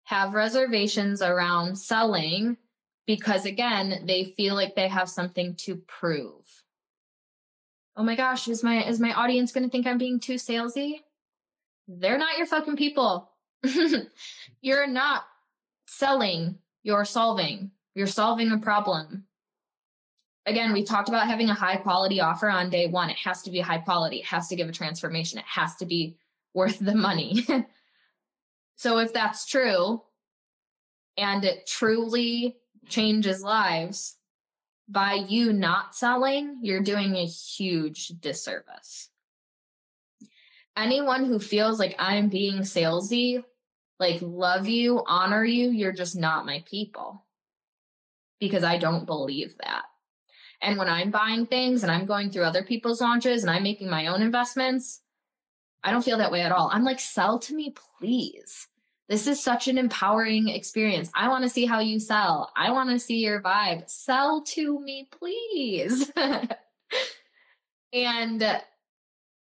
have 0.04 0.34
reservations 0.34 1.22
around 1.22 1.78
selling 1.78 2.58
because, 3.08 3.46
again, 3.46 4.04
they 4.06 4.24
feel 4.38 4.54
like 4.54 4.76
they 4.76 4.88
have 4.88 5.10
something 5.10 5.56
to 5.56 5.78
prove. 5.88 6.46
Oh 7.96 8.04
my 8.04 8.16
gosh, 8.16 8.48
is 8.48 8.64
my 8.64 8.84
is 8.84 9.00
my 9.00 9.14
audience 9.14 9.52
going 9.52 9.64
to 9.64 9.70
think 9.70 9.88
I'm 9.88 9.98
being 9.98 10.20
too 10.20 10.36
salesy? 10.36 11.00
They're 11.88 12.20
not 12.20 12.38
your 12.38 12.46
fucking 12.46 12.76
people. 12.76 13.32
you're 14.62 14.86
not 14.86 15.24
selling, 15.88 16.60
you're 16.88 17.04
solving. 17.04 17.70
You're 17.96 18.08
solving 18.08 18.50
a 18.54 18.58
problem. 18.58 19.26
Again, 20.46 20.72
we 20.72 20.86
talked 20.86 21.10
about 21.10 21.28
having 21.28 21.50
a 21.50 21.54
high 21.54 21.76
quality 21.76 22.22
offer 22.22 22.50
on 22.50 22.70
day 22.70 22.88
one. 22.88 23.10
It 23.10 23.18
has 23.18 23.42
to 23.42 23.52
be 23.52 23.60
high 23.60 23.80
quality, 23.80 24.20
it 24.20 24.26
has 24.28 24.48
to 24.48 24.56
give 24.56 24.70
a 24.70 24.72
transformation, 24.72 25.38
it 25.38 25.46
has 25.46 25.76
to 25.76 25.86
be 25.86 26.16
worth 26.54 26.80
the 26.80 26.96
money. 26.96 27.46
so, 28.78 29.00
if 29.00 29.12
that's 29.12 29.46
true 29.46 30.02
and 31.18 31.44
it 31.44 31.68
truly 31.68 32.56
changes 32.88 33.44
lives, 33.44 34.16
by 34.88 35.16
you 35.16 35.52
not 35.52 35.94
selling, 35.94 36.60
you're 36.62 36.80
doing 36.80 37.18
a 37.18 37.26
huge 37.26 38.14
disservice. 38.22 39.10
Anyone 40.78 41.26
who 41.26 41.40
feels 41.40 41.80
like 41.80 41.96
I'm 42.00 42.30
being 42.30 42.60
salesy, 42.60 43.44
like 44.00 44.20
love 44.22 44.68
you, 44.68 45.04
honor 45.08 45.43
you, 45.43 45.70
you're 45.70 45.91
just 45.91 46.16
not 46.16 46.45
my 46.45 46.64
people 46.70 47.26
because 48.39 48.64
I 48.64 48.78
don't 48.78 49.06
believe 49.06 49.56
that. 49.64 49.84
And 50.62 50.78
when 50.78 50.89
I'm 50.89 51.12
buying 51.12 51.45
things 51.45 51.84
and 51.84 51.91
I'm 51.91 52.06
going 52.06 52.30
through 52.32 52.43
other 52.43 52.64
people's 52.64 53.02
launches 53.02 53.43
and 53.43 53.52
I'm 53.52 53.64
making 53.64 53.89
my 53.89 54.08
own 54.08 54.22
investments, 54.22 55.02
I 55.84 55.91
don't 55.91 56.04
feel 56.04 56.18
that 56.18 56.32
way 56.32 56.41
at 56.41 56.52
all. 56.52 56.70
I'm 56.72 56.84
like, 56.84 57.00
sell 57.00 57.39
to 57.39 57.56
me, 57.56 57.74
please. 58.00 58.68
This 59.10 59.28
is 59.28 59.41
such 59.41 59.68
an 59.68 59.78
empowering 59.78 60.50
experience. 60.50 61.10
I 61.16 61.30
want 61.30 61.43
to 61.43 61.50
see 61.50 61.66
how 61.66 61.80
you 61.80 62.00
sell. 62.00 62.52
I 62.58 62.72
want 62.72 62.89
to 62.89 63.00
see 63.00 63.18
your 63.18 63.41
vibe. 63.41 63.89
Sell 63.89 64.41
to 64.48 64.80
me, 64.82 65.08
please. 65.18 66.12
and 67.93 68.62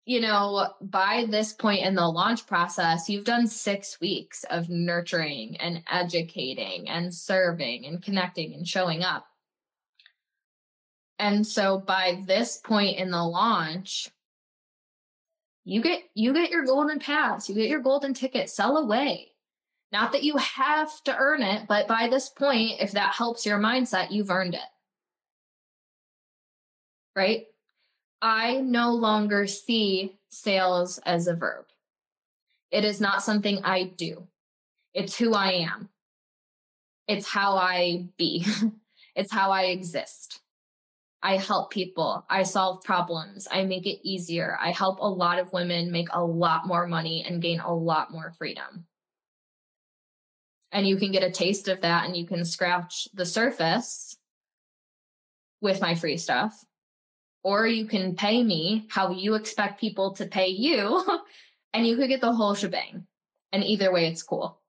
you 0.08 0.22
know, 0.22 0.70
by 0.80 1.26
this 1.30 1.51
point 1.51 1.84
in 1.84 1.93
the 1.93 2.08
launch 2.08 2.47
process, 2.47 3.10
you've 3.10 3.26
done 3.26 3.45
six 3.45 3.99
weeks 3.99 4.45
of 4.45 4.70
nurturing 4.70 5.58
and 5.58 5.84
educating 5.91 6.88
and 6.88 7.14
serving 7.14 7.86
and 7.86 8.01
connecting 8.01 8.53
and 8.53 8.66
showing 8.66 9.03
up. 9.03 9.26
And 11.20 11.45
so 11.45 11.80
by 11.86 12.24
this 12.26 12.55
point 12.55 12.97
in 12.97 13.12
the 13.12 13.22
launch, 13.22 14.10
you 15.66 15.82
get 15.82 16.03
you 16.14 16.32
get 16.32 16.51
your 16.51 16.64
golden 16.64 16.99
pass, 16.99 17.49
you 17.49 17.55
get 17.55 17.68
your 17.68 17.82
golden 17.82 18.14
ticket, 18.14 18.49
sell 18.49 18.78
away. 18.78 19.34
Not 19.91 20.14
that 20.14 20.24
you 20.24 20.38
have 20.38 21.03
to 21.03 21.18
earn 21.18 21.43
it, 21.43 21.68
but 21.68 21.86
by 21.86 22.08
this 22.08 22.30
point, 22.30 22.80
if 22.80 22.93
that 22.93 23.14
helps 23.14 23.45
your 23.45 23.60
mindset, 23.60 24.12
you've 24.12 24.32
earned 24.32 24.53
it. 24.53 24.62
Right? 27.14 27.47
I 28.22 28.61
no 28.61 28.91
longer 28.91 29.47
see 29.47 30.18
sales 30.30 30.99
as 30.99 31.28
a 31.28 31.36
verb. 31.36 31.65
It 32.72 32.84
is 32.84 32.99
not 32.99 33.24
something 33.24 33.63
I 33.63 33.84
do. 33.84 34.28
It's 34.93 35.18
who 35.18 35.34
I 35.34 35.51
am. 35.51 35.89
It's 37.07 37.28
how 37.28 37.55
I 37.55 38.07
be. 38.18 38.45
it's 39.15 39.32
how 39.32 39.51
I 39.51 39.63
exist. 39.65 40.41
I 41.22 41.38
help 41.38 41.72
people. 41.72 42.26
I 42.30 42.43
solve 42.43 42.84
problems. 42.84 43.47
I 43.49 43.63
make 43.63 43.86
it 43.86 44.07
easier. 44.07 44.57
I 44.61 44.72
help 44.72 44.99
a 44.99 45.07
lot 45.07 45.39
of 45.39 45.53
women 45.53 45.91
make 45.91 46.09
a 46.11 46.24
lot 46.24 46.68
more 46.68 46.88
money 46.88 47.26
and 47.28 47.41
gain 47.41 47.59
a 47.59 47.74
lot 47.74 48.11
more 48.11 48.34
freedom. 48.38 48.86
And 50.72 50.88
you 50.88 50.97
can 50.97 51.11
get 51.11 51.24
a 51.24 51.32
taste 51.32 51.68
of 51.68 51.82
that 51.82 52.05
and 52.05 52.15
you 52.15 52.26
can 52.26 52.43
scratch 52.45 53.07
the 53.13 53.26
surface 53.26 54.18
with 55.61 55.82
my 55.82 55.95
free 55.95 56.18
stuff. 56.18 56.66
Or 57.44 57.66
you 57.68 57.86
can 57.86 58.16
pay 58.16 58.44
me 58.44 58.88
how 58.90 59.12
you 59.12 59.36
expect 59.36 59.80
people 59.80 60.14
to 60.16 60.26
pay 60.26 60.48
you 60.48 61.04
and 61.74 61.88
you 61.88 61.96
could 61.96 62.10
get 62.10 62.22
the 62.22 62.34
whole 62.34 62.56
shebang. 62.56 63.06
And 63.52 63.64
either 63.64 63.92
way, 63.92 64.08
it's 64.08 64.24
cool. 64.24 64.60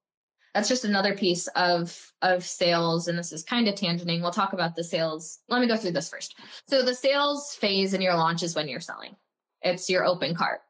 That's 0.54 0.68
just 0.68 0.84
another 0.84 1.14
piece 1.14 1.46
of 1.48 2.12
of 2.22 2.44
sales 2.44 3.06
and 3.06 3.18
this 3.18 3.32
is 3.32 3.42
kind 3.42 3.68
of 3.68 3.74
tangenting. 3.74 4.20
We'll 4.20 4.30
talk 4.30 4.52
about 4.52 4.74
the 4.74 4.84
sales. 4.84 5.40
Let 5.48 5.60
me 5.60 5.66
go 5.66 5.76
through 5.76 5.92
this 5.92 6.08
first. 6.08 6.36
So 6.66 6.82
the 6.82 6.94
sales 6.94 7.54
phase 7.54 7.94
in 7.94 8.00
your 8.00 8.14
launch 8.14 8.42
is 8.42 8.54
when 8.54 8.68
you're 8.68 8.80
selling. 8.80 9.16
It's 9.62 9.90
your 9.90 10.04
open 10.04 10.34
cart. 10.34 10.60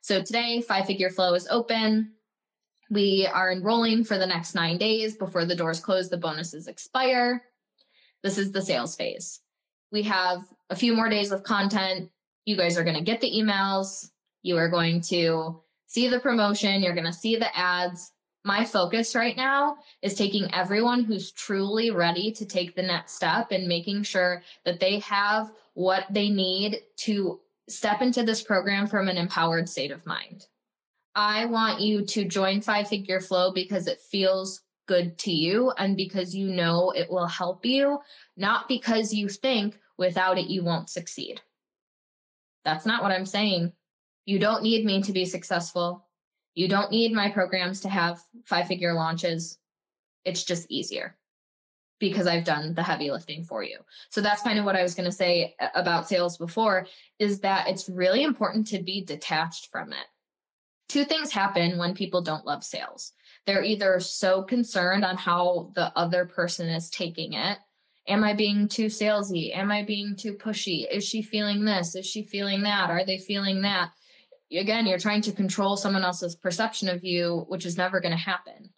So 0.00 0.22
today 0.22 0.60
five 0.60 0.86
figure 0.86 1.10
flow 1.10 1.34
is 1.34 1.46
open. 1.48 2.12
We 2.90 3.28
are 3.32 3.52
enrolling 3.52 4.04
for 4.04 4.16
the 4.16 4.26
next 4.26 4.54
nine 4.54 4.78
days 4.78 5.16
before 5.16 5.44
the 5.44 5.54
doors 5.54 5.80
close 5.80 6.08
the 6.08 6.16
bonuses 6.16 6.66
expire. 6.66 7.42
This 8.22 8.38
is 8.38 8.50
the 8.50 8.62
sales 8.62 8.96
phase 8.96 9.40
we 9.92 10.02
have 10.02 10.42
a 10.70 10.76
few 10.76 10.94
more 10.94 11.08
days 11.08 11.32
of 11.32 11.42
content. 11.42 12.10
You 12.44 12.56
guys 12.56 12.76
are 12.76 12.84
going 12.84 12.96
to 12.96 13.02
get 13.02 13.20
the 13.20 13.30
emails. 13.30 14.10
You 14.42 14.56
are 14.56 14.68
going 14.68 15.00
to 15.02 15.60
see 15.86 16.08
the 16.08 16.20
promotion. 16.20 16.82
You're 16.82 16.94
going 16.94 17.06
to 17.06 17.12
see 17.12 17.36
the 17.36 17.56
ads. 17.56 18.12
My 18.44 18.64
focus 18.64 19.14
right 19.14 19.36
now 19.36 19.76
is 20.00 20.14
taking 20.14 20.52
everyone 20.54 21.04
who's 21.04 21.32
truly 21.32 21.90
ready 21.90 22.30
to 22.32 22.46
take 22.46 22.74
the 22.74 22.82
next 22.82 23.14
step 23.14 23.50
and 23.50 23.66
making 23.66 24.04
sure 24.04 24.42
that 24.64 24.80
they 24.80 25.00
have 25.00 25.52
what 25.74 26.06
they 26.10 26.28
need 26.30 26.80
to 26.98 27.40
step 27.68 28.00
into 28.00 28.22
this 28.22 28.42
program 28.42 28.86
from 28.86 29.08
an 29.08 29.18
empowered 29.18 29.68
state 29.68 29.90
of 29.90 30.06
mind. 30.06 30.46
I 31.14 31.46
want 31.46 31.80
you 31.80 32.04
to 32.06 32.24
join 32.24 32.60
Five 32.60 32.88
Figure 32.88 33.20
Flow 33.20 33.52
because 33.52 33.86
it 33.86 34.00
feels 34.00 34.62
good 34.88 35.18
to 35.18 35.30
you 35.30 35.70
and 35.78 35.96
because 35.96 36.34
you 36.34 36.48
know 36.48 36.90
it 36.90 37.08
will 37.08 37.28
help 37.28 37.64
you, 37.64 38.00
not 38.36 38.66
because 38.66 39.12
you 39.12 39.28
think 39.28 39.78
without 39.96 40.38
it 40.38 40.48
you 40.48 40.64
won't 40.64 40.90
succeed. 40.90 41.40
That's 42.64 42.86
not 42.86 43.02
what 43.02 43.12
I'm 43.12 43.26
saying. 43.26 43.72
You 44.26 44.40
don't 44.40 44.64
need 44.64 44.84
me 44.84 45.00
to 45.02 45.12
be 45.12 45.24
successful. 45.24 46.06
You 46.54 46.66
don't 46.66 46.90
need 46.90 47.12
my 47.12 47.30
programs 47.30 47.80
to 47.82 47.88
have 47.88 48.20
five 48.44 48.66
figure 48.66 48.94
launches. 48.94 49.58
It's 50.24 50.42
just 50.42 50.70
easier 50.70 51.16
because 52.00 52.26
I've 52.26 52.44
done 52.44 52.74
the 52.74 52.82
heavy 52.82 53.10
lifting 53.10 53.44
for 53.44 53.62
you. 53.62 53.78
So 54.10 54.20
that's 54.20 54.42
kind 54.42 54.58
of 54.58 54.64
what 54.64 54.76
I 54.76 54.82
was 54.82 54.94
going 54.94 55.08
to 55.08 55.16
say 55.16 55.54
about 55.74 56.08
sales 56.08 56.36
before 56.36 56.86
is 57.18 57.40
that 57.40 57.68
it's 57.68 57.88
really 57.88 58.22
important 58.22 58.66
to 58.68 58.82
be 58.82 59.04
detached 59.04 59.70
from 59.70 59.92
it. 59.92 60.06
Two 60.88 61.04
things 61.04 61.32
happen 61.32 61.78
when 61.78 61.94
people 61.94 62.22
don't 62.22 62.46
love 62.46 62.64
sales. 62.64 63.12
They're 63.46 63.64
either 63.64 64.00
so 64.00 64.42
concerned 64.42 65.04
on 65.04 65.16
how 65.16 65.72
the 65.74 65.92
other 65.96 66.24
person 66.24 66.68
is 66.68 66.90
taking 66.90 67.34
it. 67.34 67.58
Am 68.06 68.24
I 68.24 68.32
being 68.32 68.68
too 68.68 68.86
salesy? 68.86 69.54
Am 69.54 69.70
I 69.70 69.82
being 69.82 70.16
too 70.16 70.32
pushy? 70.32 70.86
Is 70.90 71.06
she 71.06 71.20
feeling 71.20 71.64
this? 71.64 71.94
Is 71.94 72.06
she 72.06 72.22
feeling 72.22 72.62
that? 72.62 72.90
Are 72.90 73.04
they 73.04 73.18
feeling 73.18 73.62
that? 73.62 73.90
again, 74.50 74.86
you're 74.86 74.98
trying 74.98 75.20
to 75.20 75.32
control 75.32 75.76
someone 75.76 76.04
else's 76.04 76.34
perception 76.34 76.88
of 76.88 77.04
you, 77.04 77.44
which 77.48 77.66
is 77.66 77.76
never 77.76 78.00
going 78.00 78.12
to 78.12 78.16
happen. 78.16 78.70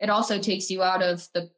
It 0.00 0.08
also 0.08 0.38
takes 0.38 0.70
you 0.70 0.82
out 0.82 1.02
of 1.02 1.28
the 1.34 1.50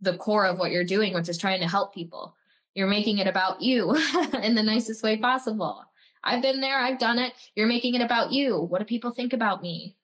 the 0.00 0.16
core 0.16 0.46
of 0.46 0.58
what 0.58 0.72
you're 0.72 0.84
doing, 0.84 1.14
which 1.14 1.28
is 1.28 1.38
trying 1.38 1.60
to 1.60 1.68
help 1.68 1.94
people. 1.94 2.34
You're 2.74 2.88
making 2.88 3.18
it 3.18 3.28
about 3.28 3.62
you 3.62 3.94
in 4.42 4.56
the 4.56 4.62
nicest 4.62 5.02
way 5.04 5.16
possible. 5.16 5.84
I've 6.24 6.42
been 6.42 6.60
there, 6.60 6.78
I've 6.78 6.98
done 6.98 7.18
it. 7.18 7.32
You're 7.54 7.66
making 7.66 7.94
it 7.94 8.02
about 8.02 8.32
you. 8.32 8.58
What 8.58 8.78
do 8.78 8.84
people 8.84 9.10
think 9.10 9.32
about 9.32 9.62
me? 9.62 9.96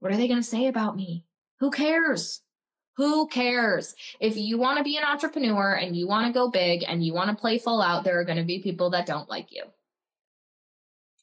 What 0.00 0.12
are 0.12 0.16
they 0.16 0.28
going 0.28 0.40
to 0.40 0.46
say 0.46 0.66
about 0.66 0.96
me? 0.96 1.24
Who 1.60 1.70
cares? 1.70 2.42
Who 2.96 3.26
cares? 3.28 3.94
If 4.20 4.36
you 4.36 4.58
want 4.58 4.78
to 4.78 4.84
be 4.84 4.96
an 4.96 5.04
entrepreneur 5.04 5.74
and 5.74 5.96
you 5.96 6.06
want 6.06 6.26
to 6.26 6.32
go 6.32 6.50
big 6.50 6.84
and 6.86 7.04
you 7.04 7.12
want 7.12 7.30
to 7.30 7.40
play 7.40 7.58
full 7.58 7.82
out, 7.82 8.04
there 8.04 8.18
are 8.20 8.24
going 8.24 8.38
to 8.38 8.44
be 8.44 8.62
people 8.62 8.90
that 8.90 9.06
don't 9.06 9.28
like 9.28 9.52
you. 9.52 9.64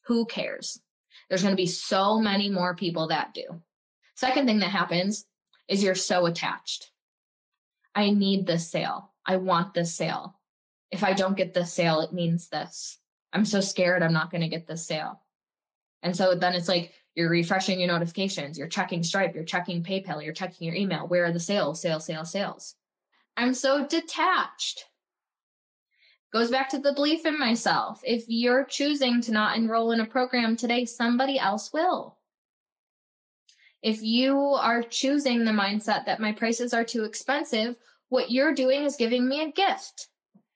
Who 0.06 0.26
cares? 0.26 0.80
There's 1.30 1.42
going 1.42 1.54
to 1.54 1.62
be 1.62 1.68
so 1.68 2.20
many 2.20 2.50
more 2.50 2.76
people 2.76 3.08
that 3.08 3.34
do. 3.34 3.62
Second 4.16 4.46
thing 4.46 4.60
that 4.60 4.70
happens 4.70 5.26
is 5.68 5.84
you're 5.84 5.96
so 5.96 6.26
attached. 6.26 6.92
I 7.96 8.12
need 8.12 8.46
this 8.46 8.70
sale. 8.70 9.12
I 9.26 9.38
want 9.38 9.74
this 9.74 9.94
sale. 9.94 10.40
If 10.92 11.04
I 11.04 11.14
don't 11.14 11.38
get 11.38 11.54
this 11.54 11.74
sale, 11.74 12.02
it 12.02 12.14
means 12.14 12.50
this. 12.50 13.00
I'm 13.34 13.46
so 13.46 13.60
scared 13.60 14.04
I'm 14.04 14.14
not 14.14 14.32
going 14.32 14.42
to 14.42 14.48
get 14.48 14.68
this 14.68 14.86
sale. 14.86 15.20
And 16.02 16.16
so 16.16 16.36
then 16.36 16.54
it's 16.54 16.70
like 16.70 16.94
you're 17.16 17.30
refreshing 17.30 17.80
your 17.80 17.90
notifications, 17.90 18.58
you're 18.58 18.68
checking 18.68 19.04
Stripe, 19.04 19.36
you're 19.36 19.44
checking 19.44 19.84
PayPal, 19.84 20.24
you're 20.24 20.34
checking 20.34 20.68
your 20.68 20.76
email. 20.76 21.08
Where 21.08 21.26
are 21.26 21.32
the 21.32 21.40
sales? 21.40 21.82
Sales, 21.82 22.06
sales, 22.06 22.32
sales. 22.32 22.76
I'm 23.36 23.54
so 23.54 23.86
detached 23.86 24.86
goes 26.34 26.50
back 26.50 26.68
to 26.68 26.80
the 26.80 26.94
belief 26.94 27.26
in 27.26 27.40
myself. 27.40 28.02
If 28.04 28.26
you're 28.28 28.66
choosing 28.66 29.22
to 29.22 29.32
not 29.32 29.56
enroll 29.56 29.92
in 29.92 30.00
a 30.00 30.06
program 30.06 30.58
today, 30.58 30.86
somebody 30.86 31.38
else 31.38 31.72
will. 31.72 32.18
If 33.84 34.02
you 34.02 34.40
are 34.40 34.82
choosing 34.82 35.46
the 35.46 35.52
mindset 35.52 36.06
that 36.06 36.20
my 36.20 36.32
prices 36.32 36.74
are 36.74 36.84
too 36.84 37.04
expensive, 37.04 37.76
what 38.10 38.32
you're 38.32 38.54
doing 38.54 38.84
is 38.84 38.96
giving 38.96 39.28
me 39.28 39.42
a 39.42 39.52
gift. 39.52 40.08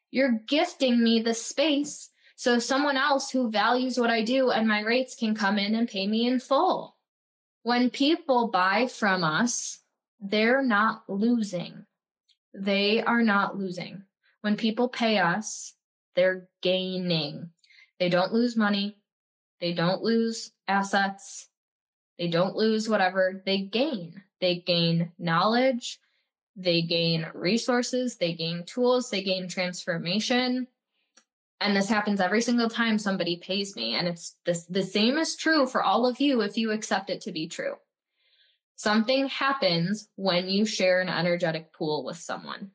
You're 0.10 0.40
gifting 0.48 1.04
me 1.04 1.20
the 1.22 1.36
space 1.36 2.10
so 2.38 2.60
someone 2.60 2.98
else 2.98 3.32
who 3.32 3.50
values 3.50 4.00
what 4.00 4.12
I 4.12 4.22
do 4.22 4.52
and 4.52 4.68
my 4.68 4.82
rates 4.82 5.16
can 5.16 5.34
come 5.34 5.58
in 5.58 5.74
and 5.74 5.90
pay 5.90 6.06
me 6.06 6.28
in 6.28 6.40
full. 6.40 6.96
When 7.64 7.90
people 7.90 8.50
buy 8.50 8.86
from 8.86 9.24
us, 9.24 9.80
they're 10.22 10.62
not 10.62 11.02
losing. 11.10 11.88
They 12.54 13.02
are 13.02 13.24
not 13.24 13.58
losing. 13.58 14.04
When 14.42 14.56
people 14.56 14.88
pay 14.88 15.18
us, 15.18 15.74
they're 16.16 16.48
gaining. 16.62 17.50
They 18.00 18.08
don't 18.08 18.32
lose 18.32 18.56
money. 18.56 18.98
They 19.60 19.74
don't 19.74 20.04
lose 20.04 20.52
assets. 20.68 21.50
They 22.20 22.28
don't 22.28 22.56
lose 22.56 22.88
whatever. 22.88 23.42
They 23.48 23.62
gain. 23.62 24.22
They 24.42 24.58
gain 24.58 25.12
knowledge. 25.18 26.00
They 26.56 26.84
gain 26.84 27.26
resources. 27.34 28.18
They 28.18 28.34
gain 28.34 28.64
tools. 28.64 29.10
They 29.10 29.24
gain 29.24 29.48
transformation. 29.48 30.68
And 31.60 31.76
this 31.76 31.90
happens 31.90 32.22
every 32.22 32.42
single 32.42 32.70
time 32.70 33.00
somebody 33.00 33.38
pays 33.38 33.76
me. 33.76 33.96
And 33.96 34.08
it's 34.08 34.36
this, 34.46 34.66
the 34.66 34.84
same 34.84 35.18
is 35.18 35.36
true 35.36 35.66
for 35.66 35.84
all 35.84 36.06
of 36.06 36.20
you 36.20 36.42
if 36.42 36.58
you 36.58 36.72
accept 36.72 37.10
it 37.10 37.22
to 37.22 37.32
be 37.32 37.48
true. 37.48 37.76
Something 38.76 39.28
happens 39.28 40.10
when 40.16 40.50
you 40.50 40.66
share 40.66 41.02
an 41.02 41.10
energetic 41.10 41.74
pool 41.74 42.04
with 42.06 42.18
someone. 42.18 42.72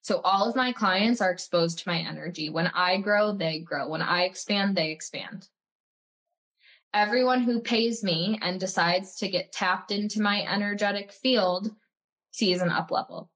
So 0.00 0.22
all 0.24 0.48
of 0.48 0.56
my 0.56 0.72
clients 0.72 1.20
are 1.20 1.30
exposed 1.30 1.80
to 1.80 1.88
my 1.88 1.98
energy. 1.98 2.48
When 2.48 2.68
I 2.68 2.96
grow, 2.96 3.32
they 3.32 3.58
grow. 3.58 3.88
When 3.88 4.00
I 4.00 4.22
expand, 4.22 4.76
they 4.76 4.90
expand. 4.90 5.48
Everyone 6.94 7.42
who 7.42 7.60
pays 7.60 8.02
me 8.02 8.38
and 8.40 8.58
decides 8.58 9.16
to 9.16 9.28
get 9.28 9.52
tapped 9.52 9.90
into 9.90 10.22
my 10.22 10.42
energetic 10.42 11.12
field 11.12 11.70
sees 12.30 12.62
an 12.62 12.70
up 12.70 12.90
level. 12.90 13.30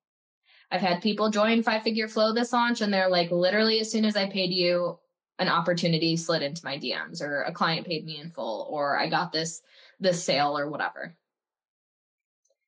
I've 0.75 0.81
had 0.81 1.01
people 1.01 1.31
join 1.31 1.62
Five 1.62 1.83
Figure 1.83 2.09
Flow 2.09 2.33
this 2.33 2.53
launch 2.53 2.81
and 2.81 2.93
they're 2.93 3.09
like, 3.09 3.31
literally, 3.31 3.81
as 3.81 3.91
soon 3.91 4.05
as 4.05 4.16
I 4.16 4.29
paid 4.29 4.53
you, 4.53 4.99
an 5.39 5.49
opportunity 5.49 6.16
slid 6.16 6.43
into 6.43 6.64
my 6.64 6.79
DMs 6.79 7.22
or 7.22 7.43
a 7.43 7.53
client 7.53 7.87
paid 7.87 8.05
me 8.05 8.18
in 8.20 8.31
full 8.31 8.66
or 8.70 8.99
I 8.99 9.09
got 9.09 9.33
this 9.33 9.62
this 10.01 10.22
sale 10.22 10.59
or 10.59 10.68
whatever. 10.68 11.14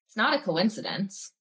It's 0.07 0.16
not 0.16 0.34
a 0.34 0.42
coincidence 0.42 1.32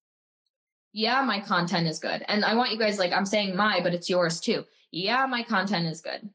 yeah, 0.97 1.22
my 1.24 1.41
content 1.41 1.88
is 1.88 1.99
good. 1.99 2.24
And 2.30 2.45
I 2.45 2.55
want 2.55 2.72
you 2.72 2.80
guys 2.80 2.97
like, 2.97 3.11
I'm 3.11 3.26
saying 3.26 3.53
my, 3.53 3.82
but 3.84 3.93
it's 3.93 4.09
yours 4.09 4.39
too. 4.39 4.63
Yeah, 4.91 5.26
my 5.26 5.43
content 5.43 5.88
is 5.88 5.99
good. 5.99 6.30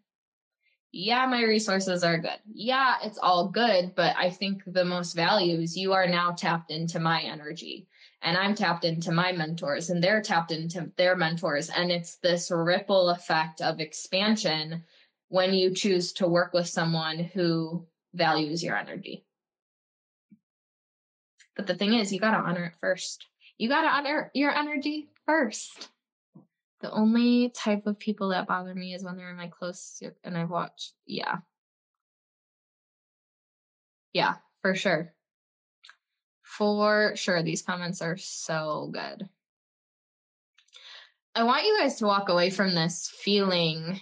Yeah, 0.92 1.24
my 1.24 1.42
resources 1.42 2.04
are 2.04 2.18
good. 2.18 2.36
Yeah, 2.52 2.96
it's 3.02 3.16
all 3.16 3.48
good. 3.48 3.94
But 3.94 4.14
I 4.18 4.28
think 4.28 4.62
the 4.66 4.84
most 4.84 5.14
value 5.14 5.60
is 5.60 5.78
you 5.78 5.94
are 5.94 6.06
now 6.06 6.32
tapped 6.32 6.70
into 6.70 7.00
my 7.00 7.22
energy 7.22 7.88
and 8.22 8.36
I'm 8.36 8.54
tapped 8.54 8.84
into 8.84 9.12
my 9.12 9.32
mentors 9.32 9.90
and 9.90 10.02
they're 10.02 10.20
tapped 10.20 10.52
into 10.52 10.92
their 10.96 11.16
mentors. 11.16 11.70
And 11.70 11.90
it's 11.90 12.16
this 12.16 12.50
ripple 12.50 13.08
effect 13.10 13.60
of 13.60 13.80
expansion 13.80 14.84
when 15.28 15.54
you 15.54 15.74
choose 15.74 16.12
to 16.14 16.28
work 16.28 16.52
with 16.52 16.66
someone 16.66 17.18
who 17.18 17.86
values 18.12 18.62
your 18.62 18.76
energy. 18.76 19.24
But 21.56 21.66
the 21.66 21.74
thing 21.74 21.94
is, 21.94 22.12
you 22.12 22.20
got 22.20 22.32
to 22.32 22.38
honor 22.38 22.64
it 22.64 22.78
first. 22.80 23.26
You 23.58 23.68
got 23.68 23.82
to 23.82 23.88
honor 23.88 24.30
your 24.34 24.50
energy 24.50 25.08
first. 25.26 25.90
The 26.80 26.90
only 26.90 27.50
type 27.50 27.86
of 27.86 27.98
people 27.98 28.30
that 28.30 28.46
bother 28.46 28.74
me 28.74 28.94
is 28.94 29.04
when 29.04 29.16
they're 29.16 29.30
in 29.30 29.36
my 29.36 29.48
close 29.48 30.02
and 30.24 30.36
I've 30.36 30.50
watched. 30.50 30.94
Yeah. 31.06 31.38
Yeah, 34.12 34.36
for 34.62 34.74
sure. 34.74 35.12
For 36.50 37.14
sure, 37.14 37.44
these 37.44 37.62
comments 37.62 38.02
are 38.02 38.16
so 38.16 38.90
good. 38.92 39.28
I 41.32 41.44
want 41.44 41.64
you 41.64 41.78
guys 41.78 41.96
to 41.98 42.06
walk 42.06 42.28
away 42.28 42.50
from 42.50 42.74
this 42.74 43.08
feeling 43.08 44.00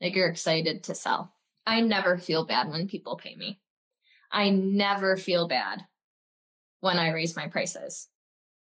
like 0.00 0.16
you're 0.16 0.28
excited 0.28 0.82
to 0.84 0.96
sell. 0.96 1.32
I 1.64 1.82
never 1.82 2.18
feel 2.18 2.44
bad 2.44 2.68
when 2.68 2.88
people 2.88 3.16
pay 3.16 3.36
me. 3.36 3.60
I 4.32 4.50
never 4.50 5.16
feel 5.16 5.46
bad 5.46 5.86
when 6.80 6.98
I 6.98 7.12
raise 7.12 7.36
my 7.36 7.46
prices 7.46 8.08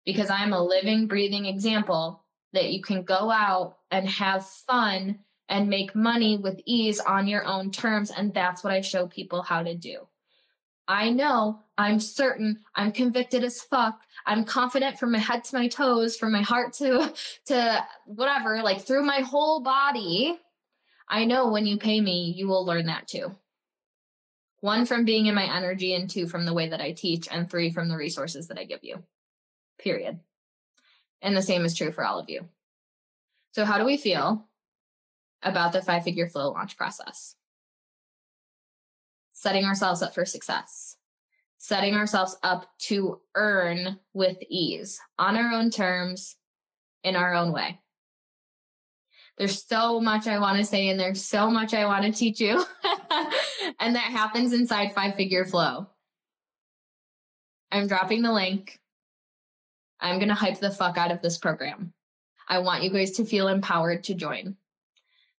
because 0.07 0.31
I'm 0.31 0.55
a 0.55 0.65
living, 0.65 1.07
breathing 1.07 1.45
example 1.45 2.25
that 2.55 2.73
you 2.73 2.81
can 2.81 3.03
go 3.03 3.31
out 3.31 3.77
and 3.91 4.09
have 4.09 4.49
fun 4.49 5.19
and 5.51 5.69
make 5.69 5.95
money 5.95 6.39
with 6.39 6.63
ease 6.65 7.01
on 7.01 7.29
your 7.29 7.45
own 7.45 7.71
terms. 7.71 8.11
And 8.11 8.33
that's 8.33 8.65
what 8.65 8.73
I 8.73 8.81
show 8.81 9.07
people 9.07 9.43
how 9.43 9.63
to 9.63 9.75
do. 9.75 10.09
I 10.87 11.11
know, 11.11 11.61
I'm 11.79 11.99
certain, 11.99 12.61
I'm 12.75 12.93
convicted 12.93 13.43
as 13.43 13.63
fuck. 13.63 14.01
I'm 14.27 14.45
confident 14.45 14.99
from 14.99 15.13
my 15.13 15.19
head 15.19 15.45
to 15.45 15.57
my 15.57 15.69
toes, 15.69 16.17
from 16.17 16.33
my 16.33 16.43
heart 16.43 16.75
to 16.75 17.13
to 17.47 17.85
whatever, 18.07 18.63
like 18.63 18.83
through 18.83 19.05
my 19.05 19.21
whole 19.21 19.61
body. 19.63 20.39
I 21.09 21.25
know 21.25 21.49
when 21.51 21.67
you 21.67 21.79
pay 21.79 22.01
me, 22.01 22.35
you 22.37 22.49
will 22.49 22.65
learn 22.65 22.87
that 22.87 23.09
too. 23.09 23.35
One 24.61 24.87
from 24.87 25.05
being 25.05 25.27
in 25.27 25.35
my 25.35 25.55
energy 25.55 25.95
and 25.95 26.09
two 26.09 26.27
from 26.27 26.47
the 26.47 26.55
way 26.55 26.71
that 26.71 26.81
I 26.81 26.93
teach 26.93 27.29
and 27.31 27.51
three 27.51 27.71
from 27.71 27.89
the 27.89 27.97
resources 27.97 28.49
that 28.49 28.59
I 28.59 28.65
give 28.65 28.81
you. 28.83 29.03
Period. 29.79 30.21
And 31.21 31.37
the 31.37 31.43
same 31.43 31.65
is 31.65 31.77
true 31.77 31.93
for 31.93 32.05
all 32.05 32.19
of 32.19 32.31
you. 32.31 32.49
So 33.53 33.65
how 33.65 33.79
do 33.79 33.85
we 33.85 33.97
feel 33.97 34.47
about 35.43 35.73
the 35.73 35.83
five 35.83 36.05
figure 36.05 36.29
flow 36.29 36.51
launch 36.51 36.77
process? 36.77 37.37
Setting 39.35 39.65
ourselves 39.65 40.01
up 40.01 40.15
for 40.15 40.25
success, 40.25 40.97
setting 41.59 41.95
ourselves 41.95 42.39
up 42.43 42.67
to 42.79 43.21
earn 43.35 43.99
with 44.15 44.39
ease 44.49 44.99
on 45.19 45.37
our 45.37 45.53
own 45.53 45.71
terms 45.71 46.37
in 47.03 47.17
our 47.17 47.35
own 47.35 47.53
way. 47.53 47.79
There's 49.37 49.65
so 49.65 50.01
much 50.01 50.29
I 50.29 50.39
want 50.39 50.59
to 50.59 50.65
say, 50.65 50.89
and 50.89 50.99
there's 50.99 51.23
so 51.23 51.51
much 51.51 51.75
I 51.75 51.85
want 51.85 52.05
to 52.05 52.13
teach 52.13 52.41
you. 52.41 52.65
and 53.81 53.97
that 53.97 54.13
happens 54.13 54.53
inside 54.53 54.95
Five 54.95 55.17
Figure 55.17 55.45
Flow. 55.45 55.89
I'm 57.73 57.89
dropping 57.89 58.23
the 58.23 58.33
link. 58.33 58.79
I'm 60.01 60.19
going 60.19 60.29
to 60.29 60.35
hype 60.35 60.61
the 60.61 60.71
fuck 60.71 60.97
out 60.97 61.11
of 61.11 61.21
this 61.21 61.39
program. 61.39 61.93
I 62.49 62.59
want 62.59 62.85
you 62.85 62.91
guys 62.91 63.13
to 63.13 63.25
feel 63.25 63.49
empowered 63.49 64.05
to 64.05 64.15
join. 64.15 64.57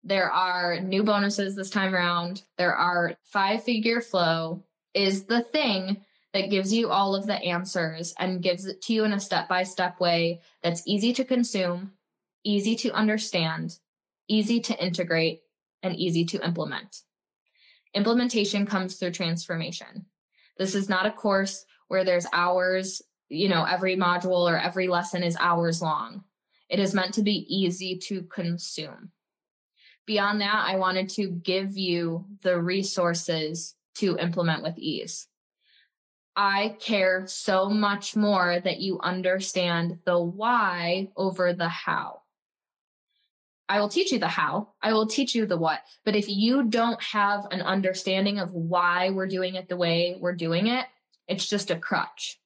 There 0.08 0.32
are 0.32 0.80
new 0.80 1.04
bonuses 1.04 1.56
this 1.56 1.72
time 1.72 1.96
around. 1.96 2.44
There 2.60 2.76
are 2.76 3.16
five 3.24 3.64
figure 3.64 4.02
flow 4.02 4.64
is 4.94 5.24
the 5.24 5.42
thing 5.42 6.06
that 6.32 6.52
gives 6.52 6.72
you 6.72 6.92
all 6.92 7.16
of 7.16 7.26
the 7.26 7.42
answers 7.42 8.14
and 8.20 8.44
gives 8.44 8.68
it 8.68 8.84
to 8.84 8.94
you 8.94 9.04
in 9.04 9.14
a 9.14 9.20
step 9.20 9.50
by 9.50 9.64
step 9.64 10.00
way 10.00 10.42
that's 10.62 10.84
easy 10.86 11.12
to 11.14 11.26
consume, 11.26 11.92
easy 12.44 12.76
to 12.76 12.92
understand, 12.92 13.80
easy 14.28 14.60
to 14.60 14.84
integrate, 14.84 15.42
and 15.82 15.96
easy 15.96 16.24
to 16.26 16.46
implement. 16.46 17.02
Implementation 17.96 18.66
comes 18.68 18.98
through 18.98 19.12
transformation. 19.12 20.06
This 20.58 20.76
is 20.76 20.88
not 20.88 21.08
a 21.08 21.12
course 21.12 21.66
where 21.88 22.04
there's 22.04 22.28
hours, 22.32 23.02
you 23.30 23.50
know, 23.50 23.64
every 23.64 23.96
module 23.96 24.48
or 24.48 24.60
every 24.60 24.88
lesson 24.88 25.24
is 25.24 25.36
hours 25.40 25.82
long. 25.82 26.24
It 26.70 26.80
is 26.80 26.94
meant 26.94 27.16
to 27.16 27.24
be 27.24 27.46
easy 27.50 27.98
to 28.04 28.22
consume 28.24 29.12
beyond 30.06 30.42
that, 30.42 30.66
I 30.68 30.78
wanted 30.78 31.10
to 31.10 31.30
give 31.30 31.78
you 31.78 32.26
the 32.42 32.62
resources 32.62 33.76
to 33.96 34.18
implement 34.18 34.64
with 34.64 34.78
ease. 34.78 35.28
I 36.36 36.76
care 36.80 37.26
so 37.28 37.70
much 37.70 38.16
more 38.16 38.60
that 38.60 38.80
you 38.80 39.00
understand 39.00 40.00
the 40.06 40.20
why 40.20 41.10
over 41.16 41.54
the 41.54 41.70
how. 41.70 42.22
I 43.68 43.80
will 43.80 43.90
teach 43.90 44.12
you 44.12 44.20
the 44.20 44.28
how, 44.28 44.74
I 44.82 44.94
will 44.94 45.08
teach 45.08 45.34
you 45.34 45.46
the 45.46 45.58
what. 45.58 45.80
But 46.04 46.16
if 46.16 46.30
you 46.30 46.64
don't 46.64 47.02
have 47.02 47.48
an 47.52 47.62
understanding 47.62 48.38
of 48.38 48.54
why 48.54 49.10
we're 49.10 49.28
doing 49.28 49.56
it 49.56 49.70
the 49.70 49.78
way 49.78 50.18
we're 50.20 50.36
doing 50.36 50.68
it, 50.68 50.86
it's 51.28 51.48
just 51.48 51.72
a 51.72 51.80
crutch. 51.80 52.40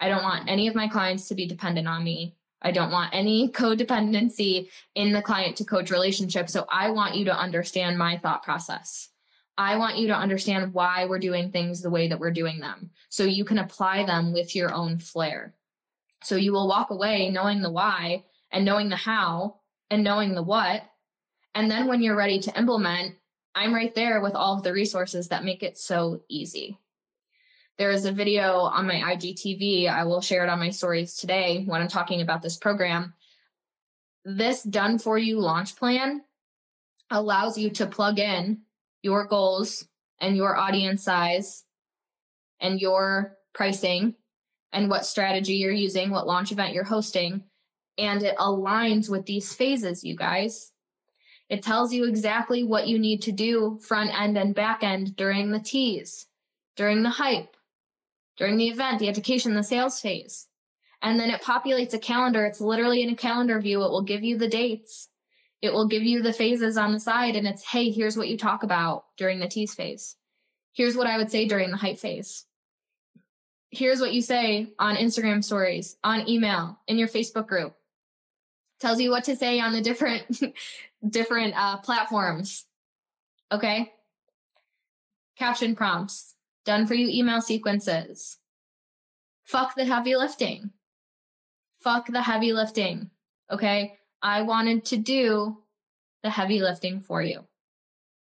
I 0.00 0.08
don't 0.08 0.22
want 0.22 0.48
any 0.48 0.68
of 0.68 0.74
my 0.74 0.88
clients 0.88 1.28
to 1.28 1.34
be 1.34 1.46
dependent 1.46 1.88
on 1.88 2.04
me. 2.04 2.36
I 2.60 2.72
don't 2.72 2.90
want 2.90 3.14
any 3.14 3.48
codependency 3.48 4.68
in 4.94 5.12
the 5.12 5.22
client 5.22 5.56
to 5.56 5.64
coach 5.64 5.90
relationship. 5.90 6.48
So 6.48 6.66
I 6.70 6.90
want 6.90 7.14
you 7.14 7.24
to 7.26 7.38
understand 7.38 7.98
my 7.98 8.18
thought 8.18 8.42
process. 8.42 9.10
I 9.56 9.76
want 9.76 9.98
you 9.98 10.08
to 10.08 10.16
understand 10.16 10.72
why 10.72 11.06
we're 11.06 11.18
doing 11.18 11.50
things 11.50 11.82
the 11.82 11.90
way 11.90 12.08
that 12.08 12.20
we're 12.20 12.30
doing 12.30 12.60
them 12.60 12.90
so 13.08 13.24
you 13.24 13.44
can 13.44 13.58
apply 13.58 14.04
them 14.04 14.32
with 14.32 14.54
your 14.54 14.72
own 14.72 14.98
flair. 14.98 15.54
So 16.22 16.36
you 16.36 16.52
will 16.52 16.68
walk 16.68 16.90
away 16.90 17.30
knowing 17.30 17.62
the 17.62 17.70
why 17.70 18.24
and 18.52 18.64
knowing 18.64 18.88
the 18.88 18.96
how 18.96 19.56
and 19.90 20.04
knowing 20.04 20.34
the 20.34 20.42
what. 20.42 20.82
And 21.54 21.70
then 21.70 21.86
when 21.86 22.02
you're 22.02 22.16
ready 22.16 22.38
to 22.40 22.58
implement, 22.58 23.16
I'm 23.54 23.74
right 23.74 23.94
there 23.94 24.20
with 24.20 24.34
all 24.34 24.56
of 24.56 24.62
the 24.62 24.72
resources 24.72 25.28
that 25.28 25.44
make 25.44 25.62
it 25.64 25.76
so 25.76 26.22
easy. 26.28 26.78
There 27.78 27.92
is 27.92 28.06
a 28.06 28.12
video 28.12 28.62
on 28.62 28.88
my 28.88 28.96
IGTV. 29.14 29.88
I 29.88 30.02
will 30.02 30.20
share 30.20 30.42
it 30.42 30.50
on 30.50 30.58
my 30.58 30.70
stories 30.70 31.14
today 31.14 31.62
when 31.64 31.80
I'm 31.80 31.86
talking 31.86 32.22
about 32.22 32.42
this 32.42 32.56
program. 32.56 33.14
This 34.24 34.64
done 34.64 34.98
for 34.98 35.16
you 35.16 35.38
launch 35.38 35.76
plan 35.76 36.22
allows 37.08 37.56
you 37.56 37.70
to 37.70 37.86
plug 37.86 38.18
in 38.18 38.62
your 39.02 39.26
goals 39.26 39.86
and 40.20 40.36
your 40.36 40.56
audience 40.56 41.04
size 41.04 41.62
and 42.58 42.80
your 42.80 43.36
pricing 43.54 44.16
and 44.72 44.90
what 44.90 45.06
strategy 45.06 45.54
you're 45.54 45.70
using, 45.70 46.10
what 46.10 46.26
launch 46.26 46.50
event 46.50 46.74
you're 46.74 46.82
hosting. 46.82 47.44
And 47.96 48.24
it 48.24 48.36
aligns 48.38 49.08
with 49.08 49.24
these 49.24 49.54
phases, 49.54 50.02
you 50.02 50.16
guys. 50.16 50.72
It 51.48 51.62
tells 51.62 51.92
you 51.92 52.06
exactly 52.06 52.64
what 52.64 52.88
you 52.88 52.98
need 52.98 53.22
to 53.22 53.32
do 53.32 53.78
front 53.80 54.10
end 54.20 54.36
and 54.36 54.52
back 54.52 54.82
end 54.82 55.14
during 55.14 55.52
the 55.52 55.60
tease, 55.60 56.26
during 56.74 57.04
the 57.04 57.10
hype, 57.10 57.54
during 58.38 58.56
the 58.56 58.68
event, 58.68 59.00
the 59.00 59.08
education, 59.08 59.54
the 59.54 59.62
sales 59.62 60.00
phase. 60.00 60.46
And 61.02 61.18
then 61.18 61.30
it 61.30 61.42
populates 61.42 61.92
a 61.92 61.98
calendar. 61.98 62.44
It's 62.44 62.60
literally 62.60 63.02
in 63.02 63.10
a 63.10 63.16
calendar 63.16 63.60
view. 63.60 63.84
It 63.84 63.90
will 63.90 64.02
give 64.02 64.22
you 64.22 64.38
the 64.38 64.48
dates. 64.48 65.08
It 65.60 65.72
will 65.72 65.86
give 65.86 66.04
you 66.04 66.22
the 66.22 66.32
phases 66.32 66.76
on 66.76 66.92
the 66.92 67.00
side. 67.00 67.36
And 67.36 67.46
it's, 67.46 67.64
hey, 67.64 67.90
here's 67.90 68.16
what 68.16 68.28
you 68.28 68.38
talk 68.38 68.62
about 68.62 69.04
during 69.16 69.40
the 69.40 69.48
tease 69.48 69.74
phase. 69.74 70.16
Here's 70.72 70.96
what 70.96 71.08
I 71.08 71.18
would 71.18 71.30
say 71.30 71.46
during 71.46 71.70
the 71.70 71.76
hype 71.76 71.98
phase. 71.98 72.44
Here's 73.70 74.00
what 74.00 74.12
you 74.12 74.22
say 74.22 74.72
on 74.78 74.96
Instagram 74.96 75.44
stories, 75.44 75.96
on 76.02 76.28
email, 76.28 76.78
in 76.86 76.96
your 76.96 77.08
Facebook 77.08 77.48
group. 77.48 77.74
Tells 78.80 79.00
you 79.00 79.10
what 79.10 79.24
to 79.24 79.36
say 79.36 79.58
on 79.58 79.72
the 79.72 79.80
different, 79.80 80.24
different 81.08 81.54
uh, 81.56 81.78
platforms. 81.78 82.64
Okay. 83.50 83.92
Caption 85.36 85.74
prompts 85.74 86.34
done 86.68 86.86
for 86.86 86.92
you 86.92 87.08
email 87.08 87.40
sequences. 87.40 88.36
Fuck 89.46 89.74
the 89.74 89.86
heavy 89.86 90.14
lifting. 90.16 90.70
Fuck 91.80 92.08
the 92.08 92.20
heavy 92.20 92.52
lifting. 92.52 93.10
Okay. 93.50 93.94
I 94.20 94.42
wanted 94.42 94.84
to 94.86 94.98
do 94.98 95.62
the 96.22 96.28
heavy 96.28 96.60
lifting 96.60 97.00
for 97.00 97.22
you. 97.22 97.44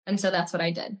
And 0.07 0.17
so 0.17 0.31
that's 0.31 0.53
what 0.53 0.61
I 0.61 0.71
did. 0.71 0.97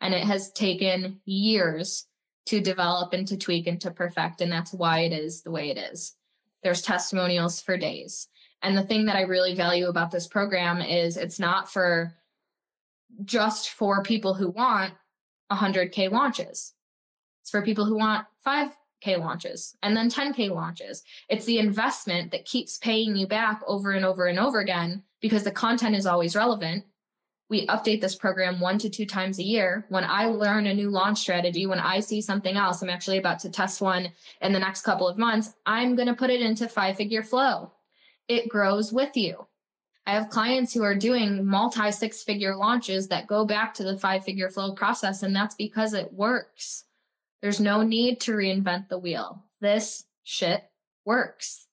And 0.00 0.14
it 0.14 0.22
has 0.22 0.52
taken 0.52 1.20
years 1.24 2.06
to 2.46 2.60
develop 2.60 3.12
and 3.12 3.26
to 3.26 3.36
tweak 3.36 3.66
and 3.66 3.80
to 3.80 3.90
perfect. 3.90 4.40
And 4.40 4.52
that's 4.52 4.72
why 4.72 5.00
it 5.00 5.12
is 5.12 5.42
the 5.42 5.50
way 5.50 5.70
it 5.70 5.78
is. 5.78 6.14
There's 6.62 6.82
testimonials 6.82 7.60
for 7.60 7.76
days. 7.76 8.28
And 8.62 8.76
the 8.76 8.84
thing 8.84 9.06
that 9.06 9.16
I 9.16 9.22
really 9.22 9.56
value 9.56 9.88
about 9.88 10.12
this 10.12 10.28
program 10.28 10.80
is 10.80 11.16
it's 11.16 11.40
not 11.40 11.68
for 11.68 12.14
just 13.24 13.70
for 13.70 14.04
people 14.04 14.34
who 14.34 14.50
want 14.50 14.94
100K 15.50 16.10
launches. 16.10 16.74
It's 17.42 17.50
for 17.50 17.62
people 17.62 17.84
who 17.84 17.96
want 17.96 18.26
5K 18.46 19.18
launches 19.18 19.76
and 19.82 19.96
then 19.96 20.10
10K 20.10 20.50
launches. 20.50 21.02
It's 21.28 21.44
the 21.44 21.58
investment 21.58 22.30
that 22.30 22.46
keeps 22.46 22.78
paying 22.78 23.16
you 23.16 23.26
back 23.26 23.60
over 23.66 23.92
and 23.92 24.04
over 24.04 24.26
and 24.26 24.38
over 24.38 24.60
again 24.60 25.02
because 25.20 25.44
the 25.44 25.50
content 25.50 25.94
is 25.94 26.06
always 26.06 26.34
relevant. 26.34 26.84
We 27.50 27.66
update 27.66 28.00
this 28.00 28.16
program 28.16 28.58
one 28.58 28.78
to 28.78 28.88
two 28.88 29.04
times 29.04 29.38
a 29.38 29.42
year. 29.42 29.84
When 29.90 30.04
I 30.04 30.24
learn 30.24 30.66
a 30.66 30.74
new 30.74 30.90
launch 30.90 31.18
strategy, 31.18 31.66
when 31.66 31.78
I 31.78 32.00
see 32.00 32.22
something 32.22 32.56
else, 32.56 32.80
I'm 32.80 32.88
actually 32.88 33.18
about 33.18 33.38
to 33.40 33.50
test 33.50 33.82
one 33.82 34.10
in 34.40 34.52
the 34.52 34.58
next 34.58 34.80
couple 34.80 35.06
of 35.06 35.18
months, 35.18 35.52
I'm 35.66 35.94
going 35.94 36.08
to 36.08 36.14
put 36.14 36.30
it 36.30 36.40
into 36.40 36.68
five 36.68 36.96
figure 36.96 37.22
flow. 37.22 37.72
It 38.28 38.48
grows 38.48 38.92
with 38.92 39.16
you. 39.16 39.46
I 40.06 40.12
have 40.12 40.28
clients 40.28 40.74
who 40.74 40.82
are 40.82 40.94
doing 40.94 41.46
multi 41.46 41.90
six 41.90 42.22
figure 42.22 42.56
launches 42.56 43.08
that 43.08 43.26
go 43.26 43.44
back 43.46 43.74
to 43.74 43.84
the 43.84 43.96
five 43.98 44.24
figure 44.24 44.50
flow 44.50 44.74
process, 44.74 45.22
and 45.22 45.34
that's 45.34 45.54
because 45.54 45.94
it 45.94 46.12
works. 46.12 46.84
There's 47.40 47.60
no 47.60 47.82
need 47.82 48.20
to 48.22 48.32
reinvent 48.32 48.88
the 48.88 48.98
wheel. 48.98 49.44
This 49.60 50.04
shit 50.22 50.62
works. 51.04 51.66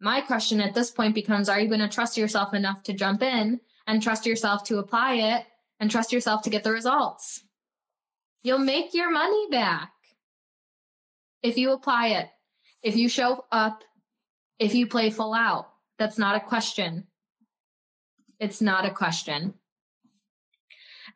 My 0.00 0.20
question 0.20 0.60
at 0.60 0.74
this 0.74 0.90
point 0.90 1.14
becomes 1.14 1.48
Are 1.48 1.58
you 1.58 1.68
going 1.68 1.80
to 1.80 1.88
trust 1.88 2.18
yourself 2.18 2.52
enough 2.52 2.82
to 2.84 2.92
jump 2.92 3.22
in 3.22 3.60
and 3.86 4.02
trust 4.02 4.26
yourself 4.26 4.64
to 4.64 4.78
apply 4.78 5.14
it 5.14 5.46
and 5.80 5.90
trust 5.90 6.12
yourself 6.12 6.42
to 6.42 6.50
get 6.50 6.64
the 6.64 6.72
results? 6.72 7.44
You'll 8.42 8.58
make 8.58 8.92
your 8.92 9.10
money 9.10 9.46
back. 9.50 9.92
if 11.42 11.56
you 11.58 11.72
apply 11.72 12.08
it, 12.08 12.28
if 12.82 12.96
you 12.96 13.08
show 13.08 13.44
up, 13.52 13.84
if 14.58 14.74
you 14.74 14.86
play 14.86 15.10
full 15.10 15.34
out. 15.34 15.73
That's 15.98 16.18
not 16.18 16.36
a 16.36 16.40
question. 16.40 17.06
It's 18.40 18.60
not 18.60 18.84
a 18.84 18.90
question. 18.90 19.54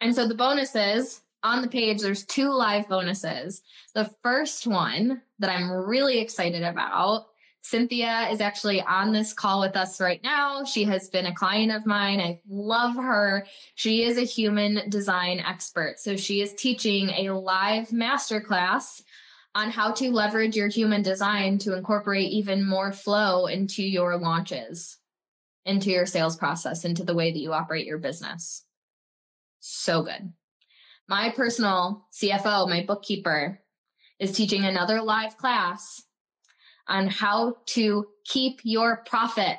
And 0.00 0.14
so 0.14 0.28
the 0.28 0.34
bonuses 0.34 1.22
on 1.42 1.62
the 1.62 1.68
page, 1.68 2.00
there's 2.00 2.24
two 2.24 2.52
live 2.52 2.88
bonuses. 2.88 3.62
The 3.94 4.10
first 4.22 4.66
one 4.66 5.22
that 5.38 5.50
I'm 5.50 5.70
really 5.70 6.18
excited 6.18 6.62
about 6.62 7.26
Cynthia 7.62 8.28
is 8.30 8.40
actually 8.40 8.80
on 8.82 9.12
this 9.12 9.32
call 9.32 9.60
with 9.60 9.76
us 9.76 10.00
right 10.00 10.22
now. 10.22 10.64
She 10.64 10.84
has 10.84 11.10
been 11.10 11.26
a 11.26 11.34
client 11.34 11.70
of 11.70 11.84
mine. 11.84 12.20
I 12.20 12.40
love 12.48 12.94
her. 12.96 13.46
She 13.74 14.04
is 14.04 14.16
a 14.16 14.22
human 14.22 14.88
design 14.88 15.40
expert. 15.40 15.98
So 15.98 16.16
she 16.16 16.40
is 16.40 16.54
teaching 16.54 17.10
a 17.10 17.30
live 17.30 17.88
masterclass 17.88 19.02
on 19.58 19.70
how 19.70 19.90
to 19.90 20.12
leverage 20.12 20.54
your 20.54 20.68
human 20.68 21.02
design 21.02 21.58
to 21.58 21.76
incorporate 21.76 22.30
even 22.30 22.64
more 22.64 22.92
flow 22.92 23.46
into 23.46 23.82
your 23.82 24.16
launches, 24.16 24.98
into 25.64 25.90
your 25.90 26.06
sales 26.06 26.36
process, 26.36 26.84
into 26.84 27.02
the 27.02 27.14
way 27.14 27.32
that 27.32 27.40
you 27.40 27.52
operate 27.52 27.84
your 27.84 27.98
business. 27.98 28.64
So 29.58 30.02
good. 30.02 30.32
My 31.08 31.30
personal 31.30 32.06
CFO, 32.14 32.68
my 32.68 32.84
bookkeeper, 32.86 33.60
is 34.20 34.30
teaching 34.30 34.64
another 34.64 35.02
live 35.02 35.36
class 35.36 36.04
on 36.86 37.08
how 37.08 37.56
to 37.66 38.06
keep 38.26 38.60
your 38.62 39.02
profit. 39.06 39.56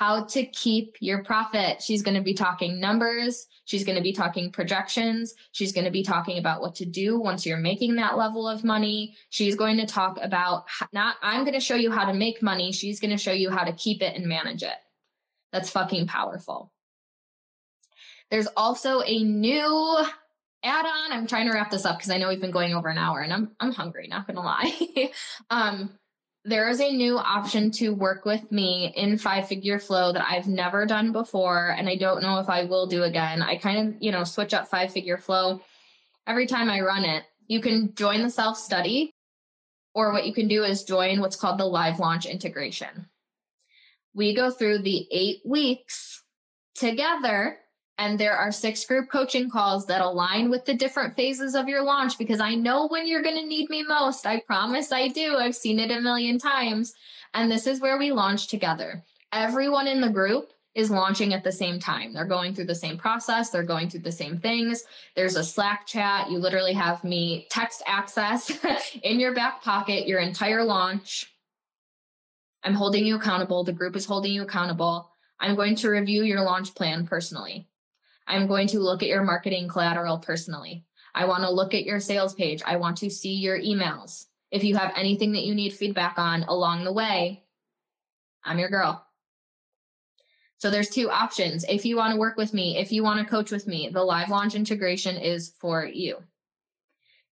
How 0.00 0.24
to 0.24 0.46
keep 0.46 0.96
your 1.00 1.22
profit. 1.22 1.82
She's 1.82 2.00
going 2.00 2.16
to 2.16 2.22
be 2.22 2.32
talking 2.32 2.80
numbers. 2.80 3.46
She's 3.66 3.84
going 3.84 3.96
to 3.96 4.02
be 4.02 4.14
talking 4.14 4.50
projections. 4.50 5.34
She's 5.52 5.72
going 5.72 5.84
to 5.84 5.90
be 5.90 6.02
talking 6.02 6.38
about 6.38 6.62
what 6.62 6.74
to 6.76 6.86
do 6.86 7.20
once 7.20 7.44
you're 7.44 7.58
making 7.58 7.96
that 7.96 8.16
level 8.16 8.48
of 8.48 8.64
money. 8.64 9.14
She's 9.28 9.54
going 9.54 9.76
to 9.76 9.84
talk 9.84 10.18
about 10.22 10.64
not, 10.94 11.16
I'm 11.20 11.42
going 11.42 11.52
to 11.52 11.60
show 11.60 11.74
you 11.74 11.90
how 11.90 12.06
to 12.06 12.14
make 12.14 12.42
money. 12.42 12.72
She's 12.72 12.98
going 12.98 13.10
to 13.10 13.18
show 13.18 13.32
you 13.32 13.50
how 13.50 13.62
to 13.62 13.74
keep 13.74 14.00
it 14.00 14.16
and 14.16 14.26
manage 14.26 14.62
it. 14.62 14.78
That's 15.52 15.68
fucking 15.68 16.06
powerful. 16.06 16.72
There's 18.30 18.48
also 18.56 19.02
a 19.02 19.22
new 19.22 20.02
add 20.64 20.86
on. 20.86 21.12
I'm 21.12 21.26
trying 21.26 21.46
to 21.46 21.52
wrap 21.52 21.70
this 21.70 21.84
up 21.84 21.98
because 21.98 22.10
I 22.10 22.16
know 22.16 22.30
we've 22.30 22.40
been 22.40 22.50
going 22.50 22.72
over 22.72 22.88
an 22.88 22.96
hour 22.96 23.20
and 23.20 23.34
I'm 23.34 23.50
I'm 23.60 23.72
hungry, 23.72 24.08
not 24.08 24.26
gonna 24.26 24.40
lie. 24.40 25.10
um, 25.50 25.90
there 26.44 26.68
is 26.68 26.80
a 26.80 26.90
new 26.90 27.18
option 27.18 27.70
to 27.72 27.90
work 27.90 28.24
with 28.24 28.50
me 28.50 28.92
in 28.96 29.18
five 29.18 29.46
figure 29.46 29.78
flow 29.78 30.12
that 30.12 30.26
I've 30.26 30.46
never 30.46 30.86
done 30.86 31.12
before, 31.12 31.74
and 31.76 31.88
I 31.88 31.96
don't 31.96 32.22
know 32.22 32.38
if 32.38 32.48
I 32.48 32.64
will 32.64 32.86
do 32.86 33.02
again. 33.02 33.42
I 33.42 33.56
kind 33.56 33.88
of, 33.88 34.02
you 34.02 34.10
know, 34.10 34.24
switch 34.24 34.54
up 34.54 34.68
five 34.68 34.92
figure 34.92 35.18
flow 35.18 35.60
every 36.26 36.46
time 36.46 36.70
I 36.70 36.80
run 36.80 37.04
it. 37.04 37.24
You 37.46 37.60
can 37.60 37.94
join 37.94 38.22
the 38.22 38.30
self 38.30 38.56
study, 38.56 39.12
or 39.94 40.12
what 40.12 40.26
you 40.26 40.32
can 40.32 40.48
do 40.48 40.64
is 40.64 40.84
join 40.84 41.20
what's 41.20 41.36
called 41.36 41.58
the 41.58 41.66
live 41.66 41.98
launch 41.98 42.24
integration. 42.24 43.08
We 44.14 44.34
go 44.34 44.50
through 44.50 44.78
the 44.78 45.06
eight 45.12 45.40
weeks 45.44 46.22
together 46.74 47.58
and 48.00 48.18
there 48.18 48.34
are 48.34 48.50
six 48.50 48.82
group 48.86 49.10
coaching 49.10 49.50
calls 49.50 49.84
that 49.84 50.00
align 50.00 50.48
with 50.48 50.64
the 50.64 50.72
different 50.72 51.14
phases 51.14 51.54
of 51.54 51.68
your 51.68 51.84
launch 51.84 52.16
because 52.16 52.40
I 52.40 52.54
know 52.54 52.88
when 52.88 53.06
you're 53.06 53.22
going 53.22 53.36
to 53.36 53.46
need 53.46 53.68
me 53.68 53.82
most. 53.82 54.26
I 54.26 54.40
promise 54.40 54.90
I 54.90 55.08
do. 55.08 55.36
I've 55.36 55.54
seen 55.54 55.78
it 55.78 55.90
a 55.90 56.00
million 56.00 56.38
times. 56.38 56.94
And 57.34 57.50
this 57.50 57.66
is 57.66 57.78
where 57.78 57.98
we 57.98 58.10
launch 58.10 58.48
together. 58.48 59.04
Everyone 59.32 59.86
in 59.86 60.00
the 60.00 60.08
group 60.08 60.54
is 60.74 60.90
launching 60.90 61.34
at 61.34 61.44
the 61.44 61.52
same 61.52 61.78
time. 61.78 62.14
They're 62.14 62.24
going 62.24 62.54
through 62.54 62.66
the 62.66 62.74
same 62.74 62.96
process, 62.96 63.50
they're 63.50 63.62
going 63.62 63.90
through 63.90 64.00
the 64.00 64.12
same 64.12 64.38
things. 64.38 64.84
There's 65.14 65.36
a 65.36 65.44
Slack 65.44 65.86
chat. 65.86 66.30
You 66.30 66.38
literally 66.38 66.72
have 66.72 67.04
me 67.04 67.48
text 67.50 67.82
access 67.86 68.50
in 69.02 69.20
your 69.20 69.34
back 69.34 69.62
pocket 69.62 70.08
your 70.08 70.20
entire 70.20 70.64
launch. 70.64 71.30
I'm 72.64 72.74
holding 72.74 73.04
you 73.04 73.16
accountable. 73.16 73.62
The 73.62 73.72
group 73.74 73.94
is 73.94 74.06
holding 74.06 74.32
you 74.32 74.42
accountable. 74.42 75.10
I'm 75.38 75.54
going 75.54 75.76
to 75.76 75.90
review 75.90 76.22
your 76.22 76.42
launch 76.42 76.74
plan 76.74 77.06
personally. 77.06 77.66
I'm 78.30 78.46
going 78.46 78.68
to 78.68 78.78
look 78.78 79.02
at 79.02 79.08
your 79.08 79.24
marketing 79.24 79.66
collateral 79.66 80.18
personally. 80.18 80.84
I 81.14 81.24
want 81.24 81.42
to 81.42 81.50
look 81.50 81.74
at 81.74 81.84
your 81.84 81.98
sales 81.98 82.32
page. 82.32 82.62
I 82.64 82.76
want 82.76 82.98
to 82.98 83.10
see 83.10 83.34
your 83.34 83.58
emails. 83.58 84.26
If 84.52 84.62
you 84.62 84.76
have 84.76 84.92
anything 84.96 85.32
that 85.32 85.42
you 85.42 85.52
need 85.52 85.72
feedback 85.72 86.16
on 86.16 86.44
along 86.44 86.84
the 86.84 86.92
way, 86.92 87.42
I'm 88.44 88.60
your 88.60 88.68
girl. 88.68 89.04
So 90.58 90.70
there's 90.70 90.88
two 90.90 91.10
options. 91.10 91.64
If 91.68 91.84
you 91.84 91.96
want 91.96 92.12
to 92.12 92.20
work 92.20 92.36
with 92.36 92.54
me, 92.54 92.78
if 92.78 92.92
you 92.92 93.02
want 93.02 93.18
to 93.18 93.28
coach 93.28 93.50
with 93.50 93.66
me, 93.66 93.90
the 93.92 94.04
live 94.04 94.28
launch 94.28 94.54
integration 94.54 95.16
is 95.16 95.52
for 95.58 95.84
you. 95.84 96.18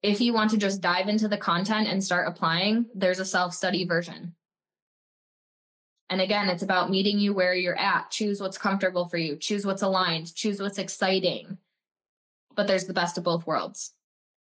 If 0.03 0.21
you 0.21 0.31
want 0.31 0.51
to 0.51 0.57
just 0.57 0.81
dive 0.81 1.07
into 1.07 1.27
the 1.27 1.37
content 1.37 1.87
and 1.87 2.03
start 2.03 2.27
applying, 2.27 2.85
there's 2.93 3.19
a 3.19 3.25
self 3.25 3.55
study 3.55 3.85
version. 3.85 4.35
And 6.14 6.22
again, 6.22 6.47
it's 6.47 6.61
about 6.61 6.91
meeting 6.91 7.18
you 7.18 7.34
where 7.34 7.55
you're 7.55 7.76
at. 7.76 8.11
Choose 8.11 8.39
what's 8.39 8.59
comfortable 8.59 9.07
for 9.07 9.18
you, 9.18 9.36
choose 9.36 9.66
what's 9.66 9.82
aligned, 9.82 10.36
choose 10.36 10.61
what's 10.61 10.78
exciting. 10.78 11.57
But 12.55 12.68
there's 12.68 12.86
the 12.86 12.93
best 12.93 13.18
of 13.18 13.24
both 13.24 13.47
worlds. 13.47 13.93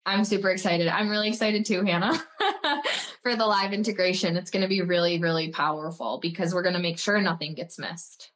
I'm 0.06 0.24
super 0.24 0.50
excited. 0.50 0.86
I'm 0.86 1.08
really 1.08 1.26
excited 1.26 1.66
too, 1.66 1.82
Hannah, 1.82 2.22
for 3.20 3.34
the 3.34 3.44
live 3.44 3.72
integration. 3.72 4.36
It's 4.36 4.52
going 4.52 4.62
to 4.62 4.68
be 4.68 4.80
really, 4.82 5.18
really 5.18 5.48
powerful 5.48 6.20
because 6.22 6.54
we're 6.54 6.62
going 6.62 6.76
to 6.76 6.80
make 6.80 7.00
sure 7.00 7.20
nothing 7.20 7.54
gets 7.54 7.80
missed. 7.80 8.30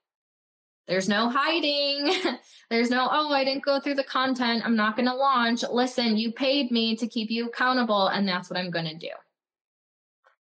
There's 0.88 1.08
no 1.08 1.28
hiding. 1.28 2.12
There's 2.68 2.90
no, 2.90 3.08
oh, 3.08 3.32
I 3.32 3.44
didn't 3.44 3.62
go 3.62 3.78
through 3.78 3.94
the 3.94 4.02
content. 4.02 4.66
I'm 4.66 4.74
not 4.74 4.96
going 4.96 5.06
to 5.06 5.14
launch. 5.14 5.62
Listen, 5.70 6.16
you 6.16 6.32
paid 6.32 6.72
me 6.72 6.96
to 6.96 7.06
keep 7.06 7.30
you 7.30 7.46
accountable, 7.46 8.08
and 8.08 8.26
that's 8.26 8.50
what 8.50 8.58
I'm 8.58 8.72
going 8.72 8.86
to 8.86 8.96
do 8.96 9.10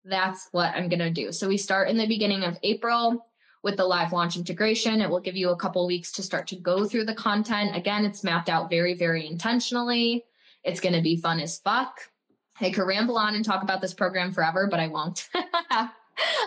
that's 0.05 0.49
what 0.53 0.75
I'm 0.75 0.89
going 0.89 1.01
to 1.01 1.11
do. 1.11 1.33
So 1.33 1.49
we 1.49 1.57
start 1.57 1.89
in 1.89 1.97
the 1.97 2.07
beginning 2.07 2.45
of 2.45 2.59
April 2.63 3.27
with 3.63 3.77
the 3.77 3.85
live 3.85 4.13
launch 4.13 4.37
integration. 4.37 5.01
It 5.01 5.09
will 5.09 5.21
give 5.21 5.37
you 5.37 5.51
a 5.51 5.57
couple 5.57 5.87
weeks 5.87 6.13
to 6.13 6.23
start 6.23 6.47
to 6.49 6.57
go 6.57 6.85
through 6.85 7.07
the 7.07 7.15
content. 7.15 7.75
Again, 7.75 8.05
it's 8.05 8.23
mapped 8.23 8.49
out 8.51 8.69
very, 8.69 8.95
very 8.95 9.27
intentionally. 9.27 10.25
It's 10.63 10.81
going 10.81 10.95
to 10.95 11.01
be 11.01 11.17
fun 11.17 11.41
as 11.41 11.59
fuck. 11.59 11.99
I 12.61 12.71
could 12.71 12.87
ramble 12.87 13.17
on 13.17 13.35
and 13.35 13.45
talk 13.45 13.63
about 13.63 13.81
this 13.81 13.95
program 13.95 14.33
forever, 14.33 14.69
but 14.71 14.81
I 14.81 14.89
won't. 14.89 15.29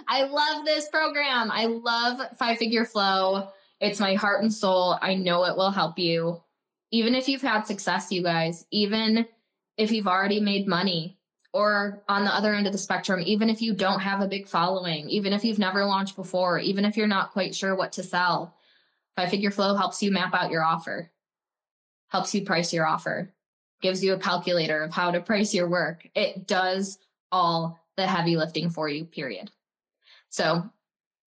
I 0.07 0.23
love 0.23 0.65
this 0.65 0.87
program. 0.89 1.51
I 1.51 1.65
love 1.65 2.21
Five 2.37 2.57
Figure 2.57 2.85
Flow. 2.85 3.49
It's 3.81 3.99
my 3.99 4.15
heart 4.15 4.41
and 4.41 4.53
soul. 4.53 4.97
I 5.01 5.15
know 5.15 5.45
it 5.45 5.57
will 5.57 5.71
help 5.71 5.99
you. 5.99 6.41
Even 6.91 7.15
if 7.15 7.27
you've 7.27 7.41
had 7.41 7.63
success, 7.63 8.11
you 8.11 8.23
guys, 8.23 8.65
even 8.71 9.27
if 9.77 9.91
you've 9.91 10.07
already 10.07 10.39
made 10.39 10.67
money, 10.67 11.16
or 11.57 12.03
on 12.07 12.23
the 12.23 12.29
other 12.29 12.53
end 12.53 12.67
of 12.67 12.71
the 12.71 12.77
spectrum, 12.77 13.19
even 13.25 13.49
if 13.49 13.63
you 13.63 13.73
don't 13.73 14.01
have 14.01 14.21
a 14.21 14.27
big 14.27 14.47
following, 14.47 15.09
even 15.09 15.33
if 15.33 15.43
you've 15.43 15.57
never 15.57 15.85
launched 15.85 16.15
before, 16.15 16.59
even 16.59 16.85
if 16.85 16.95
you're 16.95 17.07
not 17.07 17.31
quite 17.31 17.55
sure 17.55 17.75
what 17.75 17.91
to 17.93 18.03
sell, 18.03 18.53
Five 19.15 19.31
Figure 19.31 19.49
Flow 19.49 19.75
helps 19.75 20.03
you 20.03 20.11
map 20.11 20.35
out 20.35 20.51
your 20.51 20.63
offer, 20.63 21.11
helps 22.09 22.35
you 22.35 22.45
price 22.45 22.71
your 22.71 22.85
offer, 22.85 23.33
gives 23.81 24.03
you 24.03 24.13
a 24.13 24.19
calculator 24.19 24.83
of 24.83 24.93
how 24.93 25.09
to 25.09 25.19
price 25.19 25.51
your 25.51 25.67
work. 25.67 26.07
It 26.13 26.45
does 26.45 26.99
all 27.31 27.79
the 27.95 28.05
heavy 28.05 28.37
lifting 28.37 28.69
for 28.69 28.87
you, 28.87 29.05
period. 29.05 29.49
So 30.29 30.69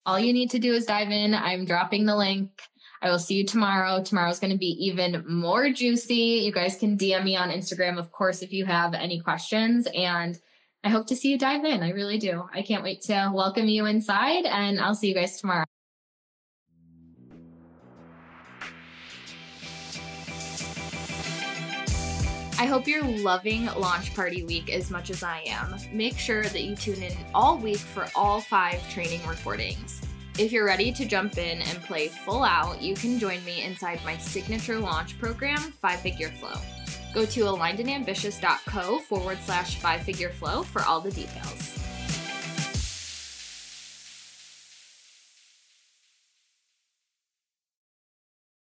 all 0.07 0.21
you 0.21 0.33
need 0.33 0.53
to 0.53 0.61
do 0.61 0.73
is 0.73 0.87
dive 0.87 1.11
in. 1.11 1.35
I'm 1.35 1.65
dropping 1.65 2.07
the 2.07 2.17
link. 2.17 2.51
I 3.03 3.09
will 3.11 3.19
see 3.19 3.35
you 3.35 3.47
tomorrow. 3.47 4.03
Tomorrow's 4.03 4.39
going 4.39 4.53
to 4.53 4.59
be 4.59 4.77
even 4.87 5.25
more 5.27 5.71
juicy. 5.71 6.43
You 6.45 6.53
guys 6.53 6.77
can 6.77 6.99
DM 6.99 7.25
me 7.25 7.37
on 7.37 7.51
Instagram, 7.51 7.99
of 7.99 8.13
course, 8.13 8.43
if 8.43 8.53
you 8.53 8.67
have 8.67 8.93
any 8.93 9.21
questions. 9.21 9.89
And 9.95 10.39
I 10.85 10.91
hope 10.91 11.07
to 11.07 11.17
see 11.17 11.31
you 11.31 11.39
dive 11.39 11.65
in. 11.65 11.83
I 11.83 11.91
really 11.91 12.19
do. 12.19 12.47
I 12.53 12.63
can't 12.63 12.83
wait 12.83 13.03
to 13.03 13.31
welcome 13.33 13.67
you 13.69 13.87
inside, 13.87 14.45
and 14.45 14.81
I'll 14.81 14.95
see 14.95 15.09
you 15.09 15.15
guys 15.15 15.41
tomorrow. 15.41 15.65
I 22.59 22.67
hope 22.67 22.87
you're 22.87 23.03
loving 23.03 23.65
Launch 23.79 24.15
Party 24.15 24.45
Week 24.45 24.71
as 24.71 24.91
much 24.91 25.09
as 25.09 25.23
I 25.23 25.43
am. 25.47 25.77
Make 25.95 26.19
sure 26.19 26.43
that 26.43 26.63
you 26.63 26.77
tune 26.77 27.03
in 27.03 27.17
all 27.35 27.57
week 27.57 27.79
for 27.79 28.07
all 28.15 28.43
five 28.43 28.87
training 28.91 29.27
recordings. 29.27 30.03
If 30.39 30.53
you're 30.53 30.65
ready 30.65 30.91
to 30.93 31.05
jump 31.05 31.37
in 31.39 31.61
and 31.61 31.83
play 31.83 32.09
full 32.09 32.43
out, 32.43 32.81
you 32.81 32.95
can 32.95 33.19
join 33.19 33.45
me 33.45 33.63
inside 33.63 34.01
my 34.05 34.17
signature 34.17 34.79
launch 34.79 35.19
program, 35.19 35.59
Five 35.59 36.01
Figure 36.01 36.31
Flow. 36.31 36.59
Go 37.13 37.27
to 37.27 37.41
alignedandambitious.co 37.41 39.01
forward 39.01 39.39
slash 39.45 39.77
five 39.77 40.03
figure 40.03 40.31
flow 40.31 40.63
for 40.63 40.83
all 40.83 41.01
the 41.01 41.11
details. 41.11 41.90